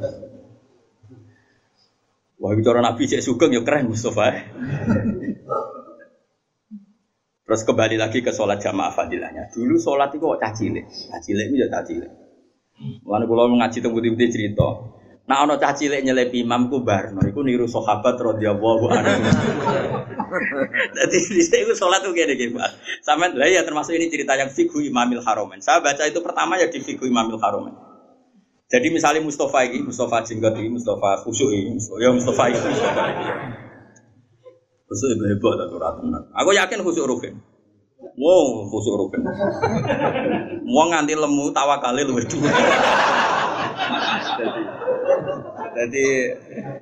Wah, 2.39 2.53
bicara 2.53 2.85
Nabi 2.85 3.09
cek 3.09 3.25
sugeng 3.25 3.57
ya 3.57 3.65
keren 3.65 3.89
Mustafa. 3.89 4.37
Terus 7.45 7.61
kembali 7.69 8.01
lagi 8.01 8.25
ke 8.25 8.33
sholat 8.33 8.57
jamaah 8.57 8.89
fadilahnya. 8.97 9.53
Dulu 9.53 9.77
sholat 9.77 10.17
itu 10.17 10.25
kok 10.25 10.41
cacile, 10.41 10.89
cacile 10.89 11.43
itu 11.45 11.55
ya 11.61 11.69
cacile. 11.69 12.09
Mana 13.05 13.29
kalau 13.29 13.53
mengaji 13.53 13.85
tentang 13.85 13.93
putih 13.93 14.33
cerita. 14.33 14.69
Nah, 15.25 15.45
ono 15.45 15.57
cacile 15.57 16.01
nyelip 16.05 16.33
imam 16.37 16.69
ku 16.69 16.85
barno, 16.85 17.21
iku 17.25 17.41
niru 17.45 17.65
sahabat 17.65 18.17
radhiyallahu 18.17 18.85
anhu. 18.93 19.13
Jadi 20.97 21.17
di 21.33 21.41
itu 21.41 21.73
sholat 21.77 22.05
tuh 22.05 22.13
kayak 22.13 22.37
gini, 22.37 22.57
Pak. 22.57 22.71
Sama 23.01 23.33
lah 23.33 23.49
ya 23.49 23.65
termasuk 23.65 23.97
ini 23.97 24.13
cerita 24.13 24.37
yang 24.37 24.53
figu 24.53 24.85
Imamil 24.85 25.25
Haromen. 25.25 25.65
Saya 25.65 25.81
baca 25.81 26.05
itu 26.05 26.21
pertama 26.21 26.61
ya 26.61 26.69
di 26.69 26.81
figu 26.81 27.09
Imamil 27.09 27.41
Haromen. 27.41 27.73
Jadi 28.69 28.89
misalnya 28.89 29.21
Mustafa 29.25 29.65
ini, 29.69 29.85
Mustafa 29.85 30.25
Jenggot 30.25 30.57
ini, 30.61 30.77
Mustafa 30.77 31.25
Khusyuk 31.25 31.53
ini, 31.53 31.77
ya 31.77 32.11
Mustafa 32.13 32.45
itu. 32.53 32.69
Itu 34.95 35.25
hebat 35.27 35.59
atau 35.67 35.77
ratunan. 35.77 36.23
Aku 36.31 36.51
yakin 36.55 36.79
Khusyuk 36.87 37.11
Rukin. 37.11 37.35
Wow, 38.15 38.71
Khusyuk 38.71 38.97
Rukin. 38.97 39.21
Mau 40.71 40.87
nganti 40.87 41.19
lemu 41.19 41.51
tawakali 41.51 42.07
lu 42.07 42.15
berdua. 42.15 42.51
Jadi, 45.75 46.07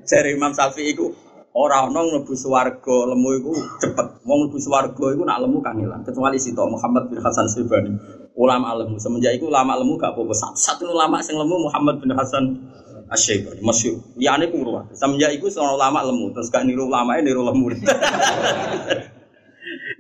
jadi 0.05 0.29
Imam 0.37 0.53
Syafi'i 0.53 0.93
itu 0.93 1.09
Orang 1.53 1.93
nong 1.93 2.17
mlebu 2.17 2.33
swarga 2.33 3.13
lemu 3.13 3.29
iku 3.37 3.53
cepet. 3.77 4.25
Wong 4.25 4.49
mlebu 4.49 4.57
swarga 4.57 5.05
iku 5.13 5.23
nak 5.29 5.45
lemu 5.45 5.61
kangelan. 5.61 6.01
Kecuali 6.01 6.41
Sito 6.41 6.65
Muhammad 6.65 7.13
bin 7.13 7.21
Hasan 7.21 7.45
Sibani. 7.45 7.93
Ulama 8.33 8.73
lemu. 8.81 8.97
Semenjak 8.97 9.37
iku 9.37 9.53
ulama 9.53 9.77
lemu 9.77 10.01
gak 10.01 10.17
apa-apa. 10.17 10.57
Satu 10.57 10.89
ulama 10.89 11.21
sing 11.21 11.37
lemu 11.37 11.69
Muhammad 11.69 12.01
bin 12.01 12.09
Hasan 12.17 12.57
Asyibani. 13.13 13.61
Masyhur. 13.61 14.01
Liyane 14.17 14.49
kurwa. 14.49 14.89
Semenjak 14.97 15.37
iku 15.37 15.53
seorang 15.53 15.77
ulama 15.77 16.01
lemu. 16.09 16.33
Terus 16.33 16.49
gak 16.49 16.65
niru 16.65 16.89
ulama 16.89 17.21
niru 17.21 17.45
lemu. 17.45 17.67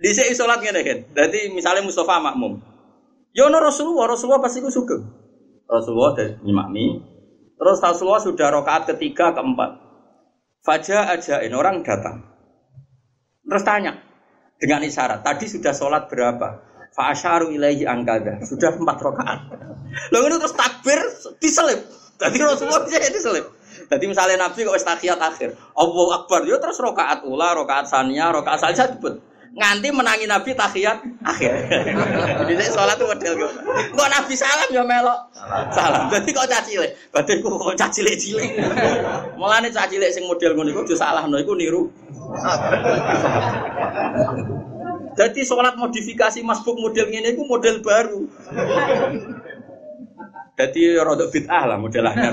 Di 0.02 0.10
sholat 0.16 0.58
ngene 0.64 0.80
kan. 0.82 0.98
Jadi 1.14 1.52
misalnya 1.54 1.84
Mustafa 1.84 2.18
makmum. 2.18 2.58
Yo 3.32 3.48
no 3.48 3.62
Rasulullah, 3.62 4.12
Rasulullah 4.12 4.42
pasti 4.42 4.58
ku 4.60 4.68
sugeng. 4.68 5.06
Rasulullah 5.70 6.12
dari 6.12 6.36
imami. 6.44 7.00
Terus 7.56 7.78
Rasulullah 7.80 8.20
sudah 8.20 8.50
rokaat 8.50 8.90
ketiga 8.92 9.32
keempat. 9.32 9.78
Fajar 10.66 11.14
aja 11.14 11.40
ini 11.40 11.54
orang 11.54 11.80
datang. 11.86 12.26
Terus 13.46 13.62
tanya 13.62 13.94
dengan 14.58 14.82
isyarat. 14.84 15.22
Tadi 15.22 15.46
sudah 15.48 15.72
sholat 15.72 16.10
berapa? 16.10 16.48
Fa'asharu 16.92 17.54
ilaihi 17.54 17.88
angkada. 17.88 18.44
Sudah 18.44 18.76
empat 18.76 19.00
rakaat. 19.00 19.40
Lalu 20.12 20.36
terus 20.36 20.52
takbir 20.52 21.00
diselip. 21.40 21.80
Tadi 22.22 22.38
Rasulullah 22.38 22.82
bisa 22.86 23.02
diselip. 23.02 23.46
Jadi 23.90 24.04
misalnya 24.06 24.46
Nabi 24.46 24.62
kok 24.62 24.78
istakiyat 24.78 25.18
akhir. 25.18 25.58
Allah 25.74 26.06
Akbar. 26.22 26.46
Yo 26.46 26.56
terus 26.62 26.78
rokaat 26.78 27.26
ula, 27.26 27.52
rokaat 27.58 27.90
sania, 27.90 28.30
rokaat 28.30 28.62
saja 28.62 28.86
disebut 28.88 29.32
nganti 29.52 29.88
menangi 29.92 30.24
Nabi 30.24 30.56
tahiyat 30.56 30.98
akhir. 31.20 31.52
Jadi 32.40 32.52
saya 32.56 32.70
sholat 32.72 32.96
tuh 32.96 33.04
model 33.04 33.32
gue. 33.36 33.50
Kok 33.92 34.08
Nabi 34.08 34.34
salam 34.34 34.68
ya 34.72 34.80
melok 34.80 35.18
salam. 35.76 36.08
Jadi 36.08 36.28
kok 36.32 36.48
cacile. 36.48 36.88
Berarti 37.12 37.32
kok 37.44 37.52
kok 37.52 37.76
cacile 37.76 38.12
cilik. 38.16 38.50
Mulane 39.36 39.68
cacile 39.68 40.08
sing 40.08 40.24
model 40.24 40.56
ngono 40.56 40.72
iku 40.72 40.96
salah 40.96 41.28
no 41.28 41.36
iku 41.36 41.52
niru. 41.52 41.92
Jadi 45.12 45.40
sholat 45.44 45.76
modifikasi 45.76 46.40
masbuk 46.40 46.80
model 46.80 47.12
ini 47.12 47.36
itu 47.36 47.44
model 47.44 47.84
baru. 47.84 48.24
Jadi 50.52 50.82
rodok 51.00 51.32
bid'ah 51.32 51.64
lah 51.64 51.76
modelnya. 51.80 52.30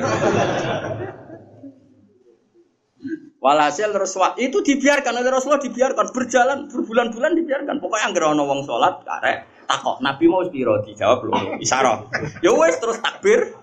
Walhasil 3.39 3.95
Rasulullah 3.95 4.35
itu 4.35 4.59
dibiarkan 4.59 5.15
oleh 5.15 5.31
Rasulullah 5.31 5.63
dibiarkan 5.63 6.11
berjalan 6.11 6.67
berbulan-bulan 6.67 7.31
dibiarkan. 7.39 7.79
Pokoknya 7.79 8.11
yang 8.11 8.35
ono 8.35 8.43
wong 8.43 8.67
sholat 8.67 8.99
karek 9.07 9.63
takok 9.63 10.03
Nabi 10.03 10.25
mau 10.27 10.43
spiro 10.43 10.83
dijawab 10.83 11.23
belum 11.23 11.63
isyarat. 11.63 12.11
Ya 12.43 12.51
wes 12.51 12.75
terus 12.83 12.99
takbir. 12.99 13.55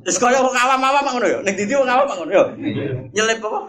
Terus 0.00 0.16
kaya 0.16 0.40
wong 0.40 0.56
awam-awam 0.56 1.04
ngono 1.12 1.26
ya. 1.28 1.38
Ning 1.44 1.60
ndi 1.60 1.76
wong 1.76 1.90
awam 1.92 2.08
ngono 2.08 2.32
ya. 2.32 2.44
Nyelip 3.12 3.44
apa? 3.44 3.60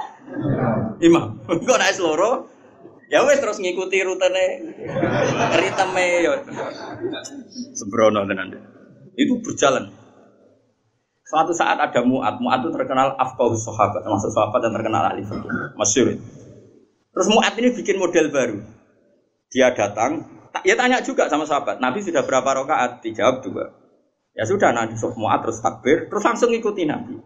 Imam. 1.03 1.43
Kok 1.43 1.75
nek 1.75 1.99
loro 1.99 2.47
Ya 3.11 3.23
wes 3.23 3.39
terus 3.39 3.59
ngikuti 3.59 4.03
rutene 4.03 4.45
ritme 5.59 6.05
ya. 6.23 6.39
Sembrono 7.75 8.23
tenan. 8.23 8.76
Itu 9.18 9.41
berjalan. 9.41 9.89
Suatu 11.28 11.51
saat 11.51 11.76
ada 11.76 11.99
Mu'ad, 12.05 12.39
Mu'ad 12.39 12.63
itu 12.63 12.72
terkenal 12.72 13.18
afqahus 13.20 13.68
sahabat, 13.68 13.99
termasuk 13.99 14.32
sahabat 14.32 14.63
yang 14.63 14.74
terkenal 14.80 15.03
ahli 15.11 15.28
fikih, 15.28 15.51
masyhur. 15.76 16.15
Terus 17.11 17.28
Mu'ad 17.28 17.53
ini 17.59 17.70
bikin 17.76 17.99
model 17.99 18.32
baru. 18.32 18.57
Dia 19.51 19.76
datang, 19.76 20.24
ya 20.63 20.80
tanya 20.80 21.03
juga 21.03 21.28
sama 21.28 21.43
sahabat, 21.43 21.84
Nabi 21.84 21.99
sudah 21.99 22.24
berapa 22.24 22.47
rakaat? 22.63 23.03
Dijawab 23.03 23.43
juga. 23.43 23.76
Ya 24.38 24.47
sudah, 24.47 24.72
Nabi 24.72 24.95
Mu'ad 24.95 25.43
terus 25.43 25.59
takbir, 25.59 26.07
terus 26.07 26.24
langsung 26.24 26.47
ngikuti 26.53 26.88
Nabi. 26.88 27.20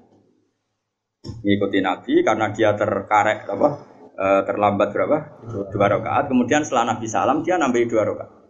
Ngikuti 1.21 1.77
Nabi 1.85 2.25
karena 2.25 2.49
dia 2.49 2.73
terkarek 2.73 3.45
apa? 3.45 3.91
eh, 4.21 4.41
terlambat 4.45 4.89
berapa? 4.93 5.17
Dua 5.71 5.87
rakaat. 5.87 6.29
Kemudian 6.29 6.61
setelah 6.61 6.95
Nabi 6.95 7.05
salam 7.09 7.41
dia 7.41 7.57
nambah 7.57 7.85
dua 7.89 8.03
rakaat. 8.05 8.40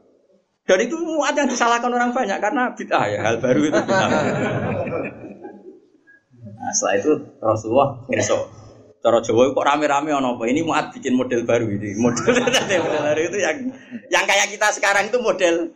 Dan 0.61 0.77
itu 0.85 0.95
muat 1.01 1.33
yang 1.33 1.49
disalahkan 1.49 1.89
orang 1.89 2.13
banyak 2.13 2.37
karena 2.37 2.71
bid'ah 2.77 3.05
ya 3.09 3.19
hal 3.25 3.35
baru 3.41 3.61
itu 3.65 3.79
bid'ah. 3.81 4.09
Nah, 6.61 6.71
setelah 6.77 6.95
itu 7.01 7.11
Rasulullah 7.41 7.89
ngerso. 8.05 8.37
Cara 9.01 9.17
Jawa 9.17 9.49
kok 9.49 9.65
rame-rame 9.65 10.13
ono 10.13 10.37
apa? 10.37 10.45
Ini 10.45 10.61
muat 10.61 10.93
bikin 10.93 11.17
model 11.17 11.41
baru 11.41 11.65
ini. 11.73 11.97
Model, 11.97 12.37
model 12.85 13.01
baru 13.01 13.21
itu 13.33 13.37
yang 13.41 13.57
yang 14.13 14.25
kayak 14.29 14.53
kita 14.53 14.69
sekarang 14.77 15.09
itu 15.09 15.17
model. 15.17 15.73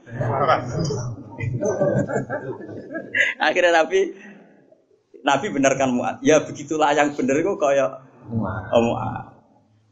Akhirnya 3.42 3.82
Nabi 3.82 4.14
Nabi 5.26 5.46
benarkan 5.50 5.90
muat. 5.98 6.22
Ya 6.22 6.46
begitulah 6.46 6.94
yang 6.94 7.18
benar 7.18 7.42
kok 7.42 7.58
kayak 7.58 7.90
oh, 8.30 8.82
muat. 8.86 9.35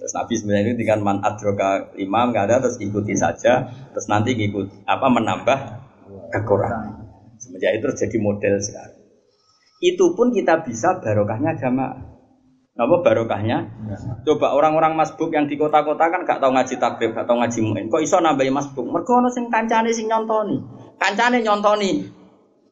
Terus 0.04 0.20
Nabi 0.20 0.36
sebenarnya 0.36 0.76
itu 0.76 0.84
dengan 0.84 1.00
man 1.00 1.18
adroka 1.24 1.96
imam 1.96 2.36
nggak 2.36 2.52
ada 2.52 2.68
terus 2.68 2.76
ikuti 2.84 3.16
saja. 3.16 3.72
Terus 3.96 4.12
nanti 4.12 4.36
ikut 4.36 4.84
apa 4.84 5.08
menambah 5.08 5.60
kekurangan. 6.28 7.08
Semenjak 7.40 7.80
itu 7.80 7.88
jadi 8.04 8.18
model 8.20 8.60
sekarang. 8.60 9.00
Itu 9.80 10.12
pun 10.12 10.36
kita 10.36 10.60
bisa 10.68 11.00
barokahnya 11.00 11.56
jamaah. 11.56 12.04
Apa 12.76 12.96
barokahnya? 13.00 13.64
Coba 14.28 14.52
orang-orang 14.52 14.92
masbuk 15.00 15.32
yang 15.32 15.48
di 15.48 15.56
kota-kota 15.56 16.12
kan 16.12 16.28
gak 16.28 16.44
tahu 16.44 16.52
ngaji 16.52 16.76
takrib, 16.84 17.16
gak 17.16 17.24
tahu 17.24 17.40
ngaji 17.40 17.60
muin. 17.64 17.88
Kok 17.88 18.04
iso 18.04 18.20
nambahi 18.20 18.52
masbuk? 18.52 18.84
Mergo 18.84 19.24
ono 19.24 19.32
sing 19.32 19.48
kancane 19.48 19.96
sing 19.96 20.12
nyontoni. 20.12 20.60
Kancane 21.00 21.40
nyontoni. 21.40 21.92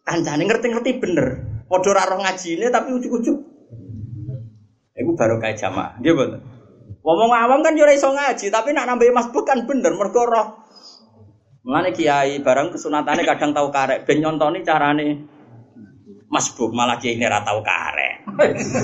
Kancane 0.03 0.43
ngerti-ngerti 0.51 0.99
bener. 0.99 1.27
Padha 1.63 1.95
ra 1.95 2.11
roh 2.11 2.19
ngajine 2.19 2.67
tapi 2.67 2.91
ujuk-ujuk. 2.91 3.37
Iku 4.99 5.11
barokah 5.15 5.55
jamaah. 5.55 5.95
Nggih 6.03 6.11
mboten. 6.11 6.50
Ngomong 7.01 7.33
awam 7.33 7.65
kan 7.65 7.73
yo 7.73 7.89
ora 7.89 7.97
iso 7.97 8.13
ngaji, 8.13 8.53
tapi 8.53 8.77
nak 8.77 8.85
nambahi 8.85 9.09
masbuk 9.09 9.41
kan 9.41 9.65
bener 9.65 9.97
mergo 9.97 10.21
roh. 10.21 10.61
Mulane 11.65 11.93
kiai 11.97 12.41
barang 12.41 12.73
kesunatane 12.73 13.25
kadang 13.25 13.53
tahu 13.53 13.73
karek 13.73 14.05
ben 14.05 14.21
nyontoni 14.21 14.61
carane 14.61 15.07
masbuk 16.29 16.73
malah 16.73 17.01
kiai 17.01 17.17
ini 17.17 17.25
tau 17.25 17.61
karek. 17.65 18.25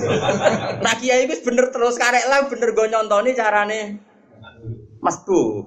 nah 0.85 0.93
kiai 0.97 1.29
wis 1.29 1.41
bener 1.45 1.69
terus 1.69 1.97
karek 1.97 2.25
lah 2.25 2.45
bener 2.49 2.73
gue 2.73 2.87
nyontoni 2.89 3.37
carane 3.37 4.01
masbuk. 5.01 5.65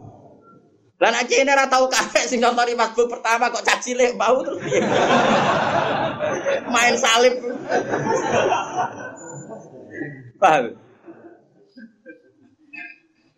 Lah 0.99 1.11
nek 1.15 1.31
kiai 1.31 1.47
ora 1.47 1.71
tau 1.71 1.87
karek 1.87 2.27
sing 2.27 2.43
nyontoni 2.43 2.75
masbuk 2.75 3.07
pertama 3.07 3.51
kok 3.55 3.63
caci 3.63 3.95
lek 3.95 4.19
bau 4.19 4.43
terus 4.43 4.59
piye? 4.67 4.83
Main 6.67 6.95
salib. 6.99 7.35
Paham? 10.43 10.80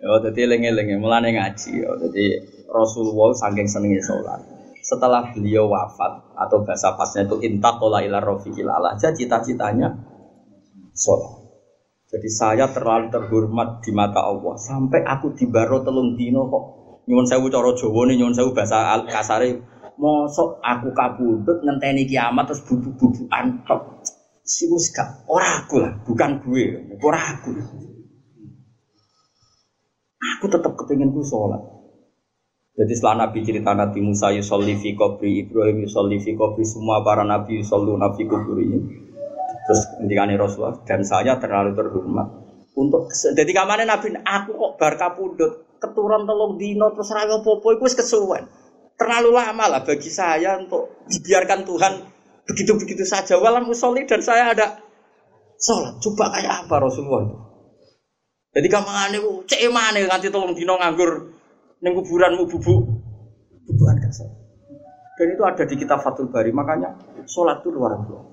Oh, 0.02 0.18
jadi 0.18 0.50
lengi-lengi 0.50 0.98
mulane 0.98 1.30
ngaji. 1.30 1.72
Oh, 1.86 1.96
jadi 2.02 2.42
Rasulullah 2.66 3.30
saking 3.38 3.70
senengnya 3.70 4.02
sholat. 4.02 4.42
Setelah 4.82 5.30
beliau 5.30 5.70
wafat 5.70 6.34
atau 6.34 6.66
bahasa 6.66 6.98
pasnya 6.98 7.30
itu 7.30 7.38
intakola 7.46 8.02
ila 8.02 8.18
rofiqil 8.18 8.66
aja 8.66 9.14
cita-citanya 9.14 9.94
sholat. 10.90 11.42
Jadi 12.10 12.28
saya 12.28 12.66
terlalu 12.68 13.14
terhormat 13.14 13.78
di 13.80 13.94
mata 13.94 14.26
Allah 14.26 14.58
sampai 14.58 15.06
aku 15.06 15.32
dibaro 15.38 15.80
telung 15.80 16.18
dino 16.18 16.44
kok 16.50 16.64
nyuwun 17.08 17.24
sewu 17.24 17.48
cara 17.48 17.72
Jawa 17.72 18.00
nih 18.10 18.20
nyuwun 18.20 18.36
sewu 18.36 18.50
bahasa 18.52 19.00
kasare 19.08 19.64
mosok 19.96 20.60
aku 20.60 20.92
kabudut 20.92 21.62
ngenteni 21.64 22.04
kiamat 22.04 22.50
terus 22.50 22.66
bubuk-bubukan 22.66 23.64
tok. 23.64 24.02
Si 24.42 24.66
gak 24.66 25.30
ora 25.30 25.62
aku 25.62 25.78
lah, 25.78 25.94
bukan 26.02 26.42
gue, 26.42 26.98
ora 26.98 27.38
aku. 27.38 27.54
Aku 30.22 30.46
tetap 30.46 30.78
kepingin 30.78 31.10
ku 31.10 31.26
sholat. 31.26 31.58
Jadi 32.72 32.92
setelah 32.94 33.28
Nabi 33.28 33.44
cerita 33.44 33.76
Nabi 33.76 34.00
Musa 34.00 34.32
yusolli 34.32 34.78
fi 34.80 34.96
kubri, 34.96 35.44
Ibrahim 35.44 35.84
yusolli 35.84 36.22
fi 36.22 36.32
kubri, 36.32 36.64
semua 36.64 37.04
para 37.04 37.26
Nabi 37.26 37.60
yusollu 37.60 37.98
Nabi 37.98 38.22
kubri. 38.24 38.64
Terus 39.66 39.80
ngendikane 39.98 40.34
Rasulullah 40.38 40.80
dan 40.86 41.04
saya 41.06 41.38
terlalu 41.38 41.76
terhormat 41.78 42.42
untuk 42.72 43.12
jadi 43.12 43.52
kamane 43.52 43.84
Nabi 43.84 44.16
aku 44.24 44.50
kok 44.56 44.72
bar 44.80 44.94
kapundhut 44.96 45.76
keturun 45.76 46.24
telung 46.24 46.56
dino 46.56 46.88
terus 46.96 47.12
ra 47.12 47.28
apa-apa 47.28 47.66
iku 47.76 47.84
wis 47.84 47.98
kesuwen. 47.98 48.48
Terlalu 48.96 49.30
lama 49.34 49.66
lah 49.66 49.80
bagi 49.82 50.08
saya 50.08 50.56
untuk 50.56 51.04
dibiarkan 51.10 51.66
Tuhan 51.66 51.92
begitu-begitu 52.46 53.04
saja 53.04 53.38
walam 53.38 53.68
musolli 53.68 54.08
dan 54.08 54.24
saya 54.24 54.56
ada 54.56 54.80
sholat. 55.60 56.00
Coba 56.00 56.32
kayak 56.32 56.66
apa 56.66 56.74
Rasulullah 56.80 57.22
itu? 57.28 57.51
Jadi 58.52 58.68
kamane 58.68 59.16
ku 59.16 59.40
cek 59.48 59.60
emane 59.64 60.04
nganti 60.04 60.28
tolong 60.28 60.52
dino 60.52 60.76
nganggur 60.76 61.32
ning 61.80 61.92
kuburanmu 61.96 62.44
bubuk 62.44 62.80
bubukan 63.64 63.96
kasar. 64.04 64.28
Dan 65.16 65.26
itu 65.32 65.42
ada 65.44 65.64
di 65.64 65.74
kitab 65.76 66.04
Fathul 66.04 66.28
Bari 66.28 66.52
makanya 66.52 66.92
sholat 67.24 67.64
itu 67.64 67.72
luar 67.72 67.96
biasa. 67.96 68.32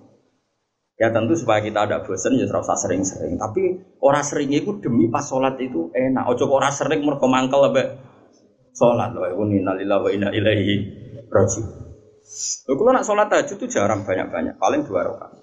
Ya 0.99 1.07
tentu 1.15 1.31
supaya 1.31 1.63
kita 1.63 1.87
ada 1.87 2.03
bosan 2.03 2.35
ya 2.35 2.43
serasa 2.43 2.75
sering-sering. 2.75 3.39
Tapi 3.39 3.79
orang 4.03 4.19
sering 4.19 4.51
itu 4.51 4.83
demi 4.83 5.07
pas 5.07 5.23
sholat 5.23 5.55
itu 5.63 5.87
enak. 5.95 6.27
Ojo 6.27 6.51
orang 6.51 6.75
sering 6.75 6.99
mereka 7.07 7.23
mangkel 7.23 7.71
lebih 7.71 7.95
sholat. 8.75 9.15
Wa 9.15 9.31
inna 9.31 9.79
lillahi 9.79 10.03
wa 10.03 10.09
inna 10.11 10.29
ilaihi 10.35 10.75
rajiun. 11.31 11.67
Kalau 12.67 12.91
nak 12.91 13.07
sholat 13.07 13.31
aja 13.31 13.55
itu 13.55 13.65
jarang 13.71 14.03
banyak-banyak, 14.03 14.59
paling 14.59 14.83
dua 14.85 15.07
rakaat. 15.07 15.39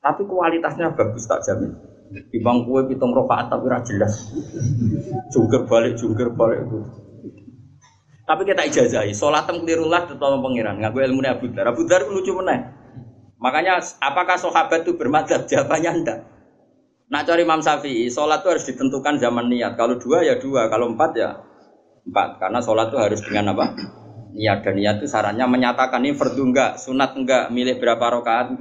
Tapi 0.00 0.22
kualitasnya 0.24 0.96
bagus 0.96 1.28
tak 1.28 1.44
jamin. 1.44 1.89
Di 2.10 2.38
bangku 2.42 2.74
pitung 2.90 3.14
rakaat 3.14 3.54
tapi 3.54 3.70
ra 3.70 3.78
jelas. 3.86 4.34
Jungkir 5.30 5.62
balik, 5.70 5.94
jungkir 5.94 6.34
balik 6.34 6.66
itu. 6.66 6.78
Tapi 8.26 8.42
kita 8.46 8.62
ijazahi, 8.66 9.10
sholat 9.10 9.46
tem 9.46 9.58
kelirulah 9.62 10.06
tetap 10.06 10.38
pengiran. 10.38 10.78
Ngaku 10.78 11.02
ilmu 11.02 11.22
Abu 11.26 11.50
Dar. 11.50 11.70
Abu 11.70 11.82
Dar 11.86 12.06
lucu 12.06 12.30
meneh. 12.34 12.62
Makanya 13.42 13.82
apakah 13.98 14.38
sahabat 14.38 14.86
itu 14.86 14.94
bermadzhab? 14.94 15.50
Jawabannya 15.50 15.90
enggak. 15.90 16.18
Nak 17.10 17.26
cari 17.26 17.42
Imam 17.42 17.58
Syafi'i, 17.58 18.06
sholat 18.06 18.46
itu 18.46 18.48
harus 18.54 18.64
ditentukan 18.70 19.18
zaman 19.18 19.50
niat. 19.50 19.74
Kalau 19.74 19.98
dua 19.98 20.22
ya 20.22 20.38
dua, 20.38 20.70
kalau 20.70 20.94
empat 20.94 21.10
ya 21.18 21.42
empat. 22.06 22.38
Karena 22.38 22.62
sholat 22.62 22.94
itu 22.94 22.98
harus 23.02 23.20
dengan 23.26 23.50
apa? 23.54 23.74
Niat 24.30 24.62
dan 24.62 24.74
niat 24.78 25.02
itu 25.02 25.10
sarannya 25.10 25.42
menyatakan 25.50 26.06
ini 26.06 26.14
fardu 26.14 26.42
enggak, 26.54 26.78
sunat 26.78 27.18
enggak, 27.18 27.50
milih 27.50 27.82
berapa 27.82 28.22
rakaat. 28.22 28.54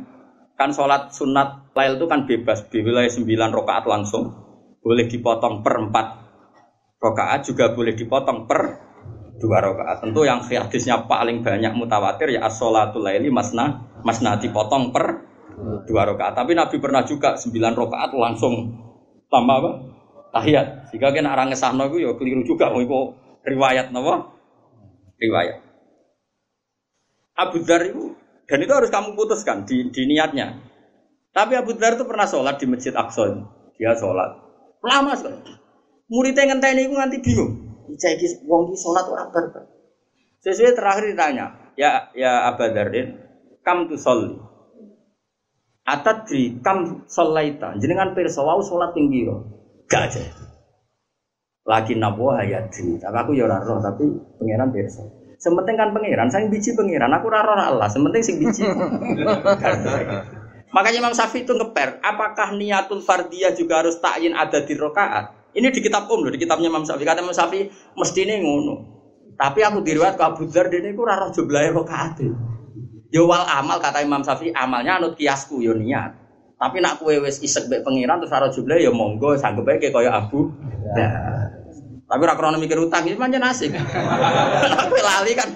Kan 0.60 0.76
sholat 0.76 1.16
sunat 1.16 1.72
lail 1.72 1.95
itu 1.95 2.03
kan 2.12 2.28
bebas, 2.28 2.68
di 2.68 2.84
wilayah 2.84 3.07
sembilan 3.07 3.55
rakaat 3.55 3.88
langsung. 3.88 4.28
Boleh 4.84 5.07
dipotong 5.07 5.64
per 5.64 5.80
empat 5.88 6.07
rakaat 6.99 7.47
juga 7.47 7.72
boleh 7.72 7.95
dipotong 7.95 8.43
per 8.43 8.62
dua 9.39 9.64
rakaat. 9.64 10.03
Tentu 10.03 10.28
yang 10.28 10.43
hadisnya 10.43 11.07
paling 11.07 11.39
banyak 11.39 11.72
mutawatir 11.80 12.36
ya 12.36 12.43
as-sholatul 12.43 13.07
laili 13.07 13.32
masna 13.32 13.88
masna 14.03 14.36
dipotong 14.36 14.91
per 14.91 15.24
dua 15.88 16.03
rakaat. 16.12 16.36
Tapi 16.36 16.51
Nabi 16.51 16.76
pernah 16.84 17.07
juga 17.07 17.39
sembilan 17.39 17.74
rakaat 17.80 18.12
langsung 18.20 18.53
tambah 19.32 19.55
apa? 19.64 19.72
Tahiyat. 20.36 20.91
Jika 20.91 21.16
kena 21.16 21.34
orang 21.34 21.55
ngesahno 21.55 21.88
itu 21.89 22.03
ya 22.03 22.12
keliru 22.20 22.43
juga 22.43 22.70
mau 22.70 22.84
itu 22.84 23.16
riwayat 23.47 23.95
napa? 23.95 24.36
Riwayat. 25.18 25.57
Abu 27.39 27.64
Dhar 27.64 27.88
itu 27.88 28.14
dan 28.50 28.60
itu 28.66 28.74
harus 28.74 28.89
kamu 28.89 29.14
putuskan 29.14 29.70
di, 29.70 29.93
di 29.93 30.10
niatnya. 30.10 30.58
Tapi 31.30 31.54
Abu 31.54 31.78
Dhar 31.78 31.95
itu 31.95 32.10
pernah 32.10 32.26
sholat 32.26 32.58
di 32.58 32.66
Masjid 32.66 32.91
Aqsa. 32.97 33.45
Dia 33.78 33.93
sholat 33.93 34.50
lama 34.84 35.12
sekali. 35.16 35.39
Muridnya 36.10 36.50
ngenteni 36.50 36.89
itu 36.89 36.95
nanti 36.95 37.18
bingung. 37.22 37.52
Iki 37.89 38.45
wong 38.47 38.72
iki 38.72 38.78
salat 38.80 39.06
ora 39.10 39.30
barbar. 39.30 39.66
Sesuai 40.39 40.72
terakhir 40.72 41.04
ditanya, 41.12 41.74
ya 41.76 42.10
ya 42.16 42.47
Abu 42.47 42.64
Dzardin, 42.72 43.20
kam 43.66 43.91
tu 43.91 44.00
sholli. 44.00 44.39
Atadri 45.84 46.62
kam 46.62 47.04
sholaita. 47.10 47.76
Jenengan 47.82 48.14
pirsa 48.14 48.45
wau 48.45 48.62
salat 48.62 48.93
ping 48.93 49.10
pira? 49.10 49.36
Gak 49.89 50.04
aja. 50.14 50.22
Lagi 51.66 51.97
nabo 51.97 52.30
hayati. 52.30 53.02
Tapi 53.02 53.18
aku 53.18 53.32
ya 53.34 53.50
ora 53.50 53.62
roh 53.66 53.82
tapi 53.82 54.06
pangeran 54.38 54.70
pirsa. 54.70 55.02
Sementing 55.40 55.80
kan 55.80 55.96
pangeran, 55.96 56.28
saya 56.28 56.52
biji 56.52 56.76
pangeran. 56.76 57.16
Aku 57.16 57.32
ora 57.32 57.48
roh 57.48 57.56
Allah, 57.56 57.88
sementing 57.88 58.20
sing 58.20 58.44
biji. 58.44 58.68
Makanya 60.76 60.98
Imam 61.02 61.16
Syafi'i 61.16 61.48
itu 61.48 61.56
ngeper, 61.56 62.04
apakah 62.04 62.54
niatul 62.54 63.02
fardiyah 63.02 63.58
juga 63.58 63.82
harus 63.82 63.98
takyin 63.98 64.36
ada 64.36 64.62
di 64.62 64.76
rokaat? 64.76 65.56
Ini 65.56 65.74
di 65.74 65.82
kitab 65.82 66.06
Om 66.06 66.28
loh, 66.28 66.32
di 66.36 66.38
kitabnya 66.38 66.70
Imam 66.70 66.86
Syafi'i. 66.86 67.08
Kata 67.08 67.26
Imam 67.26 67.34
Syafi'i 67.34 67.72
mesti 67.98 68.20
ini 68.22 68.36
ngono. 68.44 69.00
Tapi 69.40 69.64
aku 69.64 69.80
diriwayat 69.80 70.20
ke 70.20 70.24
Abu 70.28 70.44
Dzar 70.52 70.68
ini 70.68 70.92
ku 70.92 71.08
raro 71.08 71.32
jumlahnya 71.32 71.72
rokaat. 71.72 72.20
Ya 73.10 73.24
wal 73.24 73.48
amal 73.48 73.80
kata 73.82 74.04
Imam 74.04 74.22
Syafi'i 74.22 74.54
amalnya 74.54 75.02
anut 75.02 75.16
kiasku 75.16 75.64
yo 75.64 75.74
niat. 75.74 76.14
Tapi 76.60 76.84
nak 76.84 77.00
kue 77.00 77.24
wis 77.24 77.40
isek 77.40 77.72
be 77.72 77.80
pengiran 77.80 78.20
terus 78.20 78.36
raro 78.36 78.52
jumlah 78.52 78.76
ya 78.76 78.92
monggo 78.92 79.40
sanggup 79.40 79.64
bae 79.64 79.80
kaya 79.80 80.12
Abu. 80.12 80.52
Ya. 80.94 81.08
Tapi 82.10 82.22
ora 82.26 82.34
krono 82.34 82.57
mikir 82.57 82.82
utang 82.82 83.05
iki 83.05 83.22
pancen 83.22 83.45
asik. 83.45 83.70
Aku 83.78 84.97
lali 84.97 85.38
kan 85.38 85.49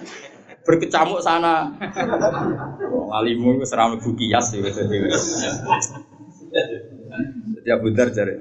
berkecamuk 0.61 1.25
sana. 1.25 1.73
Walimu 3.09 3.57
wis 3.57 3.73
ora 3.73 3.89
mlebu 3.89 4.13
kias 4.13 4.53
ya. 4.53 4.61
Ya 7.65 7.75
Budar 7.81 8.13
jare. 8.13 8.37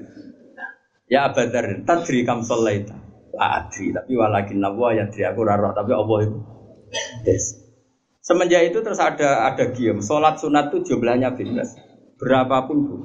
Ya 1.09 1.29
Abadar, 1.29 1.85
tadri 1.85 2.21
kam 2.25 2.41
sholaita. 2.45 2.95
La 3.33 3.65
adri, 3.65 3.89
tapi 3.89 4.13
walakin 4.13 4.61
nawa 4.61 4.93
ya 4.93 5.09
adri 5.09 5.25
aku 5.25 5.41
raro, 5.41 5.73
tapi 5.73 5.91
Allah 5.93 6.17
itu. 6.25 6.37
Des. 7.25 7.45
Semenjak 8.23 8.71
itu 8.71 8.79
terus 8.79 9.01
ada 9.01 9.49
ada 9.51 9.73
gium. 9.73 9.99
Sholat 9.99 10.39
sunat 10.39 10.71
itu 10.71 10.93
jumlahnya 10.93 11.35
bebas. 11.35 11.75
Berapapun 12.15 12.77
bu. 12.87 12.95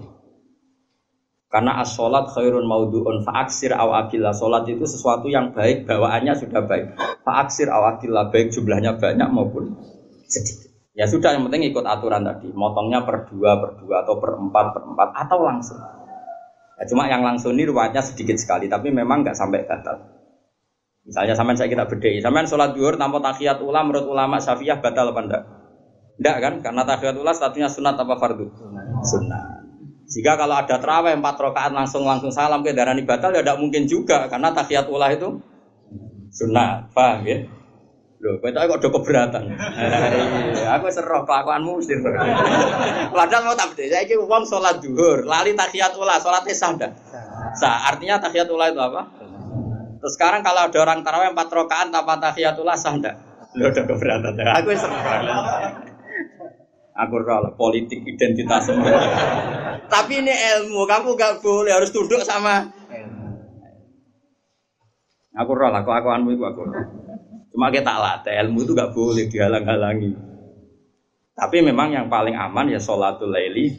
Karena 1.48 1.80
as-sholat 1.80 2.28
khairun 2.36 2.68
maudu'un 2.68 3.24
fa'aksir 3.24 3.72
awakillah 3.72 4.36
Sholat 4.36 4.68
itu 4.68 4.84
sesuatu 4.84 5.32
yang 5.32 5.56
baik, 5.56 5.88
bawaannya 5.88 6.36
sudah 6.36 6.68
baik. 6.68 6.92
Fa'aksir 7.24 7.72
awakillah 7.72 8.28
baik 8.28 8.52
jumlahnya 8.52 9.00
banyak 9.00 9.28
maupun 9.32 9.72
sedikit. 10.28 10.68
Ya 10.92 11.08
sudah, 11.08 11.32
yang 11.32 11.48
penting 11.48 11.72
ikut 11.72 11.88
aturan 11.88 12.20
tadi. 12.20 12.52
Motongnya 12.52 13.00
per 13.08 13.32
dua, 13.32 13.56
per 13.64 13.80
dua, 13.80 14.04
atau 14.04 14.20
per 14.20 14.36
empat, 14.36 14.66
per 14.76 14.82
empat 14.82 15.08
Atau 15.14 15.40
langsung. 15.40 15.80
Ya, 16.76 16.84
Cuma 16.84 17.08
yang 17.08 17.24
langsung 17.24 17.56
ini 17.56 17.70
ruwetnya 17.70 18.02
sedikit 18.02 18.34
sekali 18.34 18.66
Tapi 18.66 18.90
memang 18.90 19.22
nggak 19.22 19.38
sampai 19.38 19.62
batal. 19.62 19.94
Misalnya 21.06 21.38
sampai 21.38 21.54
saya 21.54 21.70
kita 21.70 21.86
bedai 21.86 22.18
Sampai 22.18 22.50
sholat 22.50 22.74
duhur 22.74 22.98
tanpa 22.98 23.22
tahiyat 23.22 23.62
ulam 23.62 23.88
Menurut 23.88 24.10
ulama 24.10 24.42
syafi'ah 24.42 24.82
batal 24.82 25.14
apa 25.14 25.20
enggak? 25.22 25.42
Enggak 26.18 26.36
kan? 26.42 26.54
Karena 26.66 26.82
tahiyat 26.82 27.14
ulam 27.14 27.30
statusnya 27.32 27.70
sunat 27.70 27.94
apa 27.94 28.14
fardu? 28.18 28.46
Sunat 29.06 29.57
jika 30.08 30.40
kalau 30.40 30.56
ada 30.56 30.80
terawih 30.80 31.20
empat 31.20 31.36
rakaat 31.36 31.72
langsung 31.76 32.08
langsung 32.08 32.32
salam 32.32 32.64
ke 32.64 32.72
darah 32.72 32.96
batal 33.04 33.28
ya 33.28 33.44
tidak 33.44 33.60
mungkin 33.60 33.84
juga 33.84 34.24
karena 34.32 34.56
tahiyat 34.56 34.88
ulah 34.88 35.12
itu 35.12 35.36
sunnah, 36.32 36.88
paham 36.92 37.28
ya? 37.28 37.38
Loh, 38.18 38.34
kau 38.42 38.50
kok 38.50 38.82
udah 38.82 38.90
keberatan. 38.98 39.42
aku 40.74 40.90
seroh 40.90 41.22
kelakuanmu 41.22 41.78
mesti. 41.78 42.02
Padahal 43.14 43.42
mau 43.46 43.54
tak. 43.54 43.78
Saya 43.78 44.02
uang 44.18 44.42
sholat 44.42 44.82
duhur, 44.82 45.22
lali 45.22 45.54
tahiyat 45.54 45.94
ulah, 45.94 46.18
sholatnya 46.18 46.50
sah 46.50 46.74
dah. 46.74 46.90
Sah. 47.54 47.94
Artinya 47.94 48.18
tahiyat 48.18 48.50
ulah 48.50 48.74
itu 48.74 48.80
apa? 48.82 49.06
Terus 50.02 50.12
sekarang 50.18 50.42
kalau 50.42 50.66
ada 50.66 50.78
orang 50.82 51.06
tarawih 51.06 51.30
empat 51.30 51.46
rakaat 51.46 51.94
tanpa 51.94 52.18
tahiyat 52.18 52.58
ulah 52.58 52.74
sah 52.74 52.98
dah. 52.98 53.14
Loh, 53.54 53.70
udah 53.70 53.84
keberatan. 53.86 54.34
Aku 54.34 54.68
seroh. 54.74 55.86
Aku 56.98 57.14
rela 57.22 57.54
politik 57.54 58.02
identitas. 58.02 58.66
Tapi 59.94 60.12
ini 60.18 60.34
ilmu, 60.34 60.82
kamu 60.84 61.14
gak 61.14 61.38
boleh 61.38 61.72
harus 61.72 61.94
tunduk 61.94 62.20
sama 62.26 62.66
Aku 65.38 65.54
rela, 65.54 65.86
aku 65.86 65.94
akuanmu 65.94 66.34
itu 66.34 66.42
aku. 66.42 66.66
Cuma 67.54 67.70
kita 67.70 67.94
latih 67.94 68.34
ilmu 68.42 68.66
itu 68.66 68.74
gak 68.74 68.90
boleh 68.90 69.30
dihalang-halangi. 69.30 70.10
Tapi 71.38 71.62
memang 71.62 71.94
yang 71.94 72.10
paling 72.10 72.34
aman 72.34 72.66
ya 72.66 72.82
sholatul 72.82 73.30
laili 73.30 73.70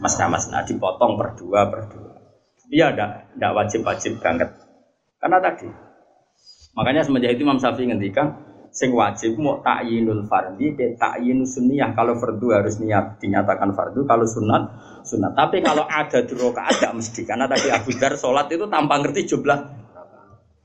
masna-masna 0.00 0.64
dipotong 0.64 1.20
per 1.20 1.36
dua 1.36 1.68
per 1.68 1.92
dua. 1.92 2.12
Iya, 2.72 2.96
tidak 2.96 3.52
wajib-wajib 3.52 4.24
banget. 4.24 4.48
Karena 5.20 5.36
tadi, 5.44 5.68
makanya 6.72 7.04
semenjak 7.04 7.36
itu 7.36 7.44
Imam 7.44 7.60
Syafi'i 7.60 7.92
ngendikan, 7.92 8.32
sing 8.74 8.90
wajib 8.90 9.38
mau 9.38 9.62
takyinul 9.62 10.26
fardi 10.26 10.74
ke 10.74 10.98
takyinu 10.98 11.46
sunniyah. 11.46 11.94
Kalau 11.94 12.18
fardu 12.18 12.46
harus 12.50 12.82
niat 12.82 13.22
dinyatakan 13.22 13.70
fardu 13.70 14.02
kalau 14.02 14.26
sunat 14.26 14.62
sunat 15.06 15.32
tapi 15.38 15.62
kalau 15.62 15.86
ada 15.86 16.26
di 16.26 16.34
rokaat 16.34 16.82
tidak 16.82 16.92
mesti. 16.98 17.22
Karena 17.22 17.46
tadi 17.46 17.70
Abu 17.70 17.94
Dar 17.94 18.18
sholat 18.18 18.50
itu 18.50 18.66
tanpa 18.66 18.98
ngerti 18.98 19.30
jumlah 19.30 19.58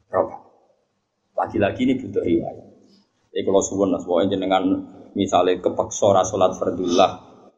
rokaat 0.10 0.42
lagi-lagi 1.38 1.86
ini 1.86 1.94
butuh 2.02 2.26
riwayat. 2.26 2.66
Jadi 3.30 3.42
kalau 3.46 3.62
suwun 3.62 3.94
lah 3.94 4.02
dengan 4.26 4.64
misalnya 5.14 5.62
kepaksa 5.62 6.10
ora 6.10 6.26
sholat 6.26 6.58
fardullah 6.58 7.12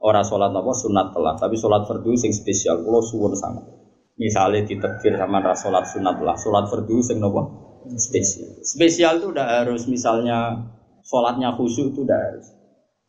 ora 0.03 0.19
sholat 0.19 0.51
apa 0.51 0.71
sunat 0.75 1.15
telah. 1.15 1.39
Tapi 1.39 1.55
sholat 1.55 1.87
fardu 1.87 2.11
sing 2.19 2.35
spesial 2.35 2.83
kalau 2.83 2.99
suwun 2.99 3.39
sangat. 3.39 3.63
Misalnya 4.19 4.67
ditebir 4.67 5.15
sama 5.15 5.39
sholat 5.55 5.87
sunat 5.87 6.19
lah 6.19 6.35
sholat 6.35 6.67
fardu 6.67 6.99
sing 6.99 7.23
nopo 7.23 7.70
spesial. 7.97 8.61
Spesial 8.61 9.21
itu 9.21 9.33
udah 9.33 9.63
harus 9.63 9.89
misalnya 9.89 10.69
sholatnya 11.05 11.53
khusyuk 11.57 11.93
itu 11.95 12.05
udah 12.05 12.19
harus. 12.19 12.47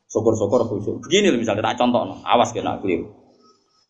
Syukur-syukur 0.09 0.69
khusyuk. 0.69 0.97
Begini 1.05 1.33
loh 1.33 1.41
misalnya, 1.41 1.73
tak 1.73 1.81
contoh, 1.81 2.03
no. 2.05 2.15
awas 2.25 2.53
kena 2.53 2.77
keliru. 2.81 3.09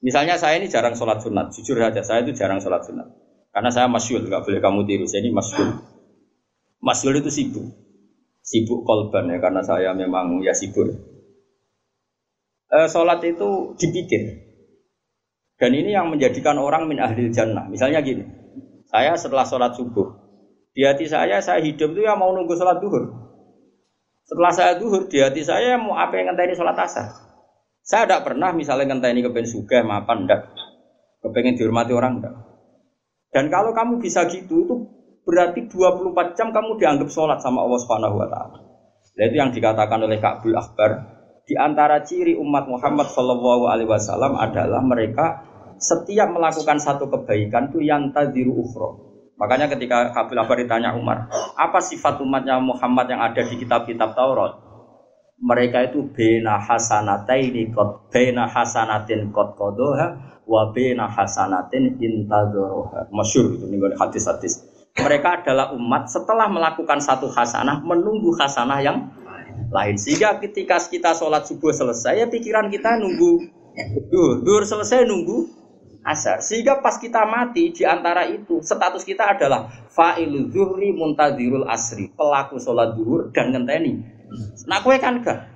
Misalnya 0.02 0.34
saya 0.34 0.58
ini 0.58 0.66
jarang 0.66 0.98
sholat 0.98 1.22
sunat, 1.22 1.54
jujur 1.54 1.78
saja 1.78 2.02
saya 2.02 2.26
itu 2.26 2.34
jarang 2.34 2.58
sholat 2.58 2.82
sunat. 2.82 3.06
Karena 3.54 3.70
saya 3.70 3.86
masyul, 3.86 4.26
nggak 4.26 4.42
boleh 4.42 4.58
kamu 4.58 4.80
tiru. 4.88 5.04
Saya 5.06 5.22
ini 5.22 5.30
masyul. 5.30 5.78
Masyul 6.82 7.22
itu 7.22 7.30
sibuk. 7.30 7.66
Sibuk 8.42 8.82
kolban 8.82 9.30
ya, 9.30 9.38
karena 9.38 9.62
saya 9.62 9.94
memang 9.94 10.42
ya 10.42 10.50
sibuk. 10.50 10.90
E, 12.66 12.78
sholat 12.90 13.22
itu 13.22 13.78
dipikir. 13.78 14.50
Dan 15.54 15.78
ini 15.78 15.94
yang 15.94 16.10
menjadikan 16.10 16.58
orang 16.58 16.90
min 16.90 16.98
ahli 16.98 17.30
jannah. 17.30 17.70
Misalnya 17.70 18.02
gini, 18.02 18.26
saya 18.90 19.14
setelah 19.14 19.46
sholat 19.46 19.78
subuh, 19.78 20.21
di 20.72 20.88
hati 20.88 21.04
saya, 21.04 21.36
saya 21.44 21.60
hidup 21.60 21.92
itu 21.92 22.00
ya 22.00 22.16
mau 22.16 22.32
nunggu 22.32 22.56
sholat 22.56 22.80
duhur. 22.80 23.12
Setelah 24.24 24.52
saya 24.56 24.72
duhur, 24.80 25.04
di 25.04 25.20
hati 25.20 25.44
saya 25.44 25.76
mau 25.76 26.00
apa 26.00 26.16
yang 26.16 26.32
ngenteni 26.32 26.56
sholat 26.56 26.72
asar. 26.80 27.12
Saya 27.84 28.08
tidak 28.08 28.32
pernah 28.32 28.56
misalnya 28.56 28.88
ngenteni 28.88 29.20
kepen 29.20 29.44
suga, 29.44 29.84
mapan, 29.84 30.24
enggak. 30.24 30.48
Kepengen 31.20 31.60
dihormati 31.60 31.92
orang, 31.92 32.24
enggak. 32.24 32.34
Dan 33.28 33.52
kalau 33.52 33.76
kamu 33.76 34.00
bisa 34.00 34.24
gitu, 34.32 34.64
itu 34.64 34.74
berarti 35.28 35.68
24 35.68 36.40
jam 36.40 36.48
kamu 36.56 36.80
dianggap 36.80 37.08
sholat 37.12 37.38
sama 37.44 37.68
Allah 37.68 37.80
Subhanahu 37.84 38.16
wa 38.16 38.28
Ta'ala. 38.32 38.58
Nah, 39.12 39.24
itu 39.28 39.36
yang 39.36 39.52
dikatakan 39.52 40.00
oleh 40.00 40.16
Ka'bul 40.24 40.56
Akbar. 40.56 41.20
Di 41.44 41.52
antara 41.58 42.00
ciri 42.00 42.32
umat 42.38 42.64
Muhammad 42.64 43.12
Shallallahu 43.12 43.68
Alaihi 43.68 43.90
Wasallam 43.90 44.40
adalah 44.40 44.80
mereka 44.80 45.42
setiap 45.76 46.32
melakukan 46.32 46.80
satu 46.80 47.10
kebaikan 47.12 47.68
itu 47.74 47.82
yang 47.82 48.14
tadiru 48.14 48.56
ukhro 48.56 49.11
Makanya 49.42 49.66
ketika 49.74 50.14
Kabil 50.14 50.38
Abar 50.38 50.54
ditanya 50.54 50.94
Umar, 50.94 51.26
apa 51.58 51.82
sifat 51.82 52.22
umatnya 52.22 52.62
Muhammad 52.62 53.10
yang 53.10 53.18
ada 53.18 53.42
di 53.42 53.58
kitab-kitab 53.58 54.14
Taurat? 54.14 54.54
Mereka 55.42 55.90
itu 55.90 56.06
bena 56.14 56.62
hasanataini 56.62 57.74
kot 57.74 58.06
bena 58.14 58.46
hasanatin 58.46 59.34
kot 59.34 59.58
kodoha 59.58 60.38
wa 60.46 60.70
bena 60.70 61.10
hasanatin 61.10 61.98
intadoroha. 61.98 63.10
Masyur 63.10 63.58
itu 63.58 63.66
nih 63.66 63.98
hadis-hadis. 63.98 64.62
Mereka 64.94 65.42
adalah 65.42 65.74
umat 65.74 66.06
setelah 66.06 66.46
melakukan 66.46 67.02
satu 67.02 67.26
hasanah 67.26 67.82
menunggu 67.82 68.38
hasanah 68.38 68.78
yang 68.78 69.10
lain. 69.74 69.98
Sehingga 69.98 70.38
ketika 70.38 70.78
kita 70.78 71.18
sholat 71.18 71.50
subuh 71.50 71.74
selesai, 71.74 72.22
ya 72.22 72.26
pikiran 72.30 72.70
kita 72.70 73.02
nunggu 73.02 73.50
dur, 74.06 74.38
dur 74.46 74.62
selesai 74.62 75.02
nunggu 75.02 75.61
asar. 76.02 76.42
Sehingga 76.42 76.82
pas 76.82 76.98
kita 76.98 77.22
mati 77.26 77.70
di 77.70 77.82
antara 77.86 78.26
itu 78.26 78.58
status 78.62 79.06
kita 79.06 79.38
adalah 79.38 79.70
fa'ilu 79.90 80.50
zuhri 80.50 80.90
muntadirul 80.94 81.66
asri, 81.66 82.10
pelaku 82.12 82.58
sholat 82.58 82.94
duhur 82.98 83.30
dan 83.30 83.54
ngenteni. 83.54 84.02
Nah 84.66 84.82
kue 84.82 84.98
kan 84.98 85.22
gak 85.22 85.48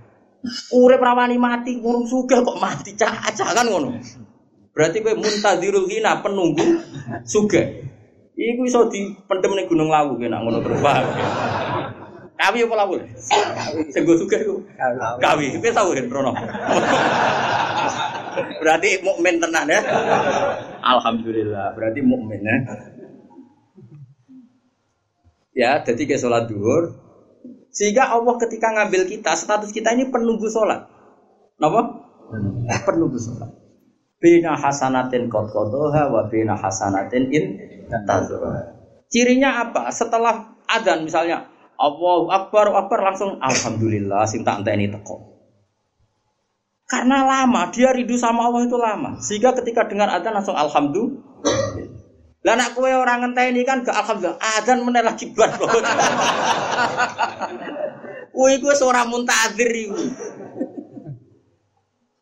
urip 0.70 1.03
rawani 1.03 1.36
mati 1.36 1.76
ngurung 1.78 2.07
suga 2.07 2.40
kok 2.47 2.59
mati 2.62 2.94
cah 2.94 3.12
kan 3.34 3.66
ngono. 3.66 3.99
Berarti 4.72 5.03
kue 5.03 5.14
muntadirul 5.18 5.90
hina 5.90 6.22
penunggu 6.22 6.82
suga. 7.26 7.62
Iku 8.36 8.68
iso 8.68 8.92
dipendem 8.92 9.57
ning 9.57 9.64
Gunung 9.64 9.88
Lawu 9.88 10.20
kena 10.20 10.44
ngono 10.44 10.61
terus 10.61 10.84
Kawi 12.36 12.68
apa 12.68 12.74
lawu? 12.76 13.01
Sing 13.88 14.05
go 14.05 14.12
sugih 14.12 14.44
iku. 14.44 14.61
Kawi. 15.24 15.57
Kowe 15.57 15.72
tau 15.72 15.97
Rono. 15.97 16.36
Berarti 18.61 19.01
mukmin 19.03 19.41
tenan 19.41 19.66
ya. 19.68 19.80
Alhamdulillah, 20.82 21.74
berarti 21.74 22.01
mukmin 22.05 22.41
ya. 22.43 22.57
Ya, 25.57 25.70
jadi 25.80 26.05
ke 26.05 26.20
sholat 26.20 26.53
duhur. 26.53 26.93
Sehingga 27.72 28.12
Allah 28.12 28.37
ketika 28.41 28.72
ngambil 28.72 29.09
kita, 29.09 29.32
status 29.37 29.72
kita 29.72 29.97
ini 29.97 30.09
penunggu 30.12 30.49
sholat. 30.49 30.84
Kenapa? 31.57 31.80
Penunggu 32.84 33.16
sholat. 33.16 33.53
Bina 34.16 34.57
hasanatin 34.57 35.28
kot 35.28 35.53
kodoha 35.53 36.09
wa 36.09 36.24
bina 36.28 36.57
hasanatin 36.57 37.28
in 37.32 37.45
Cirinya 39.12 39.68
apa? 39.68 39.93
Setelah 39.93 40.57
adzan 40.66 41.05
misalnya, 41.05 41.47
Allahu 41.76 42.32
Akbar, 42.32 42.72
Akbar 42.72 43.05
langsung 43.12 43.37
Alhamdulillah 43.39 44.24
sing 44.24 44.43
tak 44.43 44.64
ini 44.64 44.89
teko. 44.89 45.36
Karena 46.87 47.26
lama, 47.26 47.66
dia 47.74 47.91
rindu 47.91 48.14
sama 48.14 48.47
Allah 48.47 48.62
itu 48.62 48.78
lama. 48.78 49.18
Sehingga 49.18 49.51
ketika 49.59 49.91
dengar 49.91 50.07
adzan 50.07 50.39
langsung 50.39 50.55
Alhamdulillah. 50.55 51.18
Lah 52.47 52.55
nak 52.55 52.78
kue 52.78 52.87
orang 52.95 53.34
ini 53.34 53.66
kan 53.66 53.82
ke 53.82 53.91
alhamdulillah 53.91 54.39
adzan 54.39 54.87
meneh 54.87 55.03
lagi 55.03 55.34
bar. 55.34 55.51
Kuwi 58.30 58.62
gue 58.62 58.74
seorang 58.78 59.11
muntazir 59.11 59.66
iku. 59.66 59.99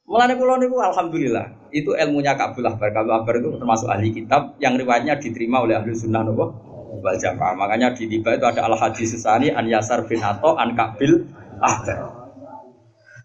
Mulane 0.09 0.33
kula 0.41 0.57
niku 0.57 0.81
alhamdulillah. 0.81 1.69
Itu 1.69 1.93
ilmunya 1.93 2.41
Kabul 2.41 2.65
Akbar. 2.65 2.97
Kabul 2.97 3.13
Akbar 3.21 3.37
itu 3.37 3.53
termasuk 3.61 3.93
ahli 3.93 4.17
kitab 4.17 4.57
yang 4.65 4.81
riwayatnya 4.81 5.21
diterima 5.21 5.61
oleh 5.61 5.77
ahli 5.77 5.93
sunnah 5.93 6.25
nopo 6.25 6.57
wal 7.05 7.21
jamaah. 7.21 7.53
Makanya 7.53 7.93
di 7.93 8.09
tiba 8.09 8.33
itu 8.33 8.49
ada 8.49 8.65
al 8.65 8.81
hadis 8.81 9.13
susani 9.13 9.53
an 9.53 9.69
Yasar 9.69 10.09
bin 10.09 10.25
Ato 10.25 10.57
an 10.57 10.73
Kabil 10.73 11.21
Ahbar. 11.61 12.24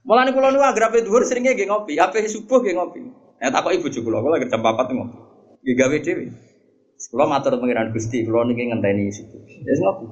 Mulane 0.08 0.32
kula 0.32 0.52
niku 0.52 0.64
agrape 0.64 1.04
dhuwur 1.04 1.28
seringnya 1.28 1.54
nggih 1.56 1.68
ngopi, 1.68 2.00
ape 2.00 2.24
subuh 2.28 2.64
nggih 2.64 2.76
ngopi. 2.80 3.00
Ya 3.40 3.52
takok 3.52 3.76
ibu 3.76 3.88
juga 3.92 4.06
kula, 4.08 4.18
kula 4.24 4.36
jam 4.48 4.62
4 4.64 4.96
ngopi. 4.96 5.18
Ya 5.68 5.74
gawe 5.76 5.98
dhewe. 6.00 6.26
Kula 7.12 7.26
matur 7.28 7.56
pengiran 7.60 7.92
Gusti, 7.92 8.24
kula 8.24 8.48
niki 8.48 8.72
ngenteni 8.72 9.12
subuh. 9.12 9.42
Ya 9.68 9.74
ngopi. 9.80 10.06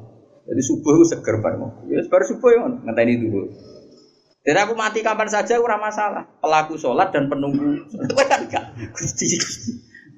Jadi 0.47 0.61
subuh 0.63 0.91
itu 0.95 1.05
seger 1.11 1.35
bareng. 1.43 1.87
Ya 1.91 2.03
baru 2.07 2.23
subuh 2.27 2.49
ya 2.51 2.59
ngenteni 2.67 3.19
dulu. 3.19 3.47
Jadi 4.47 4.59
aku 4.63 4.79
mati 4.79 5.03
kapan 5.03 5.27
saja 5.27 5.59
ora 5.59 5.75
masalah. 5.75 6.23
Pelaku 6.39 6.79
sholat 6.79 7.11
dan 7.11 7.27
penunggu. 7.27 7.83
Kan 8.15 8.39
enggak. 8.47 8.63
Gusti 8.95 9.27
Gusti. 9.35 9.71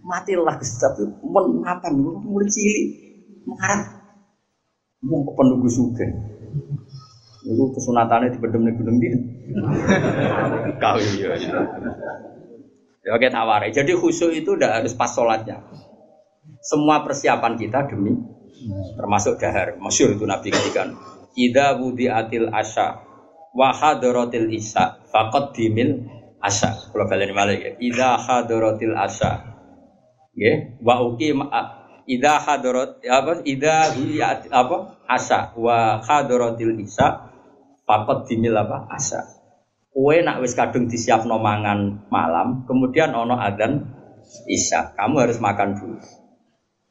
Matilah 0.05 0.53
Gusti 0.61 0.77
tapi 0.77 1.01
men 1.25 1.45
mapan 1.65 1.97
mulai 1.97 2.45
cilik. 2.45 2.85
Mengarang. 3.49 3.81
Mau 5.01 5.25
penunggu 5.33 5.65
suge. 5.65 6.05
Itu 7.41 7.73
kesunatannya 7.73 8.29
di 8.29 8.37
bedem 8.37 8.69
nih 8.69 8.73
gunung 8.77 8.97
dia. 9.01 9.17
Kau 10.81 10.97
iya. 10.97 11.35
iya. 11.35 11.59
Ya 13.05 13.11
oke 13.15 13.27
tawari. 13.31 13.71
Jadi 13.71 13.95
khusyuk 13.95 14.35
itu 14.35 14.53
udah 14.59 14.81
harus 14.81 14.93
pas 14.93 15.09
sholatnya. 15.09 15.63
Semua 16.59 17.01
persiapan 17.01 17.55
kita 17.55 17.87
demi 17.87 18.13
termasuk 18.99 19.39
dahar. 19.39 19.79
Masyur 19.79 20.13
itu 20.13 20.27
Nabi 20.27 20.51
ketikan. 20.51 20.99
Ida 21.33 21.79
budi 21.79 22.11
atil 22.11 22.51
asya 22.51 22.99
wa 23.55 23.71
hadaratil 23.71 24.51
isya 24.51 24.99
dimil 25.55 26.03
asya. 26.43 26.91
Kalau 26.91 27.07
kalian 27.07 27.31
malah 27.31 27.55
ya. 27.55 27.71
Ida 27.79 28.19
hadaratil 28.19 28.93
asya. 28.93 29.47
Ya, 30.35 30.77
wa 30.83 31.03
uqim 31.03 31.41
ida 32.07 32.39
hadarat 32.39 33.03
apa 33.03 33.43
ida 33.43 33.91
apa 34.51 34.77
asya 35.07 35.55
wa 35.55 35.99
hadaratil 36.03 36.75
isya 36.83 37.31
faqad 37.87 38.27
dimil 38.27 38.59
apa 38.59 38.85
asya. 38.91 39.38
Kue 39.89 40.21
nak 40.21 40.45
wis 40.45 40.53
kadung 40.53 40.85
disiapno 40.85 41.41
mangan 41.41 42.09
malam, 42.13 42.63
kemudian 42.69 43.09
ono 43.09 43.35
adzan 43.41 43.89
isya. 44.45 44.93
Kamu 44.93 45.15
harus 45.25 45.41
makan 45.41 45.75
dulu. 45.75 45.97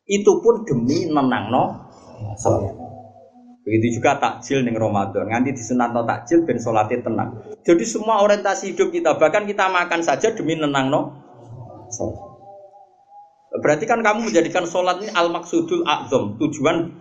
Itu 0.09 0.43
pun 0.43 0.67
demi 0.67 1.07
nenangno 1.07 1.89
sholat. 2.41 2.75
Begitu 3.63 4.01
juga 4.01 4.17
takjil 4.17 4.65
ning 4.65 4.75
Ramadan. 4.75 5.29
Nganti 5.29 5.53
disunatno 5.53 6.03
takjil 6.09 6.49
ben 6.49 6.57
salate 6.57 7.05
tenang. 7.05 7.39
Jadi 7.63 7.85
semua 7.85 8.25
orientasi 8.25 8.73
hidup 8.73 8.89
kita, 8.91 9.21
bahkan 9.21 9.45
kita 9.45 9.69
makan 9.69 10.01
saja 10.01 10.33
demi 10.33 10.57
nenangno 10.57 11.15
sholat. 11.93 12.19
Berarti 13.63 13.85
kan 13.89 14.01
kamu 14.01 14.29
menjadikan 14.33 14.65
sholat 14.65 15.01
ini 15.05 15.11
al 15.13 15.31
maksudul 15.33 15.85
azam, 15.85 16.37
tujuan. 16.41 16.99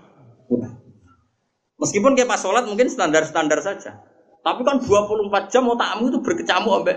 Meskipun 1.77 2.17
kayak 2.17 2.29
pas 2.29 2.41
sholat 2.41 2.65
mungkin 2.65 2.89
standar-standar 2.89 3.61
saja. 3.61 4.01
Tapi 4.47 4.63
kan 4.63 4.79
24 4.79 5.51
jam 5.51 5.67
otakmu 5.67 6.07
itu 6.07 6.23
berkecamuk 6.23 6.71
sampai 6.79 6.95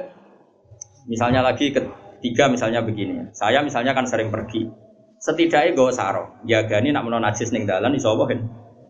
misalnya 1.11 1.42
lagi 1.42 1.74
ketiga 1.74 2.46
misalnya 2.46 2.86
begini. 2.86 3.34
Saya 3.34 3.66
misalnya 3.66 3.90
kan 3.90 4.07
sering 4.07 4.30
pergi. 4.30 4.70
Setidaknya 5.18 5.74
gue 5.74 5.90
sarong, 5.90 6.46
jagani 6.46 6.94
nak 6.94 7.05
menon 7.05 7.26
najis 7.26 7.51
ning 7.51 7.66
dalan 7.66 7.92
iso 7.98 8.14
apa? 8.14 8.38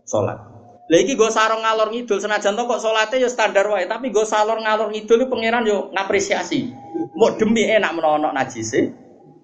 Salat. 0.05 0.37
Lagi 0.93 1.17
gue 1.17 1.31
sarong 1.33 1.65
ngalor 1.65 1.89
ngidul 1.89 2.21
senajan 2.21 2.53
to 2.53 2.63
kok 2.69 2.79
salate 2.79 3.17
ya 3.17 3.27
standar 3.27 3.65
wae, 3.65 3.89
tapi 3.89 4.13
gue 4.13 4.23
salor 4.23 4.61
ngalor 4.61 4.93
ngidul 4.93 5.25
pangeran 5.25 5.65
yo 5.65 5.89
ngapresiasi. 5.91 6.71
Mau 7.17 7.33
demi 7.35 7.65
enak 7.65 7.91
menono 7.97 8.29
najis 8.29 8.77
e 8.77 8.81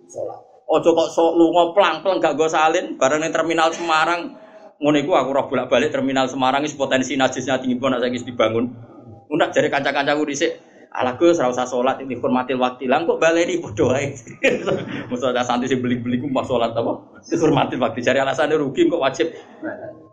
salat. 0.08 0.40
Ojo 0.70 0.94
kok 0.94 1.10
sok 1.10 1.32
lunga 1.36 1.74
plang-plang 1.74 2.22
gak 2.22 2.38
gue 2.38 2.50
salin 2.54 3.02
bareng 3.02 3.26
ning 3.26 3.34
terminal 3.34 3.74
Semarang 3.74 4.36
ngono 4.78 5.00
aku 5.02 5.30
roh 5.34 5.46
bolak-balik 5.50 5.90
terminal 5.90 6.30
Semarang 6.30 6.62
is 6.62 6.78
potensi 6.78 7.18
najisnya 7.18 7.58
tinggi 7.58 7.82
banget 7.82 8.06
saiki 8.06 8.30
dibangun. 8.30 8.87
Unak 9.28 9.52
jari 9.52 9.68
kanca-kancaku 9.68 10.24
dhisik 10.28 10.52
Ala 10.98 11.20
Gus 11.20 11.38
ora 11.38 11.52
usah 11.52 11.68
salat 11.68 12.00
ini 12.02 12.16
hormati 12.18 12.56
waktu. 12.56 12.88
Lah 12.88 13.04
kok 13.04 13.20
baleni 13.20 13.62
padha 13.62 13.86
wae. 13.92 14.18
Mosok 15.12 15.30
ada 15.36 15.44
santri 15.44 15.68
sing 15.68 15.84
beli-beli 15.84 16.18
ku 16.18 16.32
mau 16.32 16.48
salat 16.48 16.72
apa? 16.74 17.22
Dihormati 17.28 17.76
waktu. 17.76 18.00
Cari 18.02 18.18
alasannya 18.24 18.56
rugi 18.56 18.88
kok 18.88 18.98
wajib 18.98 19.30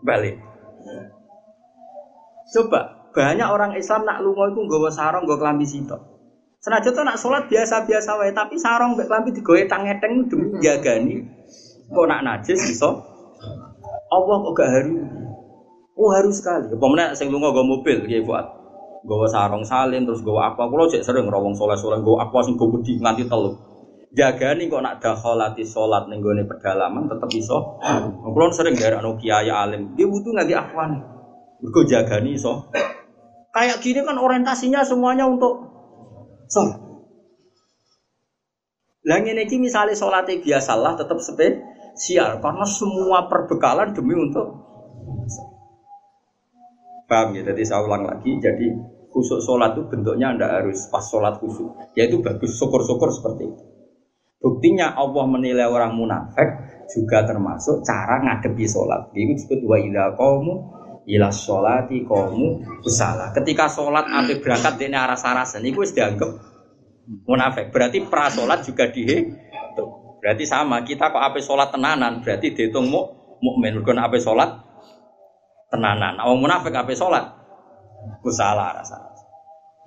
balik. 0.03 0.37
Coba 2.51 3.09
banyak 3.15 3.49
orang 3.49 3.73
Islam 3.79 4.05
nak 4.05 4.21
lunga 4.21 4.51
iku 4.51 4.61
nggawa 4.67 4.91
sarung 4.91 5.25
nggawa 5.25 5.39
klambi 5.41 5.65
sitok. 5.65 6.01
Senajan 6.61 6.97
tuh 6.97 7.05
nak 7.05 7.21
sholat 7.21 7.45
biasa-biasa 7.49 8.11
wae, 8.21 8.33
tapi 8.33 8.57
sarung 8.57 8.97
mbek 8.97 9.09
klambi 9.09 9.37
digowe 9.37 9.61
tang-eteng 9.69 10.29
demi 10.29 10.59
jagani. 10.61 11.23
Kok 11.93 12.07
nak 12.09 12.25
najis 12.25 12.61
iso? 12.73 13.05
Allah 14.09 14.37
kok 14.43 14.53
gak 14.57 14.71
haru. 14.73 14.97
Oh 15.95 16.11
harus 16.11 16.41
sekali. 16.43 16.73
Apa 16.73 16.87
meneh 16.89 17.09
sing 17.15 17.31
lunga 17.31 17.53
mobil 17.55 18.05
nggih 18.05 18.27
buat 18.27 18.64
Gawa 19.05 19.29
sarung 19.29 19.65
salin 19.69 20.09
terus 20.09 20.25
gawa 20.25 20.57
apa 20.57 20.65
kulo 20.65 20.89
cek 20.89 21.05
sering 21.05 21.29
rawong 21.29 21.53
soleh-soleh 21.53 22.01
gawa 22.01 22.25
apa 22.25 22.39
sing 22.41 22.57
go 22.57 22.73
gede 22.73 22.97
nganti 23.05 23.29
telu. 23.29 23.53
nih 24.17 24.65
kok 24.71 24.81
nak 24.81 24.97
dakhalati 25.05 25.61
salat 25.61 26.09
ning 26.09 26.25
gone 26.25 26.41
pedalaman 26.49 27.05
tetep 27.13 27.29
iso. 27.37 27.77
Kulo 28.25 28.49
sering 28.49 28.81
daerah 28.81 29.05
kiai 29.21 29.53
alim, 29.53 29.93
dia 29.93 30.09
butuh 30.09 30.33
nganti 30.33 30.55
afwan. 30.57 31.05
Mergo 31.61 31.81
nih 31.85 32.33
iso. 32.33 32.73
Kayak 33.53 33.85
gini 33.85 34.01
kan 34.03 34.17
orientasinya 34.17 34.81
semuanya 34.83 35.29
untuk 35.29 35.69
sholat. 36.49 36.81
Lah 39.05 39.21
ngene 39.21 39.45
iki 39.45 39.61
misale 39.61 39.93
salate 39.93 40.41
biasalah 40.41 40.97
tetap 40.97 41.21
spesial 41.21 42.41
karena 42.41 42.65
semua 42.65 43.29
perbekalan 43.29 43.93
demi 43.93 44.17
untuk 44.17 44.65
Paham 47.05 47.37
ya? 47.37 47.45
Jadi 47.45 47.63
saya 47.69 47.85
ulang 47.85 48.09
lagi. 48.09 48.33
Jadi 48.41 48.73
khusyuk 49.15 49.39
sholat 49.39 49.79
itu 49.79 49.87
bentuknya 49.87 50.35
anda 50.35 50.47
harus 50.51 50.91
pas 50.91 51.07
sholat 51.07 51.39
khusyuk. 51.39 51.71
Yaitu 51.95 52.19
bagus 52.19 52.59
syukur-syukur 52.59 53.15
seperti 53.15 53.47
itu. 53.47 53.63
Buktinya 54.43 54.93
Allah 54.93 55.25
menilai 55.31 55.65
orang 55.65 55.95
munafik 55.95 56.51
juga 56.91 57.23
termasuk 57.25 57.87
cara 57.87 58.21
ngadepi 58.21 58.67
sholat. 58.67 59.15
Itu 59.15 59.39
disebut 59.39 59.61
wa 59.65 59.79
idha 59.79 60.13
qawmu 60.19 60.55
ila 61.07 61.31
sholati 61.31 62.05
qawmu 62.05 62.83
usalah. 62.83 63.31
Ketika 63.33 63.71
sholat 63.71 64.05
ada 64.05 64.35
berangkat 64.37 64.75
di 64.77 64.93
arah 64.93 65.17
sarasen, 65.17 65.65
itu 65.65 65.81
dianggap 65.95 66.29
munafik. 67.25 67.71
Berarti 67.71 68.05
pra 68.05 68.29
sholat 68.29 68.67
juga 68.67 68.91
dihitung. 68.91 70.21
Berarti 70.21 70.45
sama, 70.45 70.85
kita 70.85 71.09
kok 71.09 71.21
apa 71.21 71.39
sholat 71.41 71.73
tenanan, 71.73 72.21
berarti 72.21 72.53
dihitung 72.53 72.91
mu, 72.91 73.01
mukmin. 73.41 73.81
Apa 73.81 74.17
sholat 74.21 74.51
tenanan. 75.73 76.21
Awang 76.21 76.41
munafik 76.43 76.75
apa 76.77 76.93
sholat? 76.93 77.44
Kusala 78.21 78.77
rasa. 78.77 78.97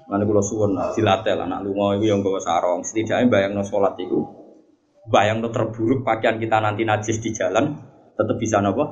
Mana 0.07 0.23
kalau 0.23 0.39
suwon 0.39 0.79
dilatih 0.95 1.35
lah 1.35 1.51
nak 1.51 1.67
lunga 1.67 1.99
itu 1.99 2.07
yang 2.07 2.23
bawa 2.23 2.39
sarong. 2.39 2.79
Setidaknya 2.87 3.59
sholat 3.67 3.99
itu, 3.99 4.23
bayang 5.11 5.43
no 5.43 5.51
terburuk 5.51 6.07
pakaian 6.07 6.39
kita 6.39 6.63
nanti 6.63 6.87
najis 6.87 7.19
di 7.19 7.35
jalan, 7.35 7.75
tetap 8.15 8.39
bisa 8.39 8.63
nopo. 8.63 8.87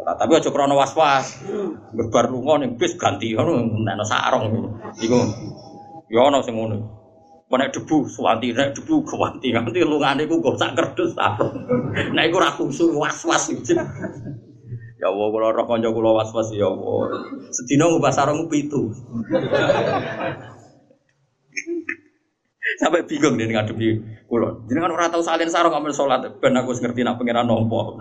Tapi 0.00 0.32
aja 0.32 0.48
krono 0.48 0.80
was 0.80 0.96
was, 0.96 1.44
berbar 1.92 2.32
lunga 2.32 2.64
nih 2.64 2.72
bis 2.72 2.96
ganti, 2.96 3.36
no 3.36 4.04
sarong. 4.08 4.80
Iku, 4.96 5.18
ya 6.08 6.24
no 6.32 6.40
semuanya. 6.40 6.78
Nek 7.50 7.74
debu, 7.74 8.06
suwanti 8.06 8.54
nek 8.54 8.78
debu 8.78 9.02
kewanti 9.02 9.50
nganti 9.50 9.82
lungane 9.82 10.22
iku 10.24 10.38
gak 10.38 10.56
sak 10.56 10.72
kerdus 10.72 11.18
sarong. 11.18 11.52
Nek 12.14 12.30
iku 12.30 12.38
ra 12.40 12.54
was-was 12.56 13.44
Ya 15.00 15.08
Allah, 15.08 15.26
kalau 15.32 15.48
roh 15.56 15.64
konco 15.64 15.88
kulo 15.96 16.12
was-was 16.12 16.52
ya 16.52 16.68
Allah. 16.68 17.24
Sedina 17.48 17.88
ngubah 17.88 18.12
sarung 18.12 18.52
pitu. 18.52 18.92
Sampai 22.76 23.08
bingung 23.08 23.40
dia 23.40 23.64
kulo. 24.28 24.68
Jadi 24.68 24.76
kan 24.76 24.92
orang 24.92 25.08
tahu 25.08 25.24
salin 25.24 25.48
sarung 25.48 25.72
ambil 25.72 25.96
sholat. 25.96 26.20
Ben 26.44 26.52
aku 26.52 26.76
ngerti 26.76 27.00
nak 27.00 27.16
pengiran 27.16 27.48
nompo. 27.48 27.96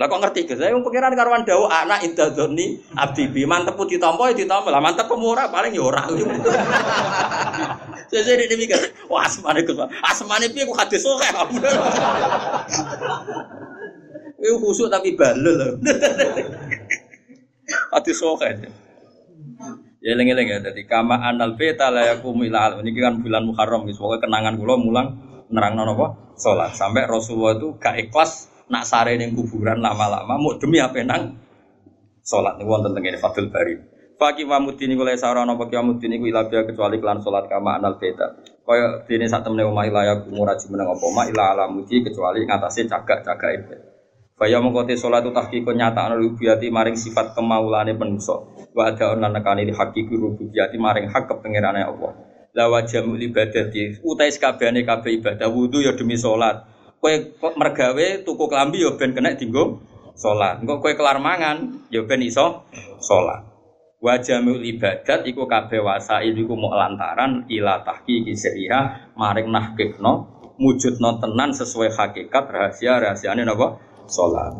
Lah 0.00 0.08
kok 0.08 0.20
ngerti 0.24 0.48
ke? 0.48 0.56
Saya 0.56 0.72
pengiran 0.80 1.12
karuan 1.12 1.44
dawa 1.44 1.84
anak 1.84 2.00
intadoni 2.08 2.80
abdi 2.96 3.28
bi 3.28 3.44
mantep 3.44 3.76
putih 3.76 4.00
tompo 4.00 4.24
ya 4.24 4.32
ditompo 4.32 4.72
lah 4.72 4.80
mantep 4.80 5.04
pemurah 5.04 5.52
paling 5.52 5.76
ya. 5.76 5.84
Saya 8.10 8.34
jadi 8.42 8.56
mikir, 8.58 8.80
wah 9.06 9.28
asmane 9.28 9.62
Gus. 9.62 9.76
Asmane 10.02 10.50
piye 10.50 10.64
ku 10.66 10.74
hadis 10.74 11.04
oke. 11.04 11.28
Itu 14.40 14.56
khusuk 14.56 14.88
tapi 14.88 15.12
balel 15.12 15.54
loh. 15.54 15.72
Hati 17.92 18.12
aja. 18.16 18.68
Ya 20.00 20.12
lengi-lengi 20.16 20.56
ya. 20.56 20.58
Jadi 20.64 20.88
kama 20.88 21.20
anal 21.20 21.60
beta 21.60 21.92
la 21.92 22.08
yakum 22.08 22.40
ila 22.40 22.80
Ini 22.80 22.88
kan 22.96 23.20
bulan 23.20 23.44
Muharram 23.44 23.84
gitu. 23.84 24.00
Pokoknya 24.00 24.24
kenangan 24.24 24.54
kula 24.56 24.74
mulang 24.80 25.08
nerang 25.52 25.76
apa? 25.76 26.32
Salat. 26.40 26.72
Sampai 26.72 27.04
Rasulullah 27.04 27.60
itu 27.60 27.76
gak 27.76 28.00
ikhlas 28.00 28.48
nak 28.70 28.88
sare 28.88 29.18
ning 29.18 29.34
kuburan 29.34 29.82
lama-lama 29.82 30.38
mau 30.38 30.54
demi 30.54 30.78
apa 30.78 31.02
nang 31.02 31.34
salat 32.22 32.54
niku 32.56 32.70
wonten 32.70 32.94
teng 32.96 33.04
Fathul 33.18 33.50
Bari. 33.50 33.74
Pagi 34.14 34.46
mamutini 34.46 34.94
kula 34.96 35.18
sarana 35.18 35.52
apa 35.52 35.68
kiamutini 35.68 36.16
ku 36.16 36.30
ila 36.30 36.48
kecuali 36.48 36.96
kelan 36.96 37.20
salat 37.20 37.50
kama 37.50 37.76
anal 37.76 38.00
beta. 38.00 38.40
Kaya 38.64 39.04
dene 39.04 39.26
sak 39.26 39.42
temene 39.42 39.66
omah 39.66 39.84
ila 39.84 40.06
yakum 40.06 40.38
ora 40.38 40.54
meneng 40.70 40.94
apa 40.94 41.06
alamuti 41.34 42.06
kecuali 42.06 42.46
ngatasé 42.46 42.86
cagak-cagak 42.86 43.50
itu. 43.58 43.89
Baya 44.40 44.56
mengkote 44.56 44.96
sholat 44.96 45.20
itu 45.20 45.36
tahkikun 45.36 45.76
nyata 45.76 46.08
anu 46.08 46.32
maring 46.72 46.96
sifat 46.96 47.36
kemaulane 47.36 47.92
penuso. 47.92 48.56
Wa 48.72 48.88
ada 48.88 49.12
onan 49.12 49.36
nekani 49.36 49.68
di 49.68 50.78
maring 50.80 51.12
hak 51.12 51.28
kepengirannya 51.28 51.84
Allah. 51.84 52.12
lawa 52.50 52.82
jamu 52.82 53.14
ibadah 53.14 53.70
di 53.70 53.94
utai 54.02 54.32
sekabehane 54.32 54.82
kabeh 54.82 55.22
ibadah. 55.22 55.46
Wudu 55.46 55.84
ya 55.84 55.94
demi 55.94 56.18
salat. 56.18 56.66
Kowe 57.00 57.12
mergawe 57.56 58.06
tuku 58.26 58.44
klambi 58.50 58.84
ya 58.84 58.96
ben 58.96 59.14
kena 59.16 59.36
dinggo 59.36 59.80
salat. 60.18 60.60
Engko 60.60 60.82
kowe 60.82 60.92
kelar 60.96 61.22
mangan 61.22 61.86
ya 61.92 62.02
ben 62.08 62.24
iso 62.24 62.66
salat. 62.98 63.46
Wa 64.00 64.16
jamu 64.16 64.56
ibadat 64.56 65.28
iku 65.28 65.44
kabeh 65.44 65.84
wasail 65.84 66.32
iku 66.32 66.56
mau 66.56 66.72
lantaran 66.72 67.44
ila 67.52 67.84
tahqiqi 67.84 68.32
siriha 68.32 69.12
maring 69.12 69.52
nahqiqno 69.52 70.12
mujudno 70.56 71.20
tenan 71.20 71.52
sesuai 71.52 71.92
hakikat 71.92 72.44
rahasia 72.48 72.96
rahasiane 73.00 73.44
napa 73.44 73.80
salat 74.10 74.54